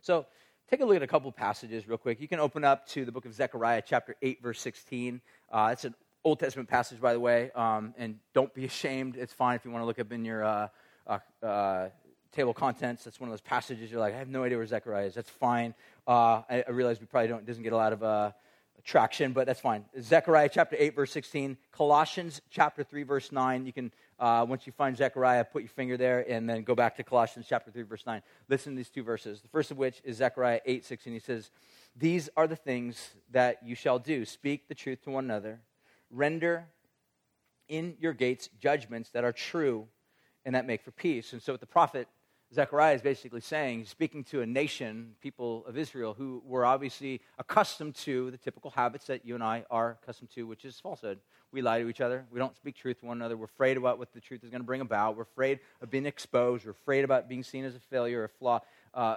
So 0.00 0.24
take 0.70 0.80
a 0.80 0.84
look 0.84 0.96
at 0.96 1.02
a 1.02 1.06
couple 1.06 1.30
passages 1.30 1.86
real 1.86 1.98
quick. 1.98 2.20
You 2.20 2.28
can 2.28 2.40
open 2.40 2.64
up 2.64 2.86
to 2.88 3.04
the 3.04 3.12
book 3.12 3.24
of 3.24 3.34
Zechariah, 3.34 3.82
chapter 3.84 4.16
8, 4.20 4.42
verse 4.42 4.60
16. 4.60 5.20
Uh, 5.50 5.70
it's 5.72 5.84
an 5.84 5.94
Old 6.24 6.40
Testament 6.40 6.68
passage, 6.68 7.00
by 7.00 7.12
the 7.12 7.20
way, 7.20 7.50
um, 7.54 7.94
and 7.96 8.18
don't 8.34 8.52
be 8.52 8.64
ashamed. 8.66 9.16
It's 9.16 9.32
fine 9.32 9.56
if 9.56 9.64
you 9.64 9.70
want 9.70 9.82
to 9.82 9.86
look 9.86 9.98
up 9.98 10.12
in 10.12 10.24
your 10.24 10.44
uh, 10.44 10.68
uh, 11.06 11.18
uh, 11.42 11.88
table 12.32 12.50
of 12.50 12.56
contents. 12.56 13.04
That's 13.04 13.20
one 13.20 13.28
of 13.28 13.32
those 13.32 13.40
passages 13.40 13.90
you're 13.90 14.00
like, 14.00 14.14
I 14.14 14.18
have 14.18 14.28
no 14.28 14.42
idea 14.42 14.58
where 14.58 14.66
Zechariah 14.66 15.06
is. 15.06 15.14
That's 15.14 15.30
fine. 15.30 15.74
Uh, 16.06 16.42
I, 16.50 16.64
I, 16.66 16.70
realize 16.70 17.00
we 17.00 17.06
probably 17.06 17.28
don't, 17.28 17.46
doesn't 17.46 17.62
get 17.62 17.72
a 17.72 17.76
lot 17.76 17.92
of 17.92 18.02
uh, 18.02 18.32
traction, 18.84 19.32
but 19.32 19.46
that's 19.46 19.60
fine. 19.60 19.84
Zechariah 20.00 20.48
chapter 20.52 20.76
8, 20.78 20.96
verse 20.96 21.12
16. 21.12 21.56
Colossians 21.72 22.40
chapter 22.50 22.82
3, 22.82 23.04
verse 23.04 23.30
9. 23.30 23.66
You 23.66 23.72
can, 23.72 23.92
uh, 24.18 24.46
once 24.48 24.66
you 24.66 24.72
find 24.72 24.96
Zechariah, 24.96 25.44
put 25.44 25.62
your 25.62 25.68
finger 25.68 25.96
there 25.96 26.24
and 26.28 26.48
then 26.48 26.62
go 26.62 26.74
back 26.74 26.96
to 26.96 27.02
Colossians 27.02 27.46
chapter 27.48 27.70
3, 27.70 27.82
verse 27.82 28.06
9. 28.06 28.22
Listen 28.48 28.72
to 28.72 28.76
these 28.76 28.88
two 28.88 29.02
verses. 29.02 29.42
The 29.42 29.48
first 29.48 29.70
of 29.70 29.76
which 29.76 30.00
is 30.04 30.16
Zechariah 30.16 30.60
8, 30.64 30.84
16. 30.84 31.12
He 31.12 31.18
says, 31.18 31.50
These 31.94 32.30
are 32.36 32.46
the 32.46 32.56
things 32.56 33.10
that 33.30 33.58
you 33.62 33.74
shall 33.74 33.98
do. 33.98 34.24
Speak 34.24 34.68
the 34.68 34.74
truth 34.74 35.02
to 35.04 35.10
one 35.10 35.24
another. 35.24 35.60
Render 36.10 36.66
in 37.68 37.96
your 38.00 38.14
gates 38.14 38.48
judgments 38.60 39.10
that 39.10 39.24
are 39.24 39.32
true 39.32 39.86
and 40.44 40.54
that 40.54 40.66
make 40.66 40.82
for 40.82 40.92
peace. 40.92 41.32
And 41.32 41.42
so, 41.42 41.52
what 41.52 41.60
the 41.60 41.66
prophet 41.66 42.08
Zechariah 42.56 42.94
is 42.94 43.02
basically 43.02 43.42
saying, 43.42 43.84
speaking 43.84 44.24
to 44.24 44.40
a 44.40 44.46
nation, 44.46 45.14
people 45.20 45.64
of 45.66 45.76
Israel, 45.76 46.14
who 46.14 46.42
were 46.46 46.64
obviously 46.64 47.20
accustomed 47.38 47.94
to 47.96 48.30
the 48.30 48.38
typical 48.38 48.70
habits 48.70 49.06
that 49.08 49.26
you 49.26 49.34
and 49.34 49.44
I 49.44 49.66
are 49.70 49.98
accustomed 50.02 50.30
to, 50.30 50.46
which 50.46 50.64
is 50.64 50.80
falsehood. 50.80 51.18
We 51.52 51.60
lie 51.60 51.82
to 51.82 51.88
each 51.88 52.00
other. 52.00 52.24
We 52.32 52.38
don't 52.38 52.56
speak 52.56 52.74
truth 52.74 53.00
to 53.00 53.06
one 53.06 53.18
another. 53.18 53.36
We're 53.36 53.44
afraid 53.44 53.76
about 53.76 53.98
what 53.98 54.14
the 54.14 54.20
truth 54.20 54.42
is 54.42 54.48
going 54.48 54.62
to 54.62 54.66
bring 54.66 54.80
about. 54.80 55.16
We're 55.16 55.24
afraid 55.24 55.60
of 55.82 55.90
being 55.90 56.06
exposed. 56.06 56.64
We're 56.64 56.70
afraid 56.70 57.04
about 57.04 57.28
being 57.28 57.42
seen 57.42 57.66
as 57.66 57.76
a 57.76 57.80
failure, 57.80 58.24
a 58.24 58.28
flaw, 58.30 58.60
uh, 58.94 59.16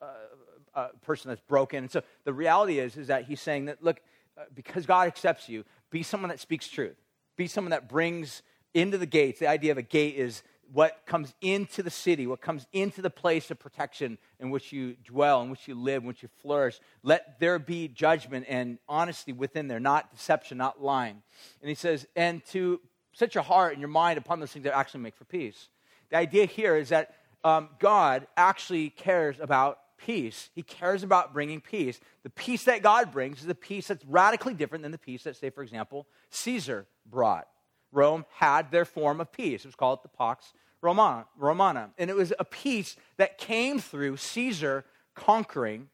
a, 0.00 0.04
a, 0.04 0.80
a 0.80 0.88
person 1.02 1.28
that's 1.28 1.40
broken. 1.42 1.84
And 1.84 1.90
so 1.90 2.02
the 2.24 2.32
reality 2.32 2.80
is, 2.80 2.96
is 2.96 3.06
that 3.06 3.24
he's 3.24 3.40
saying 3.40 3.66
that, 3.66 3.84
look, 3.84 4.00
uh, 4.36 4.42
because 4.52 4.84
God 4.84 5.06
accepts 5.06 5.48
you, 5.48 5.64
be 5.90 6.02
someone 6.02 6.30
that 6.30 6.40
speaks 6.40 6.66
truth. 6.66 6.96
Be 7.36 7.46
someone 7.46 7.70
that 7.70 7.88
brings 7.88 8.42
into 8.74 8.98
the 8.98 9.06
gates. 9.06 9.38
The 9.38 9.46
idea 9.46 9.70
of 9.70 9.78
a 9.78 9.82
gate 9.82 10.16
is 10.16 10.42
what 10.72 11.02
comes 11.06 11.34
into 11.40 11.82
the 11.82 11.90
city, 11.90 12.26
what 12.26 12.40
comes 12.40 12.66
into 12.72 13.02
the 13.02 13.10
place 13.10 13.50
of 13.50 13.58
protection 13.58 14.18
in 14.38 14.50
which 14.50 14.72
you 14.72 14.94
dwell, 15.04 15.42
in 15.42 15.50
which 15.50 15.66
you 15.66 15.74
live, 15.74 16.02
in 16.02 16.08
which 16.08 16.22
you 16.22 16.28
flourish. 16.42 16.78
Let 17.02 17.40
there 17.40 17.58
be 17.58 17.88
judgment 17.88 18.46
and 18.48 18.78
honesty 18.88 19.32
within 19.32 19.68
there, 19.68 19.80
not 19.80 20.12
deception, 20.12 20.58
not 20.58 20.82
lying. 20.82 21.22
And 21.60 21.68
he 21.68 21.74
says, 21.74 22.06
and 22.14 22.44
to 22.46 22.80
set 23.12 23.34
your 23.34 23.44
heart 23.44 23.72
and 23.72 23.80
your 23.80 23.88
mind 23.88 24.18
upon 24.18 24.40
those 24.40 24.52
things 24.52 24.64
that 24.64 24.76
actually 24.76 25.00
make 25.00 25.16
for 25.16 25.24
peace. 25.24 25.68
The 26.10 26.16
idea 26.16 26.46
here 26.46 26.76
is 26.76 26.90
that 26.90 27.14
um, 27.42 27.70
God 27.78 28.26
actually 28.36 28.90
cares 28.90 29.36
about 29.40 29.78
peace. 29.96 30.50
He 30.54 30.62
cares 30.62 31.02
about 31.02 31.32
bringing 31.32 31.60
peace. 31.60 32.00
The 32.22 32.30
peace 32.30 32.64
that 32.64 32.82
God 32.82 33.12
brings 33.12 33.42
is 33.42 33.48
a 33.48 33.54
peace 33.54 33.88
that's 33.88 34.04
radically 34.04 34.54
different 34.54 34.82
than 34.82 34.92
the 34.92 34.98
peace 34.98 35.24
that, 35.24 35.36
say, 35.36 35.50
for 35.50 35.62
example, 35.62 36.06
Caesar 36.30 36.86
brought. 37.06 37.48
Rome 37.92 38.24
had 38.36 38.70
their 38.70 38.84
form 38.84 39.20
of 39.20 39.32
peace. 39.32 39.64
It 39.64 39.68
was 39.68 39.74
called 39.74 40.02
the 40.02 40.08
Pax 40.08 40.52
Romana, 40.82 41.26
Romana. 41.36 41.90
And 41.98 42.08
it 42.10 42.16
was 42.16 42.32
a 42.38 42.44
peace 42.44 42.96
that 43.16 43.38
came 43.38 43.78
through 43.78 44.16
Caesar 44.16 44.84
conquering, 45.14 45.88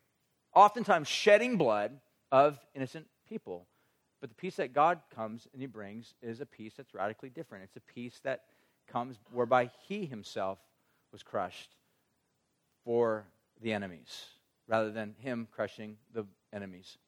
oftentimes 0.55 1.09
shedding 1.09 1.57
blood 1.57 1.99
of 2.31 2.59
innocent 2.75 3.07
people. 3.29 3.67
But 4.21 4.31
the 4.31 4.37
peace 4.37 4.57
that 4.57 4.73
God 4.73 5.01
comes 5.15 5.47
and 5.53 5.61
he 5.61 5.67
brings 5.67 6.15
is 6.23 6.41
a 6.41 6.47
peace 6.47 6.75
that's 6.77 6.95
radically 6.95 7.31
different. 7.31 7.65
It's 7.65 7.77
a 7.77 7.93
peace 7.93 8.21
that 8.25 8.45
comes 8.87 9.19
whereby 9.33 9.71
he 9.89 10.07
himself 10.07 10.59
was 11.13 11.23
crushed 11.23 11.75
for 12.85 13.27
the 13.61 13.73
enemies 13.73 14.27
rather 14.69 14.91
than 14.91 15.15
him 15.19 15.49
crushing 15.51 15.97
the 16.13 16.27
enemies. 16.53 16.99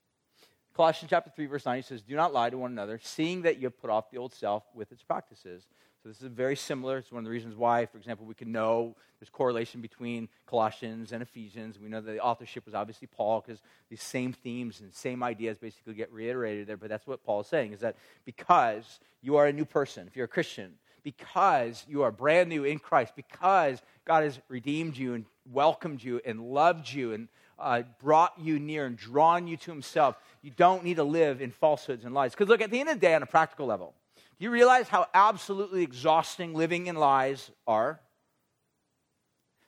Colossians 0.79 1.11
chapter 1.11 1.29
3, 1.35 1.47
verse 1.47 1.67
9, 1.67 1.75
he 1.75 1.83
says, 1.83 2.03
Do 2.03 2.15
not 2.15 2.33
lie 2.33 2.51
to 2.51 2.57
one 2.57 2.71
another, 2.71 3.01
seeing 3.03 3.43
that 3.43 3.57
you 3.57 3.65
have 3.65 3.77
put 3.81 3.91
off 3.91 4.13
the 4.13 4.19
old 4.19 4.33
self 4.33 4.63
with 4.77 4.93
its 4.93 5.03
practices. 5.03 5.67
So 6.01 6.09
this 6.09 6.23
is 6.23 6.29
very 6.29 6.55
similar. 6.55 6.99
It's 6.99 7.11
one 7.11 7.19
of 7.19 7.25
the 7.25 7.33
reasons 7.33 7.57
why, 7.57 7.85
for 7.87 7.99
example, 7.99 8.25
we 8.27 8.35
can 8.35 8.53
know 8.53 8.95
there's 9.19 9.29
correlation 9.29 9.81
between 9.81 10.29
Colossians 10.47 11.11
and 11.11 11.21
Ephesians. 11.21 11.81
We 11.81 11.89
know 11.89 12.01
that 12.01 12.13
the 12.13 12.23
authorship 12.23 12.65
was 12.65 12.77
obviously 12.77 13.09
Paul 13.09 13.43
because 13.45 13.61
these 13.91 14.05
same 14.05 14.33
themes 14.33 14.81
and 14.81 14.95
same 14.95 15.25
ideas 15.25 15.59
basically 15.59 15.95
get 15.95 16.13
reiterated 16.13 16.69
there. 16.69 16.77
But 16.77 16.91
that's 16.91 17.09
what 17.09 17.25
Paul 17.25 17.41
is 17.41 17.49
saying, 17.49 17.73
is 17.73 17.81
that 17.81 17.97
because 18.25 19.01
you 19.21 19.35
are 19.35 19.49
a 19.49 19.53
new 19.53 19.65
person, 19.65 20.07
if 20.07 20.15
you're 20.15 20.27
a 20.27 20.29
Christian, 20.29 20.75
because 21.03 21.85
you 21.89 22.03
are 22.03 22.13
brand 22.13 22.51
new 22.51 22.63
in 22.63 22.79
Christ, 22.79 23.15
because 23.17 23.83
God 24.05 24.23
has 24.23 24.39
redeemed 24.47 24.97
you 24.97 25.15
and 25.15 25.25
welcomed 25.51 26.05
you 26.05 26.21
and 26.25 26.41
loved 26.41 26.93
you 26.93 27.15
and 27.15 27.27
uh, 27.59 27.83
brought 28.01 28.35
you 28.39 28.59
near 28.59 28.87
and 28.87 28.97
drawn 28.97 29.47
you 29.47 29.57
to 29.57 29.71
himself, 29.71 30.17
you 30.43 30.51
don't 30.51 30.85
need 30.85 30.97
to 30.97 31.05
live 31.05 31.41
in 31.41 31.51
falsehoods 31.51 32.05
and 32.05 32.15
lies. 32.15 32.33
Because 32.33 32.49
look, 32.49 32.61
at 32.61 32.71
the 32.71 32.81
end 32.81 32.89
of 32.89 32.97
the 32.97 33.01
day, 33.01 33.15
on 33.15 33.23
a 33.23 33.27
practical 33.27 33.67
level, 33.67 33.95
do 34.39 34.45
you 34.45 34.51
realize 34.51 34.89
how 34.89 35.07
absolutely 35.15 35.83
exhausting 35.83 36.55
living 36.55 36.87
in 36.87 36.97
lies 36.97 37.51
are? 37.67 38.01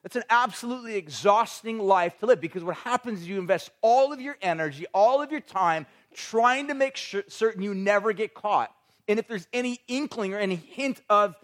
It's 0.04 0.16
an 0.16 0.24
absolutely 0.30 0.96
exhausting 0.96 1.78
life 1.78 2.18
to 2.20 2.26
live 2.26 2.40
because 2.40 2.64
what 2.64 2.76
happens 2.76 3.20
is 3.20 3.28
you 3.28 3.38
invest 3.38 3.70
all 3.82 4.12
of 4.12 4.20
your 4.20 4.38
energy, 4.40 4.86
all 4.94 5.20
of 5.20 5.30
your 5.30 5.40
time 5.40 5.86
trying 6.14 6.68
to 6.68 6.74
make 6.74 6.96
sure, 6.96 7.22
certain 7.28 7.62
you 7.62 7.74
never 7.74 8.12
get 8.12 8.32
caught. 8.32 8.74
And 9.08 9.18
if 9.18 9.28
there's 9.28 9.46
any 9.52 9.80
inkling 9.88 10.32
or 10.32 10.38
any 10.38 10.56
hint 10.56 11.02
of 11.10 11.36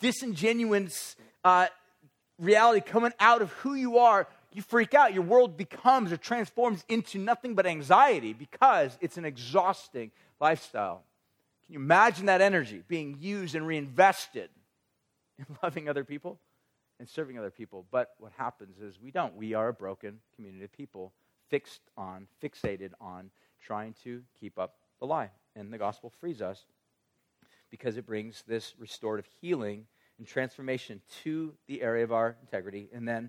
disingenuous 0.00 1.16
uh, 1.44 1.66
reality 2.38 2.80
coming 2.80 3.12
out 3.18 3.42
of 3.42 3.50
who 3.52 3.74
you 3.74 3.98
are, 3.98 4.28
you 4.56 4.62
freak 4.62 4.94
out. 4.94 5.12
Your 5.12 5.22
world 5.22 5.58
becomes 5.58 6.10
or 6.10 6.16
transforms 6.16 6.82
into 6.88 7.18
nothing 7.18 7.54
but 7.54 7.66
anxiety 7.66 8.32
because 8.32 8.96
it's 9.02 9.18
an 9.18 9.26
exhausting 9.26 10.10
lifestyle. 10.40 11.04
Can 11.66 11.74
you 11.74 11.78
imagine 11.78 12.26
that 12.26 12.40
energy 12.40 12.82
being 12.88 13.18
used 13.20 13.54
and 13.54 13.66
reinvested 13.66 14.48
in 15.38 15.44
loving 15.62 15.90
other 15.90 16.04
people 16.04 16.40
and 16.98 17.06
serving 17.06 17.38
other 17.38 17.50
people? 17.50 17.84
But 17.90 18.14
what 18.18 18.32
happens 18.38 18.80
is 18.80 18.98
we 18.98 19.10
don't. 19.10 19.36
We 19.36 19.52
are 19.52 19.68
a 19.68 19.74
broken 19.74 20.20
community 20.34 20.64
of 20.64 20.72
people 20.72 21.12
fixed 21.50 21.82
on, 21.98 22.26
fixated 22.42 22.92
on 22.98 23.30
trying 23.60 23.94
to 24.04 24.22
keep 24.40 24.58
up 24.58 24.76
the 25.00 25.06
lie. 25.06 25.30
And 25.54 25.70
the 25.70 25.78
gospel 25.78 26.10
frees 26.18 26.40
us 26.40 26.64
because 27.70 27.98
it 27.98 28.06
brings 28.06 28.42
this 28.48 28.72
restorative 28.78 29.28
healing 29.42 29.84
and 30.16 30.26
transformation 30.26 31.02
to 31.24 31.52
the 31.66 31.82
area 31.82 32.04
of 32.04 32.12
our 32.12 32.36
integrity 32.40 32.88
and 32.94 33.06
then 33.06 33.28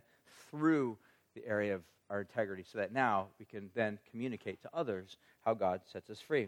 through 0.50 0.98
the 1.38 1.48
area 1.48 1.76
of 1.76 1.82
our 2.10 2.22
integrity 2.22 2.64
so 2.70 2.78
that 2.78 2.94
now 2.94 3.28
we 3.40 3.46
can 3.46 3.70
then 3.76 4.00
communicate 4.10 4.62
to 4.62 4.70
others 4.74 5.18
how 5.46 5.54
God 5.54 5.82
sets 5.92 6.10
us 6.10 6.20
free. 6.20 6.48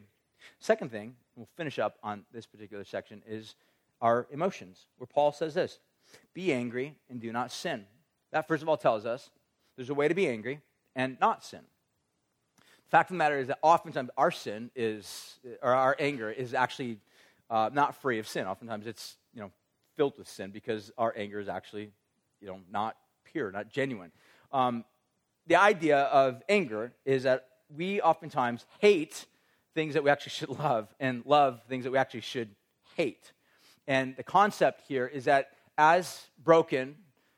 Second 0.60 0.92
thing, 0.92 1.16
we'll 1.36 1.50
finish 1.58 1.80
up 1.80 1.98
on 2.02 2.24
this 2.32 2.46
particular 2.46 2.84
section, 2.84 3.22
is 3.28 3.56
our 4.02 4.28
emotions, 4.32 4.88
where 4.98 5.08
Paul 5.08 5.32
says 5.32 5.54
this 5.54 5.80
Be 6.34 6.54
angry 6.54 6.96
and 7.10 7.20
do 7.20 7.32
not 7.32 7.52
sin. 7.52 7.86
That, 8.32 8.48
first 8.48 8.64
of 8.64 8.70
all, 8.70 8.78
tells 8.78 9.06
us 9.06 9.30
there's 9.76 9.90
a 9.90 9.94
way 9.94 10.08
to 10.08 10.14
be 10.14 10.28
angry 10.28 10.62
and 10.96 11.18
not 11.20 11.44
sin. 11.44 11.62
The 12.58 12.90
fact 12.90 13.10
of 13.10 13.16
the 13.16 13.20
matter 13.20 13.38
is 13.38 13.48
that 13.48 13.60
oftentimes 13.62 14.10
our 14.18 14.32
sin 14.32 14.72
is, 14.76 15.40
or 15.62 15.74
our 15.74 15.96
anger 16.00 16.32
is 16.32 16.54
actually 16.54 16.98
uh, 17.50 17.70
not 17.72 18.02
free 18.02 18.20
of 18.20 18.28
sin. 18.28 18.48
Oftentimes 18.48 18.88
it's, 18.88 19.18
you 19.34 19.42
know, 19.42 19.52
filled 19.96 20.18
with 20.18 20.28
sin 20.28 20.52
because 20.52 20.92
our 20.98 21.14
anger 21.16 21.40
is 21.40 21.50
actually, 21.50 21.92
you 22.42 22.48
know, 22.48 22.60
not 22.72 22.96
pure, 23.32 23.52
not 23.52 23.70
genuine. 23.70 24.12
Um, 24.52 24.86
the 25.48 25.56
idea 25.56 25.98
of 25.98 26.42
anger 26.48 26.94
is 27.06 27.24
that 27.24 27.48
we 27.76 28.02
oftentimes 28.02 28.66
hate 28.80 29.26
things 29.76 29.94
that 29.94 30.04
we 30.04 30.10
actually 30.10 30.32
should 30.32 30.50
love 30.50 30.94
and 31.00 31.26
love 31.26 31.62
things 31.68 31.84
that 31.84 31.92
we 31.92 31.98
actually 31.98 32.22
should 32.22 32.50
hate. 32.96 33.32
And 33.88 34.16
the 34.16 34.24
concept 34.24 34.82
here 34.88 35.08
is 35.08 35.26
that 35.26 35.50
as 35.78 36.28
broken 36.44 36.96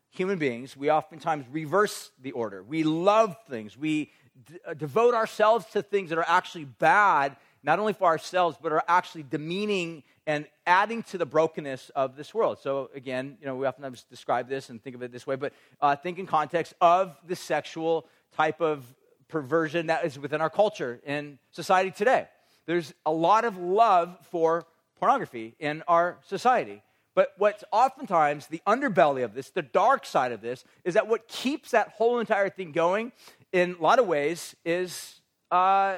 human 0.09 0.37
beings, 0.37 0.75
we 0.75 0.91
oftentimes 0.91 1.45
reverse 1.51 2.11
the 2.21 2.31
order. 2.31 2.63
We 2.63 2.83
love 2.83 3.37
things. 3.49 3.77
We 3.77 4.11
d- 4.45 4.59
uh, 4.65 4.73
devote 4.73 5.13
ourselves 5.13 5.65
to 5.67 5.81
things 5.81 6.09
that 6.09 6.17
are 6.17 6.27
actually 6.27 6.65
bad, 6.65 7.37
not 7.63 7.79
only 7.79 7.93
for 7.93 8.05
ourselves, 8.05 8.57
but 8.61 8.71
are 8.71 8.83
actually 8.87 9.23
demeaning 9.23 10.03
and 10.31 10.45
adding 10.65 11.03
to 11.03 11.17
the 11.17 11.25
brokenness 11.25 11.91
of 11.93 12.15
this 12.15 12.33
world. 12.33 12.57
So, 12.57 12.89
again, 12.95 13.37
you 13.41 13.45
know, 13.45 13.57
we 13.57 13.67
oftentimes 13.67 14.05
describe 14.09 14.47
this 14.47 14.69
and 14.69 14.81
think 14.81 14.95
of 14.95 15.01
it 15.01 15.11
this 15.11 15.27
way, 15.27 15.35
but 15.35 15.51
uh, 15.81 15.93
think 15.97 16.19
in 16.19 16.25
context 16.25 16.73
of 16.79 17.17
the 17.27 17.35
sexual 17.35 18.07
type 18.37 18.61
of 18.61 18.85
perversion 19.27 19.87
that 19.87 20.05
is 20.05 20.17
within 20.17 20.39
our 20.39 20.49
culture 20.49 21.01
and 21.05 21.37
society 21.51 21.91
today. 21.91 22.29
There's 22.65 22.93
a 23.05 23.11
lot 23.11 23.43
of 23.43 23.57
love 23.57 24.17
for 24.31 24.65
pornography 24.99 25.53
in 25.59 25.83
our 25.85 26.17
society. 26.25 26.81
But 27.13 27.33
what's 27.37 27.65
oftentimes 27.73 28.47
the 28.47 28.61
underbelly 28.65 29.25
of 29.25 29.33
this, 29.33 29.49
the 29.49 29.61
dark 29.61 30.05
side 30.05 30.31
of 30.31 30.39
this, 30.39 30.63
is 30.85 30.93
that 30.93 31.09
what 31.09 31.27
keeps 31.27 31.71
that 31.71 31.89
whole 31.89 32.19
entire 32.19 32.49
thing 32.49 32.71
going 32.71 33.11
in 33.51 33.75
a 33.77 33.83
lot 33.83 33.99
of 33.99 34.07
ways 34.07 34.55
is 34.63 35.19
uh, 35.51 35.97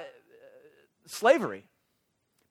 slavery 1.05 1.65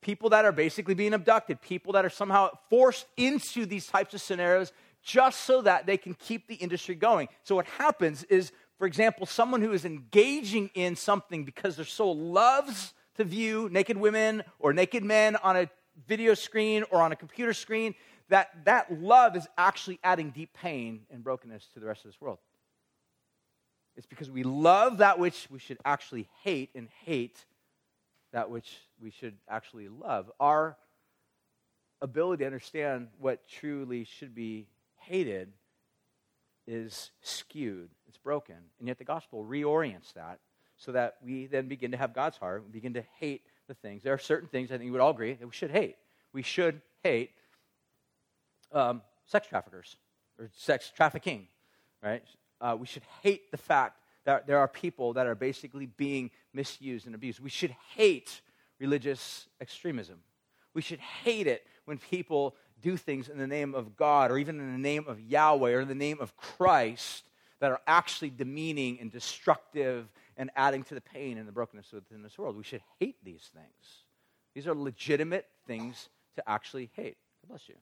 people 0.02 0.28
that 0.30 0.44
are 0.44 0.52
basically 0.52 0.94
being 0.94 1.14
abducted, 1.14 1.62
people 1.62 1.94
that 1.94 2.04
are 2.04 2.10
somehow 2.10 2.50
forced 2.68 3.06
into 3.16 3.64
these 3.64 3.86
types 3.86 4.12
of 4.12 4.20
scenarios 4.20 4.72
just 5.02 5.40
so 5.40 5.62
that 5.62 5.86
they 5.86 5.96
can 5.96 6.14
keep 6.14 6.46
the 6.46 6.56
industry 6.56 6.94
going. 6.94 7.28
So, 7.44 7.56
what 7.56 7.66
happens 7.66 8.24
is, 8.24 8.52
for 8.78 8.86
example, 8.86 9.26
someone 9.26 9.62
who 9.62 9.72
is 9.72 9.84
engaging 9.84 10.70
in 10.74 10.96
something 10.96 11.44
because 11.44 11.76
their 11.76 11.86
soul 11.86 12.16
loves 12.16 12.92
to 13.16 13.24
view 13.24 13.68
naked 13.70 13.96
women 13.96 14.42
or 14.58 14.72
naked 14.72 15.04
men 15.04 15.36
on 15.36 15.56
a 15.56 15.70
video 16.06 16.34
screen 16.34 16.84
or 16.90 17.00
on 17.00 17.12
a 17.12 17.16
computer 17.16 17.52
screen, 17.52 17.94
that 18.28 18.64
that 18.64 19.00
love 19.00 19.36
is 19.36 19.46
actually 19.58 19.98
adding 20.02 20.30
deep 20.30 20.52
pain 20.54 21.00
and 21.10 21.22
brokenness 21.22 21.68
to 21.74 21.80
the 21.80 21.86
rest 21.86 22.04
of 22.04 22.10
this 22.10 22.20
world. 22.20 22.38
It's 23.96 24.06
because 24.06 24.30
we 24.30 24.42
love 24.42 24.98
that 24.98 25.18
which 25.18 25.48
we 25.50 25.58
should 25.58 25.78
actually 25.84 26.28
hate 26.42 26.70
and 26.74 26.88
hate 27.04 27.44
that 28.32 28.50
which 28.50 28.78
we 29.00 29.10
should 29.10 29.36
actually 29.48 29.88
love. 29.88 30.30
Our 30.40 30.76
ability 32.00 32.42
to 32.42 32.46
understand 32.46 33.08
what 33.18 33.46
truly 33.48 34.04
should 34.04 34.34
be 34.34 34.66
hated 34.96 35.52
is 36.66 37.10
skewed, 37.22 37.90
it's 38.08 38.18
broken. 38.18 38.56
And 38.78 38.88
yet 38.88 38.98
the 38.98 39.04
gospel 39.04 39.44
reorients 39.44 40.12
that 40.14 40.38
so 40.76 40.92
that 40.92 41.16
we 41.24 41.46
then 41.46 41.68
begin 41.68 41.92
to 41.92 41.96
have 41.96 42.14
God's 42.14 42.36
heart, 42.36 42.64
we 42.64 42.72
begin 42.72 42.94
to 42.94 43.04
hate 43.18 43.42
the 43.68 43.74
things. 43.74 44.02
There 44.02 44.12
are 44.12 44.18
certain 44.18 44.48
things 44.48 44.70
I 44.70 44.74
think 44.74 44.86
you 44.86 44.92
would 44.92 45.00
all 45.00 45.10
agree 45.10 45.34
that 45.34 45.46
we 45.46 45.52
should 45.52 45.70
hate. 45.70 45.96
We 46.32 46.42
should 46.42 46.80
hate 47.02 47.30
um, 48.72 49.02
sex 49.26 49.46
traffickers 49.46 49.96
or 50.38 50.50
sex 50.56 50.90
trafficking, 50.94 51.46
right? 52.02 52.22
Uh, 52.60 52.76
we 52.78 52.86
should 52.86 53.04
hate 53.22 53.50
the 53.50 53.56
fact 53.56 54.01
that 54.24 54.46
there 54.46 54.58
are 54.58 54.68
people 54.68 55.12
that 55.14 55.26
are 55.26 55.34
basically 55.34 55.86
being 55.86 56.30
misused 56.52 57.06
and 57.06 57.14
abused. 57.14 57.40
We 57.40 57.50
should 57.50 57.74
hate 57.94 58.40
religious 58.78 59.46
extremism. 59.60 60.18
We 60.74 60.82
should 60.82 61.00
hate 61.00 61.46
it 61.46 61.66
when 61.84 61.98
people 61.98 62.56
do 62.80 62.96
things 62.96 63.28
in 63.28 63.38
the 63.38 63.46
name 63.46 63.74
of 63.74 63.96
God 63.96 64.30
or 64.30 64.38
even 64.38 64.58
in 64.58 64.72
the 64.72 64.78
name 64.78 65.04
of 65.06 65.20
Yahweh 65.20 65.72
or 65.72 65.80
in 65.80 65.88
the 65.88 65.94
name 65.94 66.18
of 66.20 66.36
Christ 66.36 67.28
that 67.60 67.70
are 67.70 67.80
actually 67.86 68.30
demeaning 68.30 68.98
and 69.00 69.10
destructive 69.10 70.08
and 70.36 70.50
adding 70.56 70.82
to 70.84 70.94
the 70.94 71.00
pain 71.00 71.38
and 71.38 71.46
the 71.46 71.52
brokenness 71.52 71.92
within 71.92 72.22
this 72.22 72.38
world. 72.38 72.56
We 72.56 72.64
should 72.64 72.82
hate 72.98 73.16
these 73.24 73.50
things. 73.54 74.04
These 74.54 74.66
are 74.66 74.74
legitimate 74.74 75.46
things 75.66 76.08
to 76.36 76.48
actually 76.48 76.90
hate. 76.94 77.16
God 77.42 77.48
bless 77.50 77.68
you. 77.68 77.76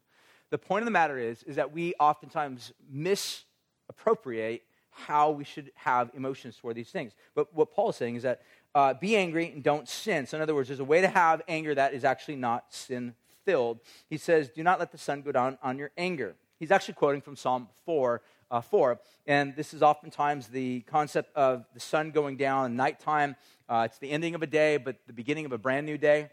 The 0.51 0.59
point 0.59 0.83
of 0.83 0.85
the 0.85 0.93
matter 0.93 1.17
is, 1.17 1.43
is 1.45 1.57
that 1.57 1.73
we 1.73 1.95
oftentimes 1.99 2.73
misappropriate 2.91 4.63
how 4.91 5.31
we 5.31 5.45
should 5.45 5.71
have 5.75 6.11
emotions 6.15 6.57
toward 6.57 6.77
these 6.77 6.91
things. 6.91 7.13
But 7.35 7.55
what 7.55 7.73
Paul 7.73 7.91
is 7.91 7.97
saying 7.97 8.17
is 8.17 8.23
that 8.23 8.43
uh, 8.75 8.95
be 8.95 9.17
angry 9.17 9.51
and 9.51 9.63
don't 9.63 9.89
sin. 9.89 10.27
So, 10.27 10.37
in 10.37 10.43
other 10.43 10.55
words, 10.55 10.69
there's 10.69 10.81
a 10.81 10.85
way 10.85 11.01
to 11.01 11.09
have 11.09 11.43
anger 11.49 11.75
that 11.75 11.95
is 11.95 12.05
actually 12.05 12.37
not 12.37 12.73
sin 12.73 13.15
filled. 13.45 13.81
He 14.09 14.17
says, 14.17 14.49
Do 14.49 14.63
not 14.63 14.79
let 14.79 14.93
the 14.93 14.99
sun 14.99 15.23
go 15.23 15.33
down 15.33 15.59
on 15.63 15.79
your 15.79 15.91
anger. 15.97 16.35
He's 16.59 16.71
actually 16.71 16.95
quoting 16.95 17.23
from 17.23 17.37
Psalm 17.37 17.69
4, 17.87 18.21
uh, 18.51 18.61
4. 18.61 19.01
And 19.27 19.57
this 19.57 19.73
is 19.73 19.83
oftentimes 19.83 20.49
the 20.49 20.81
concept 20.83 21.35
of 21.35 21.65
the 21.73 21.81
sun 21.81 22.11
going 22.11 22.37
down, 22.37 22.77
nighttime. 22.77 23.35
Uh, 23.69 23.85
it's 23.87 23.99
the 23.99 24.11
ending 24.11 24.35
of 24.35 24.43
a 24.43 24.47
day, 24.47 24.77
but 24.77 24.97
the 25.07 25.13
beginning 25.13 25.47
of 25.47 25.53
a 25.53 25.59
brand 25.59 25.87
new 25.87 25.97
day. 25.97 26.29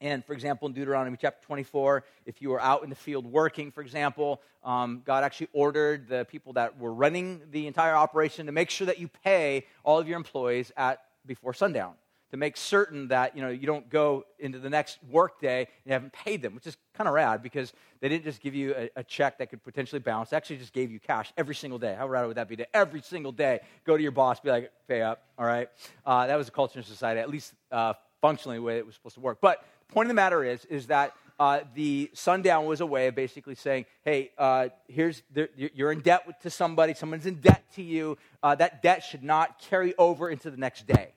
And 0.00 0.24
for 0.24 0.32
example, 0.32 0.68
in 0.68 0.74
Deuteronomy 0.74 1.16
chapter 1.20 1.44
24, 1.46 2.04
if 2.26 2.40
you 2.40 2.50
were 2.50 2.60
out 2.60 2.82
in 2.82 2.90
the 2.90 2.96
field 2.96 3.26
working, 3.26 3.70
for 3.70 3.82
example, 3.82 4.40
um, 4.64 5.02
God 5.04 5.24
actually 5.24 5.48
ordered 5.52 6.08
the 6.08 6.24
people 6.24 6.54
that 6.54 6.78
were 6.78 6.92
running 6.92 7.42
the 7.50 7.66
entire 7.66 7.94
operation 7.94 8.46
to 8.46 8.52
make 8.52 8.70
sure 8.70 8.86
that 8.86 8.98
you 8.98 9.08
pay 9.24 9.66
all 9.84 9.98
of 9.98 10.08
your 10.08 10.16
employees 10.16 10.72
at 10.76 11.02
before 11.26 11.52
sundown 11.52 11.94
to 12.30 12.36
make 12.36 12.56
certain 12.56 13.08
that 13.08 13.36
you 13.36 13.42
know 13.42 13.48
you 13.48 13.66
don't 13.66 13.88
go 13.90 14.24
into 14.38 14.58
the 14.58 14.70
next 14.70 14.98
workday 15.10 15.60
and 15.60 15.68
you 15.84 15.92
haven't 15.92 16.12
paid 16.12 16.42
them, 16.42 16.54
which 16.54 16.66
is 16.66 16.76
kind 16.94 17.08
of 17.08 17.14
rad 17.14 17.42
because 17.42 17.72
they 18.00 18.08
didn't 18.08 18.24
just 18.24 18.40
give 18.40 18.54
you 18.54 18.74
a, 18.76 18.90
a, 18.96 19.04
check 19.04 19.38
that 19.38 19.50
could 19.50 19.62
potentially 19.62 19.98
bounce. 19.98 20.30
They 20.30 20.36
actually 20.36 20.58
just 20.58 20.72
gave 20.72 20.90
you 20.90 21.00
cash 21.00 21.32
every 21.36 21.54
single 21.54 21.78
day. 21.78 21.94
How 21.96 22.08
rad 22.08 22.26
would 22.26 22.36
that 22.36 22.48
be? 22.48 22.56
To 22.56 22.76
every 22.76 23.02
single 23.02 23.32
day 23.32 23.60
go 23.84 23.96
to 23.96 24.02
your 24.02 24.12
boss, 24.12 24.40
be 24.40 24.50
like, 24.50 24.70
pay 24.88 25.02
up. 25.02 25.24
All 25.38 25.46
right, 25.46 25.68
uh, 26.06 26.26
that 26.26 26.36
was 26.36 26.48
a 26.48 26.52
culture 26.52 26.78
in 26.78 26.84
society, 26.84 27.20
at 27.20 27.30
least 27.30 27.52
uh, 27.72 27.94
functionally 28.20 28.58
the 28.58 28.62
way 28.62 28.78
it 28.78 28.86
was 28.86 28.94
supposed 28.94 29.16
to 29.16 29.20
work. 29.20 29.38
But 29.40 29.64
point 29.90 30.06
of 30.06 30.10
the 30.10 30.14
matter 30.14 30.44
is, 30.44 30.64
is 30.66 30.86
that 30.86 31.14
uh, 31.38 31.60
the 31.74 32.10
sundown 32.12 32.66
was 32.66 32.80
a 32.80 32.86
way 32.86 33.06
of 33.06 33.14
basically 33.14 33.54
saying, 33.54 33.86
hey, 34.04 34.30
uh, 34.36 34.68
here's 34.88 35.22
you're 35.56 35.90
in 35.90 36.00
debt 36.00 36.42
to 36.42 36.50
somebody, 36.50 36.92
someone's 36.92 37.24
in 37.24 37.36
debt 37.36 37.64
to 37.74 37.82
you. 37.82 38.18
Uh, 38.42 38.54
that 38.54 38.82
debt 38.82 39.02
should 39.02 39.22
not 39.22 39.58
carry 39.58 39.94
over 39.96 40.28
into 40.28 40.50
the 40.50 40.58
next 40.58 40.86
day. 40.86 41.14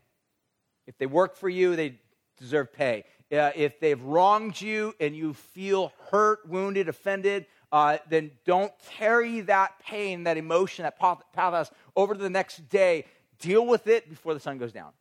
If 0.87 0.97
they 0.97 1.05
work 1.05 1.35
for 1.35 1.49
you, 1.49 1.75
they 1.75 1.99
deserve 2.39 2.71
pay. 2.71 3.03
Uh, 3.31 3.51
if 3.55 3.79
they've 3.79 4.01
wronged 4.01 4.61
you 4.61 4.93
and 4.99 5.15
you 5.15 5.33
feel 5.33 5.91
hurt, 6.09 6.47
wounded, 6.47 6.87
offended, 6.87 7.45
uh, 7.73 7.97
then 8.09 8.31
don't 8.45 8.71
carry 8.97 9.41
that 9.41 9.79
pain, 9.79 10.23
that 10.23 10.37
emotion, 10.37 10.83
that 10.83 10.97
pathos 11.33 11.71
over 11.95 12.13
to 12.13 12.21
the 12.21 12.29
next 12.29 12.69
day. 12.69 13.05
Deal 13.39 13.65
with 13.65 13.87
it 13.87 14.09
before 14.09 14.33
the 14.33 14.39
sun 14.39 14.57
goes 14.57 14.71
down. 14.71 14.91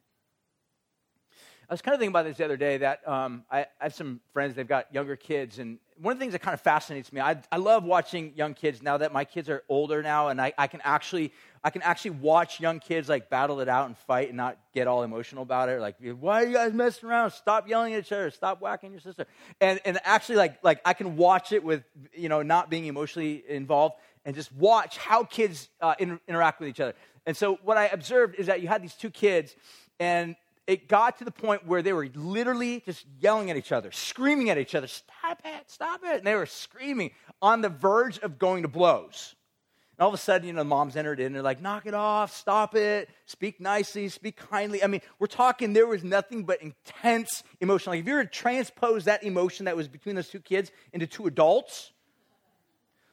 I 1.72 1.74
was 1.74 1.80
kind 1.80 1.94
of 1.94 2.00
thinking 2.00 2.12
about 2.12 2.26
this 2.26 2.36
the 2.36 2.44
other 2.44 2.58
day 2.58 2.76
that 2.76 3.08
um, 3.08 3.44
I, 3.50 3.60
I, 3.60 3.84
have 3.84 3.94
some 3.94 4.20
friends, 4.34 4.54
they've 4.54 4.68
got 4.68 4.92
younger 4.92 5.16
kids, 5.16 5.58
and 5.58 5.78
one 5.96 6.12
of 6.12 6.18
the 6.18 6.22
things 6.22 6.34
that 6.34 6.40
kind 6.40 6.52
of 6.52 6.60
fascinates 6.60 7.10
me, 7.14 7.22
I, 7.22 7.40
I 7.50 7.56
love 7.56 7.82
watching 7.84 8.34
young 8.36 8.52
kids 8.52 8.82
now 8.82 8.98
that 8.98 9.10
my 9.10 9.24
kids 9.24 9.48
are 9.48 9.62
older 9.70 10.02
now, 10.02 10.28
and 10.28 10.38
I, 10.38 10.52
I, 10.58 10.66
can 10.66 10.82
actually 10.84 11.32
I 11.64 11.70
can 11.70 11.80
actually 11.80 12.10
watch 12.10 12.60
young 12.60 12.78
kids 12.78 13.08
like 13.08 13.30
battle 13.30 13.60
it 13.60 13.70
out 13.70 13.86
and 13.86 13.96
fight 13.96 14.28
and 14.28 14.36
not 14.36 14.58
get 14.74 14.86
all 14.86 15.02
emotional 15.02 15.44
about 15.44 15.70
it. 15.70 15.80
Like, 15.80 15.96
why 16.20 16.42
are 16.42 16.46
you 16.46 16.52
guys 16.52 16.74
messing 16.74 17.08
around? 17.08 17.30
Stop 17.30 17.66
yelling 17.66 17.94
at 17.94 18.00
each 18.00 18.12
other. 18.12 18.30
Stop 18.30 18.60
whacking 18.60 18.90
your 18.90 19.00
sister. 19.00 19.26
And 19.58 19.80
and 19.86 19.98
actually 20.04 20.36
like 20.36 20.62
like 20.62 20.82
I 20.84 20.92
can 20.92 21.16
watch 21.16 21.52
it 21.52 21.64
with 21.64 21.84
you 22.12 22.28
know 22.28 22.42
not 22.42 22.68
being 22.68 22.84
emotionally 22.84 23.44
involved 23.48 23.94
and 24.26 24.34
just 24.34 24.52
watch 24.52 24.98
how 24.98 25.24
kids 25.24 25.70
uh, 25.80 25.94
in, 25.98 26.20
interact 26.28 26.60
with 26.60 26.68
each 26.68 26.80
other. 26.80 26.92
And 27.24 27.34
so 27.34 27.58
what 27.64 27.78
I 27.78 27.86
observed 27.86 28.34
is 28.34 28.48
that 28.48 28.60
you 28.60 28.68
had 28.68 28.82
these 28.82 28.94
two 28.94 29.08
kids 29.08 29.56
and 29.98 30.36
it 30.72 30.88
got 30.88 31.18
to 31.18 31.24
the 31.26 31.30
point 31.30 31.66
where 31.66 31.82
they 31.82 31.92
were 31.92 32.08
literally 32.14 32.80
just 32.86 33.04
yelling 33.20 33.50
at 33.50 33.58
each 33.58 33.72
other, 33.72 33.92
screaming 33.92 34.48
at 34.48 34.56
each 34.56 34.74
other, 34.74 34.86
stop 34.86 35.42
it, 35.44 35.70
stop 35.70 36.00
it. 36.02 36.16
And 36.16 36.26
they 36.26 36.34
were 36.34 36.46
screaming 36.46 37.10
on 37.42 37.60
the 37.60 37.68
verge 37.68 38.18
of 38.20 38.38
going 38.38 38.62
to 38.62 38.68
blows. 38.68 39.34
And 39.98 40.02
all 40.02 40.08
of 40.08 40.14
a 40.14 40.16
sudden, 40.16 40.46
you 40.46 40.54
know, 40.54 40.60
the 40.60 40.64
moms 40.64 40.96
entered 40.96 41.20
in 41.20 41.26
and 41.26 41.34
they're 41.34 41.42
like, 41.42 41.60
knock 41.60 41.84
it 41.84 41.92
off, 41.92 42.34
stop 42.34 42.74
it, 42.74 43.10
speak 43.26 43.60
nicely, 43.60 44.08
speak 44.08 44.36
kindly. 44.36 44.82
I 44.82 44.86
mean, 44.86 45.02
we're 45.18 45.26
talking, 45.26 45.74
there 45.74 45.86
was 45.86 46.02
nothing 46.02 46.44
but 46.44 46.62
intense 46.62 47.44
emotion. 47.60 47.90
Like, 47.90 48.00
if 48.00 48.06
you 48.06 48.14
were 48.14 48.24
to 48.24 48.30
transpose 48.30 49.04
that 49.04 49.24
emotion 49.24 49.66
that 49.66 49.76
was 49.76 49.88
between 49.88 50.14
those 50.14 50.30
two 50.30 50.40
kids 50.40 50.72
into 50.94 51.06
two 51.06 51.26
adults, 51.26 51.92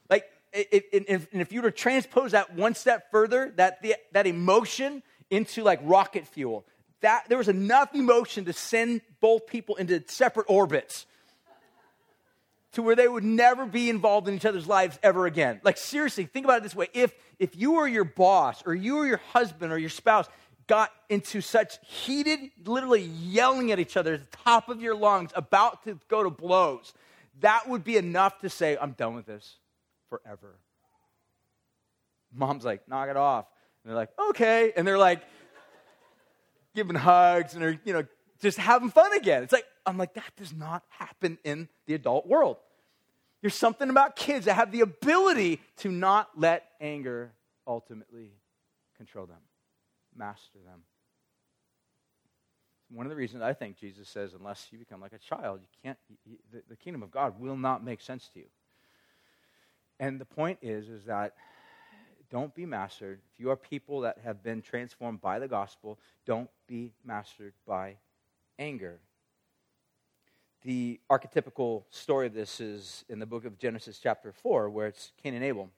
like, 0.10 0.24
it, 0.54 0.86
it, 0.94 1.28
and 1.34 1.42
if 1.42 1.52
you 1.52 1.62
were 1.62 1.70
to 1.70 1.78
transpose 1.78 2.32
that 2.32 2.56
one 2.56 2.74
step 2.74 3.12
further, 3.12 3.52
that, 3.58 3.86
that 4.14 4.28
emotion 4.28 5.04
into 5.30 5.62
like 5.62 5.82
rocket 5.84 6.26
fuel, 6.26 6.66
that 7.02 7.26
there 7.30 7.38
was 7.38 7.48
enough 7.48 7.94
emotion 7.96 8.46
to 8.46 8.54
send 8.54 9.02
both 9.20 9.48
people 9.48 9.76
into 9.76 10.04
separate 10.08 10.46
orbits 10.50 11.06
to 12.74 12.82
where 12.84 12.96
they 12.96 13.08
would 13.08 13.24
never 13.24 13.66
be 13.66 13.90
involved 13.90 14.28
in 14.28 14.36
each 14.36 14.46
other's 14.46 14.68
lives 14.68 15.00
ever 15.02 15.26
again. 15.26 15.60
Like 15.64 15.78
seriously, 15.78 16.26
think 16.26 16.46
about 16.46 16.58
it 16.58 16.64
this 16.64 16.76
way. 16.76 16.88
If 16.94 17.14
if 17.40 17.56
you 17.56 17.76
or 17.76 17.88
your 17.88 18.04
boss 18.04 18.62
or 18.66 18.76
you 18.76 18.98
or 18.98 19.08
your 19.08 19.22
husband 19.34 19.72
or 19.72 19.78
your 19.78 19.90
spouse 19.90 20.28
got 20.68 20.92
into 21.10 21.42
such 21.42 21.80
heated, 21.84 22.40
literally 22.66 23.02
yelling 23.02 23.72
at 23.72 23.80
each 23.80 23.98
other 23.98 24.14
at 24.14 24.32
the 24.32 24.38
top 24.44 24.70
of 24.70 24.82
your 24.82 24.94
lungs, 24.94 25.32
about 25.36 25.84
to 25.86 26.00
go 26.10 26.24
to 26.24 26.30
blows, 26.30 26.94
that 27.40 27.68
would 27.68 27.84
be 27.84 27.98
enough 27.98 28.40
to 28.40 28.50
say, 28.50 28.78
I'm 28.80 28.92
done 28.92 29.16
with 29.16 29.26
this 29.26 29.56
forever. 30.10 30.60
Mom's 32.32 32.64
like, 32.64 32.88
knock 32.88 33.10
it 33.10 33.18
off. 33.18 33.46
And 33.84 33.90
they're 33.90 33.98
like, 33.98 34.12
okay. 34.30 34.72
And 34.78 34.88
they're 34.88 35.00
like, 35.00 35.24
giving 36.80 36.96
hugs 36.96 37.56
and 37.56 37.64
are, 37.64 37.78
you 37.84 37.92
know, 37.92 38.06
just 38.42 38.58
having 38.58 38.90
fun 38.90 39.12
again. 39.14 39.44
It's 39.44 39.52
like, 39.52 39.66
I'm 39.86 39.98
like, 39.98 40.14
that 40.14 40.32
does 40.38 40.54
not 40.54 40.84
happen 40.88 41.38
in 41.44 41.68
the 41.88 41.94
adult 41.94 42.26
world. 42.26 42.56
There's 43.42 43.56
something 43.56 43.90
about 43.90 44.16
kids 44.16 44.46
that 44.46 44.54
have 44.54 44.72
the 44.72 44.80
ability 44.80 45.60
to 45.78 45.92
not 45.92 46.30
let 46.38 46.64
anger 46.80 47.34
ultimately 47.68 48.32
control 48.96 49.26
them, 49.26 49.42
master 50.16 50.60
them. 50.66 50.84
One 52.92 53.06
of 53.06 53.10
the 53.10 53.18
reasons 53.18 53.44
I 53.44 53.52
think 53.54 53.78
Jesus 53.78 54.08
says, 54.08 54.34
unless 54.34 54.68
you 54.72 54.80
become 54.80 55.02
like 55.02 55.14
a 55.14 55.20
child, 55.20 55.60
you 55.62 55.68
can't, 55.84 55.98
you, 56.26 56.38
the, 56.54 56.64
the 56.70 56.78
kingdom 56.78 57.04
of 57.04 57.12
God 57.12 57.42
will 57.42 57.58
not 57.58 57.84
make 57.84 58.00
sense 58.00 58.30
to 58.34 58.40
you. 58.40 58.46
And 60.00 60.20
the 60.20 60.26
point 60.26 60.60
is, 60.62 60.88
is 60.88 61.04
that 61.06 61.34
don't 62.30 62.54
be 62.54 62.66
mastered. 62.66 63.20
If 63.34 63.40
you 63.40 63.50
are 63.50 63.56
people 63.56 64.02
that 64.02 64.20
have 64.24 64.44
been 64.44 64.62
transformed 64.62 65.22
by 65.22 65.40
the 65.40 65.48
gospel, 65.48 66.00
don't 66.26 66.50
be 66.68 66.94
mastered 67.04 67.54
by 67.66 67.98
anger. 68.58 69.00
The 70.64 71.00
archetypical 71.10 71.84
story 71.90 72.28
of 72.28 72.34
this 72.34 72.60
is 72.60 73.06
in 73.10 73.20
the 73.20 73.26
book 73.26 73.46
of 73.46 73.58
Genesis, 73.58 74.00
chapter 74.02 74.32
4, 74.32 74.70
where 74.70 74.88
it's 74.88 75.12
Cain 75.24 75.34
and 75.34 75.44
Abel. 75.44 75.70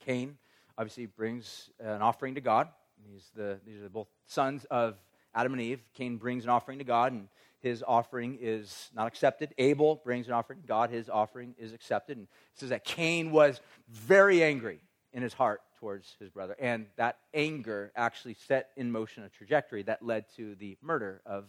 Cain 0.00 0.38
obviously 0.78 1.06
brings 1.06 1.70
an 1.80 2.00
offering 2.00 2.36
to 2.36 2.40
God. 2.40 2.68
He's 3.10 3.30
the, 3.34 3.58
these 3.66 3.82
are 3.82 3.88
both 3.88 4.08
sons 4.26 4.64
of 4.70 4.96
Adam 5.34 5.52
and 5.52 5.60
Eve. 5.60 5.80
Cain 5.94 6.16
brings 6.16 6.44
an 6.44 6.50
offering 6.50 6.78
to 6.78 6.84
God, 6.84 7.12
and 7.12 7.28
his 7.60 7.84
offering 7.86 8.38
is 8.40 8.88
not 8.94 9.08
accepted. 9.08 9.52
Abel 9.58 9.96
brings 9.96 10.28
an 10.28 10.32
offering 10.32 10.62
to 10.62 10.66
God. 10.66 10.90
His 10.90 11.10
offering 11.10 11.54
is 11.58 11.72
accepted. 11.72 12.16
And 12.16 12.26
it 12.26 12.58
says 12.60 12.68
that 12.70 12.84
Cain 12.84 13.32
was 13.32 13.60
very 13.88 14.42
angry 14.44 14.80
in 15.12 15.22
his 15.22 15.32
heart 15.32 15.60
towards 15.78 16.16
his 16.18 16.30
brother. 16.30 16.56
And 16.58 16.86
that 16.96 17.18
anger 17.32 17.92
actually 17.96 18.34
set 18.46 18.70
in 18.76 18.90
motion 18.90 19.24
a 19.24 19.28
trajectory 19.28 19.82
that 19.84 20.02
led 20.02 20.24
to 20.36 20.54
the 20.56 20.76
murder 20.82 21.22
of 21.24 21.44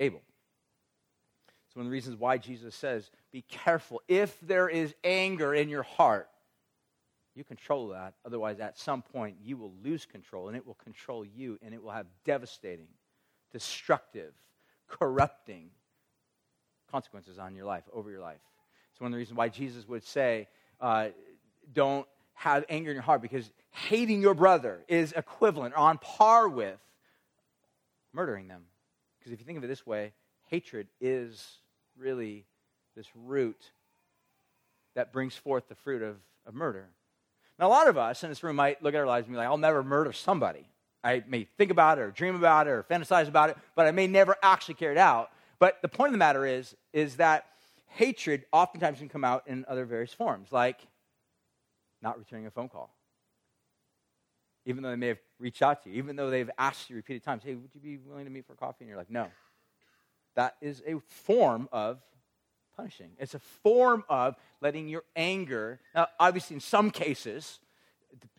Abel. 0.00 0.22
It's 1.66 1.76
one 1.76 1.86
of 1.86 1.90
the 1.90 1.94
reasons 1.94 2.18
why 2.18 2.38
Jesus 2.38 2.74
says, 2.74 3.10
Be 3.32 3.42
careful. 3.42 4.00
If 4.06 4.38
there 4.40 4.68
is 4.68 4.94
anger 5.02 5.54
in 5.54 5.68
your 5.68 5.82
heart, 5.82 6.28
you 7.34 7.42
control 7.42 7.88
that. 7.88 8.14
Otherwise, 8.24 8.60
at 8.60 8.78
some 8.78 9.02
point, 9.02 9.36
you 9.42 9.56
will 9.56 9.72
lose 9.82 10.06
control 10.06 10.48
and 10.48 10.56
it 10.56 10.64
will 10.64 10.74
control 10.74 11.24
you 11.24 11.58
and 11.62 11.74
it 11.74 11.82
will 11.82 11.90
have 11.90 12.06
devastating, 12.24 12.86
destructive, 13.52 14.32
corrupting 14.86 15.70
consequences 16.90 17.38
on 17.38 17.56
your 17.56 17.64
life, 17.64 17.82
over 17.92 18.08
your 18.08 18.20
life. 18.20 18.38
It's 18.92 19.00
one 19.00 19.08
of 19.08 19.12
the 19.12 19.18
reasons 19.18 19.36
why 19.36 19.48
Jesus 19.48 19.88
would 19.88 20.04
say, 20.04 20.46
uh, 20.80 21.08
don't 21.72 22.06
have 22.34 22.64
anger 22.68 22.90
in 22.90 22.96
your 22.96 23.02
heart 23.02 23.22
because 23.22 23.50
hating 23.70 24.20
your 24.20 24.34
brother 24.34 24.84
is 24.88 25.12
equivalent 25.12 25.74
or 25.74 25.78
on 25.78 25.98
par 25.98 26.48
with 26.48 26.78
murdering 28.12 28.48
them. 28.48 28.62
Because 29.18 29.32
if 29.32 29.40
you 29.40 29.46
think 29.46 29.58
of 29.58 29.64
it 29.64 29.68
this 29.68 29.86
way, 29.86 30.12
hatred 30.48 30.88
is 31.00 31.58
really 31.98 32.44
this 32.96 33.06
root 33.14 33.70
that 34.94 35.12
brings 35.12 35.34
forth 35.34 35.68
the 35.68 35.74
fruit 35.74 36.02
of, 36.02 36.16
of 36.46 36.54
murder. 36.54 36.88
Now, 37.58 37.68
a 37.68 37.68
lot 37.68 37.88
of 37.88 37.96
us 37.96 38.22
in 38.22 38.28
this 38.28 38.42
room 38.42 38.56
might 38.56 38.82
look 38.82 38.94
at 38.94 38.98
our 38.98 39.06
lives 39.06 39.26
and 39.26 39.34
be 39.34 39.38
like, 39.38 39.46
I'll 39.46 39.58
never 39.58 39.82
murder 39.82 40.12
somebody. 40.12 40.68
I 41.02 41.22
may 41.28 41.46
think 41.56 41.70
about 41.70 41.98
it 41.98 42.02
or 42.02 42.10
dream 42.10 42.34
about 42.34 42.66
it 42.66 42.70
or 42.70 42.82
fantasize 42.82 43.28
about 43.28 43.50
it, 43.50 43.56
but 43.74 43.86
I 43.86 43.90
may 43.90 44.06
never 44.06 44.36
actually 44.42 44.74
carry 44.74 44.92
it 44.92 44.98
out. 44.98 45.30
But 45.58 45.80
the 45.82 45.88
point 45.88 46.08
of 46.08 46.12
the 46.12 46.18
matter 46.18 46.46
is, 46.46 46.74
is 46.92 47.16
that 47.16 47.46
hatred 47.88 48.44
oftentimes 48.52 48.98
can 48.98 49.08
come 49.08 49.24
out 49.24 49.44
in 49.46 49.64
other 49.68 49.84
various 49.84 50.12
forms, 50.12 50.50
like 50.50 50.86
not 52.04 52.18
returning 52.18 52.46
a 52.46 52.50
phone 52.50 52.68
call. 52.68 52.94
Even 54.66 54.82
though 54.82 54.90
they 54.90 54.96
may 54.96 55.08
have 55.08 55.18
reached 55.40 55.62
out 55.62 55.82
to 55.82 55.90
you, 55.90 55.96
even 55.96 56.14
though 56.14 56.30
they've 56.30 56.50
asked 56.56 56.88
you 56.88 56.96
repeated 56.96 57.24
times, 57.24 57.42
hey, 57.42 57.54
would 57.54 57.70
you 57.74 57.80
be 57.80 57.98
willing 57.98 58.26
to 58.26 58.30
meet 58.30 58.46
for 58.46 58.54
coffee? 58.54 58.76
And 58.80 58.88
you're 58.88 58.98
like, 58.98 59.10
no. 59.10 59.26
That 60.36 60.56
is 60.60 60.82
a 60.86 61.00
form 61.00 61.68
of 61.72 62.00
punishing. 62.76 63.10
It's 63.18 63.34
a 63.34 63.38
form 63.38 64.04
of 64.08 64.36
letting 64.60 64.88
your 64.88 65.04
anger, 65.16 65.80
now, 65.94 66.08
obviously, 66.20 66.54
in 66.54 66.60
some 66.60 66.90
cases, 66.90 67.60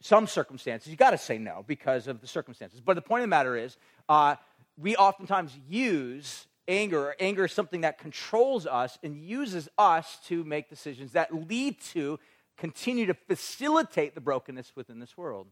some 0.02 0.28
circumstances, 0.28 0.90
you 0.90 0.98
got 0.98 1.12
to 1.12 1.18
say 1.18 1.38
no 1.38 1.64
because 1.68 2.08
of 2.08 2.22
the 2.22 2.28
circumstances. 2.28 2.82
But 2.82 2.96
the 2.96 3.02
point 3.02 3.22
of 3.22 3.26
the 3.26 3.30
matter 3.30 3.56
is, 3.56 3.78
uh, 4.08 4.36
we 4.78 4.96
oftentimes 4.96 5.58
use 5.70 6.48
anger. 6.68 7.16
Anger 7.20 7.46
is 7.46 7.52
something 7.52 7.82
that 7.82 7.98
controls 7.98 8.66
us 8.66 8.98
and 9.04 9.24
uses 9.24 9.70
us 9.78 10.20
to 10.28 10.44
make 10.44 10.70
decisions 10.70 11.14
that 11.14 11.34
lead 11.34 11.80
to 11.94 12.20
continue 12.58 13.06
to 13.06 13.14
facilitate 13.14 14.16
the 14.16 14.22
brokenness 14.22 14.76
within 14.76 15.00
this 15.00 15.18
world 15.18 15.48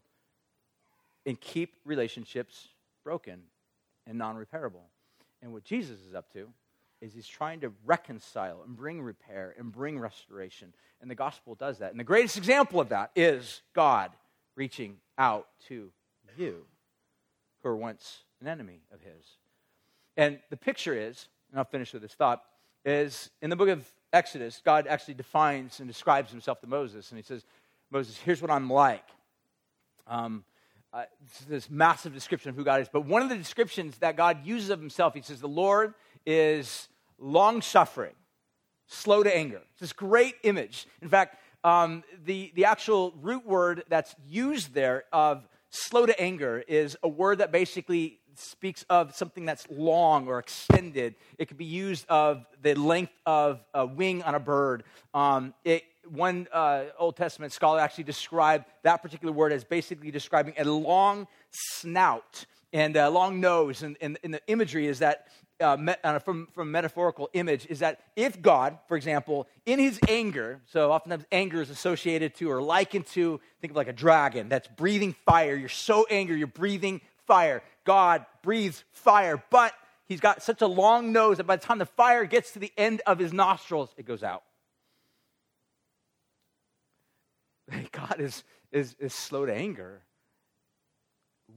and 1.26 1.40
keep 1.40 1.76
relationships 1.86 2.68
broken 3.04 3.42
and 4.08 4.18
non 4.18 4.36
repairable. 4.36 4.86
And 5.42 5.54
what 5.54 5.64
Jesus 5.64 6.00
is 6.08 6.14
up 6.14 6.32
to 6.34 6.50
is 7.02 7.14
he's 7.14 7.28
trying 7.28 7.60
to 7.62 7.74
reconcile 7.86 8.62
and 8.66 8.76
bring 8.76 9.02
repair 9.02 9.54
and 9.58 9.72
bring 9.72 10.00
restoration. 10.00 10.74
And 11.02 11.12
the 11.12 11.16
gospel 11.16 11.56
does 11.56 11.80
that. 11.80 11.92
And 11.92 12.00
the 12.00 12.06
greatest 12.06 12.38
example 12.38 12.80
of 12.80 12.90
that 12.90 13.12
is 13.16 13.62
God 13.74 14.12
reaching 14.56 14.98
out 15.18 15.48
to 15.68 15.92
you, 16.38 16.66
who 17.62 17.70
were 17.70 17.76
once 17.76 18.24
an 18.40 18.48
enemy 18.48 18.82
of 18.94 19.02
his. 19.02 19.26
And 20.16 20.40
the 20.50 20.58
picture 20.58 20.94
is, 20.94 21.28
and 21.52 21.60
I'll 21.60 21.66
finish 21.66 21.92
with 21.92 22.02
this 22.02 22.14
thought, 22.14 22.44
is 22.86 23.30
in 23.42 23.50
the 23.50 23.56
book 23.56 23.70
of 23.70 23.86
Exodus, 24.12 24.62
God 24.64 24.88
actually 24.88 25.16
defines 25.16 25.80
and 25.80 25.88
describes 25.88 26.32
himself 26.32 26.62
to 26.62 26.68
Moses. 26.68 27.10
And 27.12 27.18
he 27.18 27.24
says, 27.24 27.46
Moses, 27.90 28.18
here's 28.18 28.42
what 28.42 28.52
I'm 28.52 28.70
like. 28.70 29.06
Um, 30.08 30.44
uh, 30.94 31.06
this 31.50 31.70
massive 31.70 32.14
description 32.14 32.50
of 32.50 32.56
who 32.56 32.64
God 32.64 32.82
is. 32.82 32.88
But 32.88 33.06
one 33.06 33.24
of 33.24 33.30
the 33.30 33.36
descriptions 33.36 33.98
that 33.98 34.16
God 34.16 34.46
uses 34.46 34.70
of 34.70 34.80
himself, 34.80 35.16
he 35.16 35.22
says, 35.22 35.40
the 35.42 35.48
Lord 35.48 35.96
is 36.26 36.88
long 37.18 37.62
suffering, 37.62 38.14
slow 38.86 39.24
to 39.24 39.36
anger. 39.36 39.62
It's 39.72 39.80
this 39.80 39.94
great 39.94 40.36
image. 40.44 40.86
In 41.02 41.10
fact, 41.10 41.38
um, 41.64 42.04
the, 42.26 42.52
the 42.54 42.66
actual 42.66 43.14
root 43.22 43.46
word 43.46 43.84
that's 43.88 44.16
used 44.28 44.74
there 44.74 45.06
of 45.12 45.48
slow 45.70 46.06
to 46.06 46.20
anger 46.22 46.64
is 46.68 46.96
a 47.02 47.08
word 47.08 47.40
that 47.40 47.52
basically 47.52 48.20
speaks 48.36 48.86
of 48.90 49.16
something 49.16 49.46
that's 49.46 49.68
long 49.70 50.28
or 50.28 50.40
extended. 50.40 51.16
It 51.38 51.48
could 51.48 51.58
be 51.58 51.66
used 51.66 52.06
of 52.10 52.46
the 52.62 52.76
length 52.76 53.14
of 53.26 53.60
a 53.74 53.86
wing 53.86 54.24
on 54.24 54.36
a 54.36 54.40
bird. 54.40 54.84
Um, 55.14 55.54
it, 55.64 55.84
one 56.10 56.48
uh, 56.52 56.86
Old 56.98 57.16
Testament 57.16 57.54
scholar 57.54 57.80
actually 57.80 58.04
described 58.06 58.66
that 58.84 59.02
particular 59.02 59.34
word 59.34 59.54
as 59.54 59.64
basically 59.64 60.12
describing 60.12 60.54
a 60.58 60.66
long 60.66 61.28
snout 61.52 62.46
and 62.74 62.96
a 62.96 63.10
long 63.10 63.40
nose. 63.40 63.84
And, 63.84 63.98
and, 64.02 64.18
and 64.24 64.34
the 64.34 64.42
imagery 64.48 64.88
is 64.88 65.00
that 65.00 65.28
uh, 65.62 65.78
met, 65.78 66.00
uh, 66.04 66.20
from, 66.20 66.48
from 66.54 66.72
metaphorical 66.72 67.30
image 67.34 67.68
is 67.70 67.80
that 67.80 68.02
if 68.16 68.42
God, 68.42 68.78
for 68.88 68.98
example, 68.98 69.48
in 69.66 69.80
his 69.80 70.00
anger, 70.10 70.60
so 70.66 70.92
oftentimes 70.92 71.26
anger 71.32 71.62
is 71.62 71.70
associated 71.70 72.36
to 72.36 72.52
or 72.52 72.62
likened 72.62 73.06
to, 73.08 73.40
think 73.62 73.72
of 73.72 73.78
like 73.78 73.88
a 73.88 73.94
dragon 73.94 74.50
that's 74.50 74.68
breathing 74.68 75.16
fire. 75.26 75.56
You're 75.56 75.70
so 75.70 76.06
angry, 76.10 76.38
you're 76.38 76.48
breathing 76.48 77.02
fire. 77.28 77.64
God 77.84 78.26
breathes 78.42 78.84
fire, 78.92 79.44
but 79.50 79.74
he's 80.06 80.20
got 80.20 80.42
such 80.42 80.62
a 80.62 80.68
long 80.68 81.12
nose 81.12 81.38
that 81.38 81.46
by 81.46 81.56
the 81.56 81.66
time 81.66 81.80
the 81.80 81.86
fire 81.86 82.26
gets 82.26 82.52
to 82.52 82.60
the 82.60 82.72
end 82.78 83.02
of 83.06 83.20
his 83.20 83.34
nostrils, 83.34 83.94
it 83.98 84.06
goes 84.06 84.24
out. 84.24 84.44
God 87.92 88.20
is, 88.20 88.44
is, 88.72 88.96
is 89.00 89.14
slow 89.14 89.46
to 89.46 89.54
anger. 89.54 90.02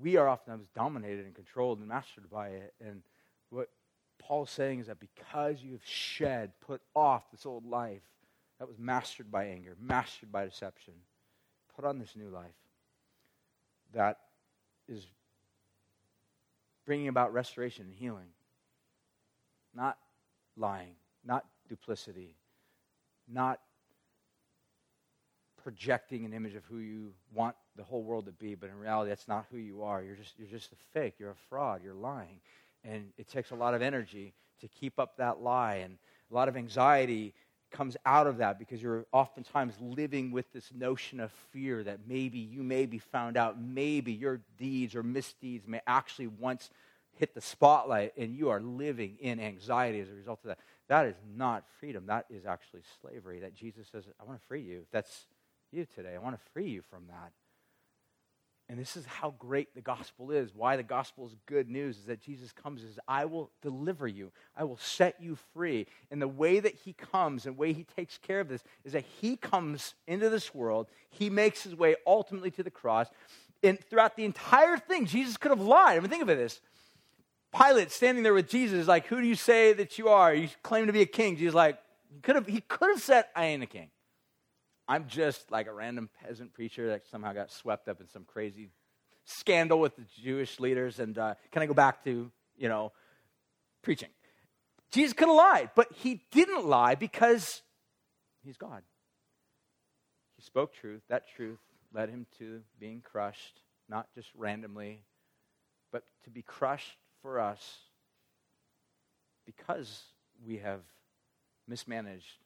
We 0.03 0.17
are 0.17 0.29
oftentimes 0.29 0.69
dominated 0.75 1.25
and 1.27 1.35
controlled 1.35 1.79
and 1.79 1.89
mastered 1.89 2.29
by 2.31 2.49
it. 2.49 2.75
And 2.85 3.03
what 3.51 3.69
Paul's 4.19 4.51
saying 4.51 4.81
is 4.81 4.87
that 4.89 5.01
because 5.01 5.63
you 5.63 5.73
have 5.73 5.85
shed, 5.85 6.53
put 6.61 6.81
off 6.95 7.31
this 7.31 7.47
old 7.47 7.67
life 7.67 8.03
that 8.59 8.69
was 8.69 8.79
mastered 8.79 9.31
by 9.31 9.47
anger, 9.47 9.77
mastered 9.81 10.33
by 10.33 10.45
deception, 10.45 10.95
put 11.75 11.85
on 11.85 11.99
this 11.99 12.15
new 12.17 12.29
life 12.29 12.47
that 13.95 14.19
is 14.89 15.07
bringing 16.87 17.09
about 17.09 17.33
restoration 17.33 17.87
and 17.87 17.95
healing. 17.95 18.29
Not 19.75 19.99
lying, 20.57 20.95
not 21.25 21.45
duplicity, 21.69 22.37
not 23.29 23.61
projecting 25.63 26.25
an 26.25 26.33
image 26.33 26.55
of 26.55 26.65
who 26.65 26.79
you 26.79 27.13
want 27.35 27.57
the 27.77 27.83
whole 27.83 28.03
world 28.03 28.25
to 28.27 28.33
be, 28.33 28.55
but 28.55 28.71
in 28.71 28.79
reality, 28.79 29.11
that's 29.11 29.27
not 29.27 29.47
who 29.51 29.59
you 29.59 29.83
are. 29.83 30.01
You're 30.01 30.15
just, 30.15 30.39
you're 30.39 30.49
just 30.49 30.71
a 30.73 30.77
fake. 30.95 31.15
You're 31.19 31.33
a 31.33 31.37
fraud. 31.51 31.83
You're 31.83 31.93
lying. 31.93 32.41
And 32.85 33.09
it 33.19 33.29
takes 33.29 33.51
a 33.51 33.57
lot 33.57 33.75
of 33.75 33.83
energy 33.83 34.33
to 34.61 34.69
keep 34.69 34.99
up 35.01 35.17
that 35.17 35.41
lie. 35.41 35.77
And 35.77 35.99
a 36.31 36.35
lot 36.35 36.49
of 36.49 36.57
anxiety 36.57 37.35
comes 37.77 37.97
out 38.07 38.27
of 38.27 38.39
that 38.39 38.59
because 38.59 38.83
you're 38.83 39.07
oftentimes 39.13 39.75
living 39.81 40.31
with 40.31 40.51
this 40.53 40.71
notion 40.75 41.21
of 41.21 41.31
fear 41.53 41.85
that 41.85 42.01
maybe 42.09 42.39
you 42.39 42.63
may 42.63 42.87
be 42.87 42.99
found 42.99 43.37
out. 43.37 43.61
Maybe 43.61 44.13
your 44.13 44.41
deeds 44.57 44.95
or 44.95 45.03
misdeeds 45.03 45.69
may 45.69 45.81
actually 45.87 46.29
once 46.29 46.71
hit 47.19 47.35
the 47.35 47.41
spotlight 47.41 48.13
and 48.17 48.35
you 48.35 48.49
are 48.49 48.61
living 48.61 49.17
in 49.21 49.41
anxiety 49.41 50.01
as 50.01 50.09
a 50.09 50.15
result 50.15 50.41
of 50.45 50.49
that. 50.49 50.59
That 50.89 51.07
is 51.07 51.17
not 51.37 51.65
freedom. 51.79 52.07
That 52.07 52.27
is 52.31 52.47
actually 52.47 52.83
slavery. 53.03 53.41
That 53.41 53.55
Jesus 53.55 53.87
says, 53.93 54.05
I 54.21 54.25
want 54.25 54.41
to 54.41 54.47
free 54.47 54.63
you. 54.63 54.87
That's 54.91 55.27
you 55.71 55.87
today. 55.95 56.15
I 56.15 56.19
want 56.19 56.37
to 56.37 56.51
free 56.53 56.69
you 56.69 56.83
from 56.91 57.05
that. 57.09 57.33
And 58.69 58.81
this 58.81 58.97
is 58.97 59.07
how 59.07 59.33
great 59.39 59.75
the 59.75 59.81
gospel 59.81 60.33
is. 60.33 60.53
Why 60.53 60.77
the 60.77 60.83
gospel 60.83 61.25
is 61.27 61.37
good 61.47 61.69
news 61.69 61.99
is 61.99 62.07
that 62.07 62.21
Jesus 62.21 62.51
comes 62.51 62.83
says, 62.83 62.99
I 63.07 63.25
will 63.25 63.51
deliver 63.63 64.09
you. 64.09 64.33
I 64.57 64.65
will 64.65 64.77
set 64.77 65.21
you 65.21 65.39
free. 65.55 65.87
And 66.11 66.21
the 66.21 66.27
way 66.27 66.59
that 66.59 66.75
he 66.75 66.93
comes 66.93 67.47
and 67.47 67.55
the 67.55 67.61
way 67.61 67.73
he 67.73 67.85
takes 67.85 68.19
care 68.19 68.41
of 68.41 68.49
this 68.49 68.65
is 68.85 68.93
that 68.93 69.05
he 69.21 69.37
comes 69.37 69.95
into 70.09 70.31
this 70.31 70.53
world. 70.53 70.89
He 71.11 71.31
makes 71.31 71.63
his 71.63 71.77
way 71.77 71.95
ultimately 72.07 72.51
to 72.53 72.65
the 72.65 72.71
cross. 72.71 73.07
And 73.63 73.79
throughout 73.89 74.17
the 74.17 74.25
entire 74.25 74.79
thing, 74.79 75.07
Jesus 75.07 75.37
could 75.37 75.53
have 75.53 75.61
lied. 75.61 75.97
I 75.97 76.01
mean, 76.01 76.11
think 76.11 76.23
of 76.23 76.29
it 76.29 76.37
this. 76.37 76.61
Pilate 77.57 77.93
standing 77.93 78.25
there 78.25 78.35
with 78.35 78.49
Jesus 78.49 78.81
is 78.81 78.89
like, 78.89 79.07
Who 79.07 79.21
do 79.21 79.27
you 79.27 79.37
say 79.37 79.75
that 79.75 79.97
you 79.97 80.09
are? 80.09 80.35
You 80.35 80.49
claim 80.65 80.89
to 80.89 80.93
be 80.93 81.03
a 81.03 81.07
king. 81.07 81.37
Jesus 81.37 81.55
like, 81.55 81.79
he 82.13 82.21
could 82.21 82.35
have, 82.35 82.47
he 82.47 82.61
could 82.63 82.91
have 82.91 83.01
said, 83.01 83.27
I 83.35 83.47
ain't 83.47 83.63
a 83.63 83.67
king. 83.67 83.91
I'm 84.89 85.07
just 85.09 85.51
like 85.51 85.67
a 85.67 85.73
random 85.73 86.09
peasant 86.23 86.55
preacher 86.55 86.89
that 86.89 87.07
somehow 87.09 87.33
got 87.33 87.51
swept 87.51 87.89
up 87.89 88.01
in 88.01 88.09
some 88.09 88.25
crazy 88.25 88.71
scandal 89.25 89.81
with 89.81 89.97
the 89.97 90.05
Jewish 90.23 90.61
leaders, 90.61 91.01
and 91.01 91.19
uh, 91.19 91.35
can 91.51 91.63
I 91.63 91.67
go 91.67 91.75
back 91.75 92.05
to, 92.05 92.31
you 92.57 92.69
know, 92.69 92.93
preaching? 93.83 94.11
Jesus 94.93 95.13
could 95.13 95.29
have 95.29 95.37
lied, 95.37 95.71
but 95.75 95.93
he 95.93 96.23
didn't 96.31 96.67
lie 96.67 96.95
because 96.95 97.63
he's 98.45 98.57
God. 98.57 98.83
He 100.37 100.43
spoke 100.43 100.75
truth. 100.75 101.03
That 101.09 101.25
truth 101.35 101.59
led 101.93 102.09
him 102.09 102.27
to 102.39 102.61
being 102.79 103.01
crushed, 103.01 103.61
not 103.89 104.07
just 104.15 104.29
randomly, 104.37 105.03
but 105.91 106.05
to 106.25 106.31
be 106.31 106.43
crushed 106.43 106.99
for 107.23 107.41
us 107.41 107.79
because 109.45 110.03
we 110.47 110.59
have 110.59 110.81
mismanaged 111.67 112.37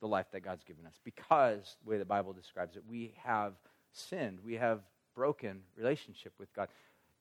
the 0.00 0.08
life 0.08 0.26
that 0.32 0.40
God's 0.40 0.64
given 0.64 0.86
us. 0.86 0.94
Because, 1.04 1.76
the 1.82 1.90
way 1.90 1.98
the 1.98 2.04
Bible 2.04 2.32
describes 2.32 2.76
it, 2.76 2.82
we 2.88 3.14
have 3.22 3.54
sinned. 3.92 4.38
We 4.44 4.54
have 4.54 4.80
broken 5.14 5.62
relationship 5.76 6.32
with 6.38 6.52
God. 6.54 6.68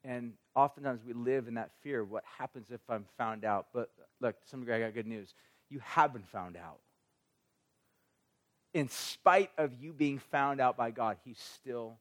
And 0.04 0.34
oftentimes 0.56 1.02
we 1.06 1.14
live 1.14 1.48
in 1.48 1.56
that 1.56 1.72
fear 1.82 2.04
what 2.04 2.24
happens 2.38 2.72
if 2.72 2.82
I'm 2.90 3.06
found 3.18 3.44
out? 3.44 3.68
But 3.74 3.90
look, 4.22 4.36
some 4.46 4.62
of 4.62 4.68
you 4.68 4.74
I 4.74 4.80
got 4.80 4.94
good 4.94 5.08
news. 5.08 5.34
You 5.70 5.80
have 5.84 6.14
been 6.14 6.24
found 6.24 6.56
out. 6.56 6.80
In 8.74 8.90
spite 8.90 9.52
of 9.58 9.74
you 9.82 9.92
being 9.92 10.20
found 10.20 10.62
out 10.62 10.78
by 10.78 10.92
God, 10.92 11.18
He 11.26 11.34
still 11.34 11.98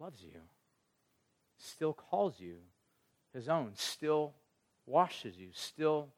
loves 0.00 0.20
you, 0.22 0.40
still 1.58 1.92
calls 1.92 2.40
you 2.40 2.56
His 3.32 3.48
own, 3.48 3.72
still 3.74 4.34
washes 4.86 5.36
you, 5.36 5.48
still 5.52 6.08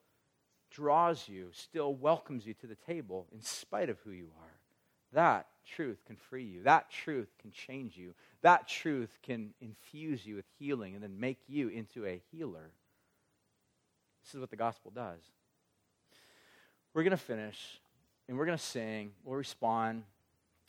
draws 0.71 1.29
you, 1.29 1.49
still 1.53 1.95
welcomes 1.95 2.47
you 2.47 2.55
to 2.55 2.67
the 2.67 2.77
table 2.77 3.27
in 3.33 3.41
spite 3.41 3.89
of 3.89 3.99
who 4.01 4.11
you 4.11 4.29
are. 4.41 4.59
That 5.13 5.47
truth 5.67 5.99
can 6.07 6.17
free 6.17 6.45
you. 6.45 6.63
That 6.65 6.91
truth 6.91 7.29
can 7.41 7.51
change 7.51 7.97
you. 7.97 8.15
That 8.43 8.69
truth 8.69 9.19
can 9.23 9.55
infuse 9.61 10.27
you 10.27 10.37
with 10.37 10.45
healing 10.59 10.95
and 10.95 11.03
then 11.03 11.19
make 11.19 11.39
you 11.49 11.69
into 11.69 12.07
a 12.07 12.21
healer. 12.31 12.71
This 14.23 14.35
is 14.35 14.41
what 14.41 14.51
the 14.51 14.57
gospel 14.57 14.91
does. 14.95 15.21
We're 16.93 17.03
going 17.03 17.11
to 17.13 17.17
finish 17.17 17.81
and 18.29 18.37
we're 18.37 18.47
going 18.47 18.59
to 18.59 18.65
sing. 18.65 19.13
We'll 19.25 19.37
respond. 19.37 20.03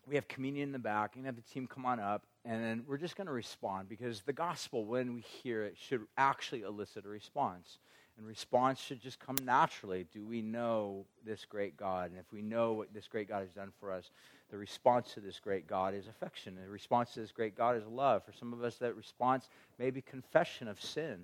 We 0.07 0.15
have 0.15 0.27
communion 0.27 0.69
in 0.69 0.71
the 0.71 0.79
back. 0.79 1.11
You 1.15 1.21
can 1.21 1.25
have 1.25 1.35
the 1.35 1.53
team 1.53 1.67
come 1.67 1.85
on 1.85 1.99
up. 1.99 2.25
And 2.45 2.63
then 2.63 2.83
we're 2.87 2.97
just 2.97 3.17
going 3.17 3.27
to 3.27 3.33
respond 3.33 3.89
because 3.89 4.21
the 4.21 4.33
gospel, 4.33 4.85
when 4.85 5.13
we 5.13 5.21
hear 5.21 5.63
it, 5.63 5.75
should 5.77 6.01
actually 6.17 6.61
elicit 6.61 7.05
a 7.05 7.09
response. 7.09 7.77
And 8.19 8.27
response 8.27 8.81
should 8.81 9.01
just 9.01 9.17
come 9.17 9.37
naturally. 9.45 10.05
Do 10.13 10.25
we 10.25 10.41
know 10.41 11.05
this 11.25 11.45
great 11.45 11.77
God? 11.77 12.11
And 12.11 12.19
if 12.19 12.33
we 12.33 12.41
know 12.41 12.73
what 12.73 12.93
this 12.93 13.07
great 13.07 13.29
God 13.29 13.39
has 13.39 13.51
done 13.51 13.71
for 13.79 13.93
us, 13.93 14.11
the 14.51 14.57
response 14.57 15.13
to 15.13 15.21
this 15.21 15.39
great 15.39 15.67
God 15.67 15.93
is 15.93 16.05
affection. 16.05 16.57
The 16.61 16.69
response 16.69 17.13
to 17.13 17.21
this 17.21 17.31
great 17.31 17.55
God 17.55 17.77
is 17.77 17.87
love. 17.87 18.25
For 18.25 18.33
some 18.33 18.51
of 18.51 18.61
us, 18.61 18.75
that 18.75 18.97
response 18.97 19.47
may 19.77 19.89
be 19.89 20.01
confession 20.01 20.67
of 20.67 20.81
sin. 20.81 21.19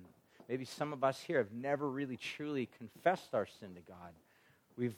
Maybe 0.48 0.64
some 0.64 0.94
of 0.94 1.04
us 1.04 1.20
here 1.20 1.36
have 1.36 1.52
never 1.52 1.86
really 1.86 2.16
truly 2.16 2.66
confessed 2.78 3.34
our 3.34 3.46
sin 3.60 3.74
to 3.74 3.82
God. 3.82 4.14
We've 4.78 4.96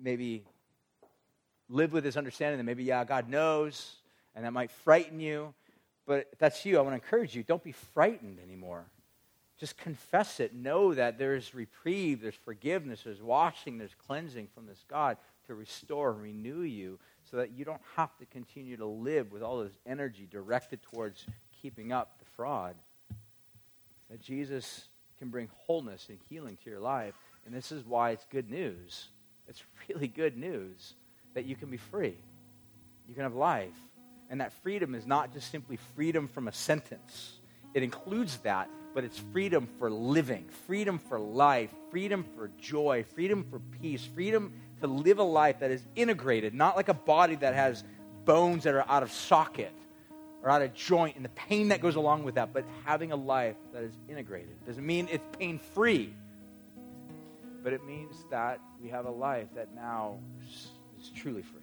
maybe 0.00 0.44
lived 1.68 1.92
with 1.92 2.04
this 2.04 2.16
understanding 2.16 2.58
that 2.58 2.64
maybe, 2.64 2.84
yeah, 2.84 3.02
God 3.02 3.28
knows, 3.28 3.96
and 4.36 4.44
that 4.44 4.52
might 4.52 4.70
frighten 4.70 5.18
you. 5.18 5.52
But 6.06 6.28
if 6.32 6.38
that's 6.38 6.64
you, 6.64 6.78
I 6.78 6.82
want 6.82 6.92
to 6.92 7.02
encourage 7.02 7.34
you 7.34 7.42
don't 7.42 7.64
be 7.64 7.72
frightened 7.72 8.38
anymore. 8.38 8.84
Just 9.60 9.76
confess 9.76 10.40
it. 10.40 10.54
Know 10.54 10.94
that 10.94 11.18
there's 11.18 11.54
reprieve, 11.54 12.22
there's 12.22 12.34
forgiveness, 12.34 13.02
there's 13.04 13.20
washing, 13.20 13.76
there's 13.76 13.94
cleansing 14.06 14.48
from 14.54 14.66
this 14.66 14.82
God 14.88 15.18
to 15.46 15.54
restore 15.54 16.12
and 16.12 16.22
renew 16.22 16.62
you 16.62 16.98
so 17.30 17.36
that 17.36 17.50
you 17.50 17.66
don't 17.66 17.82
have 17.94 18.16
to 18.16 18.24
continue 18.24 18.78
to 18.78 18.86
live 18.86 19.30
with 19.30 19.42
all 19.42 19.62
this 19.62 19.76
energy 19.86 20.26
directed 20.30 20.80
towards 20.82 21.26
keeping 21.60 21.92
up 21.92 22.18
the 22.18 22.24
fraud. 22.36 22.74
That 24.10 24.22
Jesus 24.22 24.88
can 25.18 25.28
bring 25.28 25.50
wholeness 25.66 26.06
and 26.08 26.18
healing 26.30 26.56
to 26.64 26.70
your 26.70 26.80
life. 26.80 27.14
And 27.44 27.54
this 27.54 27.70
is 27.70 27.84
why 27.84 28.12
it's 28.12 28.24
good 28.30 28.50
news. 28.50 29.08
It's 29.46 29.62
really 29.88 30.08
good 30.08 30.38
news 30.38 30.94
that 31.34 31.44
you 31.44 31.54
can 31.54 31.70
be 31.70 31.76
free, 31.76 32.16
you 33.06 33.14
can 33.14 33.24
have 33.24 33.34
life. 33.34 33.76
And 34.30 34.40
that 34.40 34.52
freedom 34.62 34.94
is 34.94 35.06
not 35.06 35.34
just 35.34 35.50
simply 35.50 35.76
freedom 35.96 36.28
from 36.28 36.48
a 36.48 36.52
sentence, 36.52 37.40
it 37.74 37.82
includes 37.82 38.38
that, 38.38 38.70
but 38.94 39.04
it's 39.04 39.18
freedom 39.32 39.68
for 39.78 39.90
living, 39.90 40.46
freedom 40.66 40.98
for 40.98 41.18
life, 41.18 41.70
freedom 41.90 42.24
for 42.34 42.50
joy, 42.60 43.04
freedom 43.14 43.44
for 43.50 43.60
peace, 43.80 44.08
freedom 44.14 44.52
to 44.80 44.86
live 44.86 45.18
a 45.18 45.22
life 45.22 45.60
that 45.60 45.70
is 45.70 45.84
integrated, 45.96 46.54
not 46.54 46.76
like 46.76 46.88
a 46.88 46.94
body 46.94 47.36
that 47.36 47.54
has 47.54 47.84
bones 48.24 48.64
that 48.64 48.74
are 48.74 48.84
out 48.88 49.02
of 49.02 49.10
socket 49.10 49.72
or 50.42 50.50
out 50.50 50.62
of 50.62 50.72
joint 50.74 51.16
and 51.16 51.24
the 51.24 51.30
pain 51.30 51.68
that 51.68 51.80
goes 51.80 51.96
along 51.96 52.22
with 52.22 52.34
that, 52.34 52.52
but 52.52 52.64
having 52.84 53.12
a 53.12 53.16
life 53.16 53.56
that 53.72 53.82
is 53.82 53.92
integrated. 54.08 54.54
Doesn't 54.66 54.86
mean 54.86 55.08
it's 55.10 55.24
pain 55.38 55.58
free, 55.58 56.14
but 57.62 57.72
it 57.72 57.84
means 57.84 58.24
that 58.30 58.60
we 58.82 58.88
have 58.88 59.06
a 59.06 59.10
life 59.10 59.48
that 59.54 59.74
now 59.74 60.18
is 60.48 61.10
truly 61.14 61.42
free, 61.42 61.60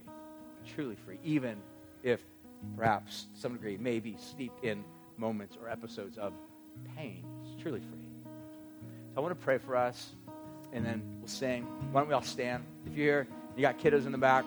truly 0.66 0.96
free, 0.96 1.18
even 1.24 1.58
if 2.04 2.22
perhaps 2.76 3.26
to 3.34 3.40
some 3.40 3.54
degree 3.54 3.78
maybe 3.78 4.16
steeped 4.20 4.64
in 4.64 4.84
moments 5.18 5.58
or 5.62 5.70
episodes 5.70 6.18
of 6.18 6.34
pain. 6.96 7.26
It's 7.44 7.62
truly 7.62 7.80
free. 7.80 8.10
So 8.24 9.18
I 9.18 9.20
want 9.20 9.38
to 9.38 9.44
pray 9.44 9.58
for 9.58 9.76
us, 9.76 10.14
and 10.74 10.86
then 10.86 11.02
we'll 11.20 11.28
sing. 11.28 11.64
Why 11.92 12.02
don't 12.02 12.08
we 12.08 12.14
all 12.14 12.22
stand? 12.22 12.64
If 12.86 12.96
you're 12.96 13.06
here, 13.06 13.28
you 13.56 13.62
got 13.62 13.80
kiddos 13.80 14.06
in 14.06 14.12
the 14.12 14.18
back. 14.18 14.46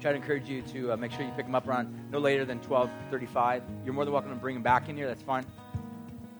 Try 0.00 0.10
to 0.10 0.16
encourage 0.16 0.48
you 0.48 0.62
to 0.62 0.92
uh, 0.92 0.96
make 0.96 1.12
sure 1.12 1.22
you 1.22 1.30
pick 1.36 1.46
them 1.46 1.54
up 1.54 1.68
around 1.68 2.10
no 2.10 2.18
later 2.18 2.44
than 2.44 2.58
12:35. 2.60 3.62
You're 3.84 3.94
more 3.94 4.04
than 4.04 4.12
welcome 4.12 4.30
to 4.30 4.36
bring 4.36 4.56
them 4.56 4.62
back 4.62 4.88
in 4.88 4.96
here. 4.96 5.06
That's 5.06 5.22
fine. 5.22 5.46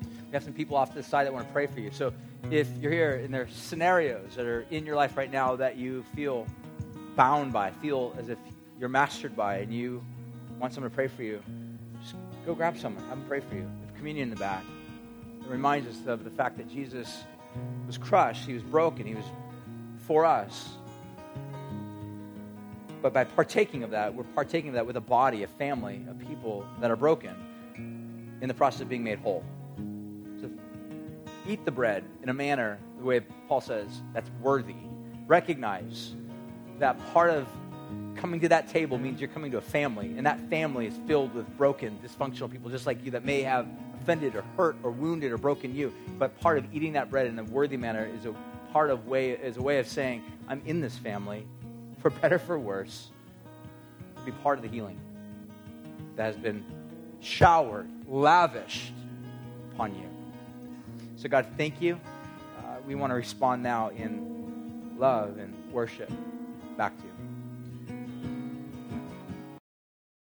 We 0.03 0.33
have 0.33 0.43
some 0.43 0.55
people 0.55 0.77
off 0.77 0.89
to 0.91 0.95
the 0.97 1.03
side 1.03 1.27
that 1.27 1.33
want 1.33 1.47
to 1.47 1.53
pray 1.53 1.67
for 1.67 1.81
you. 1.81 1.91
So 1.93 2.13
if 2.51 2.67
you're 2.81 2.91
here 2.91 3.17
and 3.17 3.33
there 3.33 3.43
are 3.43 3.49
scenarios 3.49 4.35
that 4.35 4.47
are 4.47 4.67
in 4.71 4.87
your 4.87 4.97
life 4.97 5.17
right 5.17 5.31
now 5.31 5.57
that 5.57 5.77
you 5.77 6.05
feel 6.17 6.47
bound 7.15 7.53
by, 7.53 7.71
feel 7.71 8.15
as 8.19 8.31
if 8.31 8.39
you're 8.81 8.89
mastered 8.89 9.37
by, 9.37 9.59
and 9.59 9.73
you 9.73 10.03
want 10.59 10.73
someone 10.73 10.91
to 10.91 10.95
pray 10.95 11.07
for 11.07 11.23
you, 11.23 11.43
just 12.03 12.17
go 12.47 12.55
grab 12.55 12.79
someone, 12.79 13.05
have 13.05 13.19
them 13.19 13.29
pray 13.29 13.41
for 13.41 13.55
you. 13.55 13.63
Have 13.63 13.95
communion 13.95 14.31
in 14.31 14.35
the 14.35 14.41
back. 14.41 14.65
It 15.45 15.51
reminds 15.51 15.89
us 15.89 16.07
of 16.07 16.25
the 16.25 16.31
fact 16.31 16.57
that 16.57 16.69
Jesus 16.69 17.25
was 17.87 17.99
crushed, 17.99 18.47
he 18.47 18.55
was 18.55 18.63
broken, 18.63 19.07
he 19.07 19.15
was 19.15 19.25
for 20.07 20.25
us. 20.25 20.71
But 23.03 23.13
by 23.13 23.25
partaking 23.25 23.83
of 23.83 23.91
that, 23.91 24.15
we're 24.15 24.23
partaking 24.25 24.69
of 24.69 24.75
that 24.75 24.87
with 24.87 24.97
a 24.97 25.01
body, 25.01 25.43
a 25.43 25.49
family, 25.49 26.07
of 26.09 26.19
people 26.21 26.65
that 26.81 26.91
are 26.91 26.97
broken 26.97 27.35
in 28.41 28.49
the 28.49 28.55
process 28.55 28.83
of 28.83 28.89
being 28.89 29.05
made 29.05 29.19
whole. 29.19 29.45
So 30.41 30.51
eat 31.49 31.65
the 31.65 31.73
bread 31.73 32.05
in 32.23 32.29
a 32.29 32.35
manner, 32.35 32.79
the 32.99 33.05
way 33.05 33.21
Paul 33.49 33.61
says, 33.61 33.89
that's 34.15 34.31
worthy. 34.41 34.77
Recognize 35.27 36.15
that 36.79 36.97
part 37.13 37.31
of 37.31 37.49
coming 38.17 38.41
to 38.41 38.49
that 38.49 38.69
table 38.69 38.99
means 38.99 39.21
you're 39.21 39.29
coming 39.29 39.51
to 39.51 39.59
a 39.59 39.63
family, 39.63 40.15
and 40.17 40.27
that 40.27 40.39
family 40.49 40.87
is 40.87 40.95
filled 41.07 41.35
with 41.35 41.47
broken, 41.57 41.99
dysfunctional 42.05 42.51
people 42.51 42.71
just 42.71 42.87
like 42.87 43.05
you 43.05 43.11
that 43.11 43.25
may 43.25 43.43
have 43.43 43.67
offended 44.03 44.35
or 44.35 44.43
hurt 44.57 44.77
or 44.83 44.91
wounded 44.91 45.33
or 45.33 45.39
broken 45.39 45.75
you. 45.75 45.93
But 46.19 46.39
part 46.41 46.59
of 46.59 46.65
eating 46.75 46.93
that 46.95 47.11
bread 47.11 47.27
in 47.27 47.39
a 47.39 47.45
worthy 47.45 47.77
manner 47.77 48.09
is 48.19 48.27
a 48.27 48.35
part 48.73 48.91
of 48.91 49.07
way 49.07 49.31
is 49.31 49.57
a 49.57 49.63
way 49.63 49.79
of 49.79 49.87
saying, 49.87 50.23
I'm 50.49 50.63
in 50.67 50.81
this 50.81 50.97
family, 50.97 51.47
for 52.01 52.11
better 52.11 52.39
for 52.39 52.59
worse, 52.59 53.09
to 54.17 54.23
be 54.25 54.33
part 54.33 54.59
of 54.59 54.63
the 54.63 54.69
healing 54.69 54.99
that 56.17 56.25
has 56.25 56.37
been 56.37 56.65
showered, 57.21 57.89
lavished 58.09 58.93
upon 59.73 59.95
you. 59.95 60.09
So 61.17 61.29
God, 61.29 61.47
thank 61.57 61.81
you. 61.81 62.01
Uh, 62.59 62.77
we 62.87 62.95
want 62.95 63.11
to 63.11 63.15
respond 63.15 63.63
now 63.63 63.91
in 63.91 64.97
love 64.99 65.39
and 65.39 65.55
worship 65.73 66.11
back 66.77 66.97
to 66.99 67.05
you. 67.05 67.12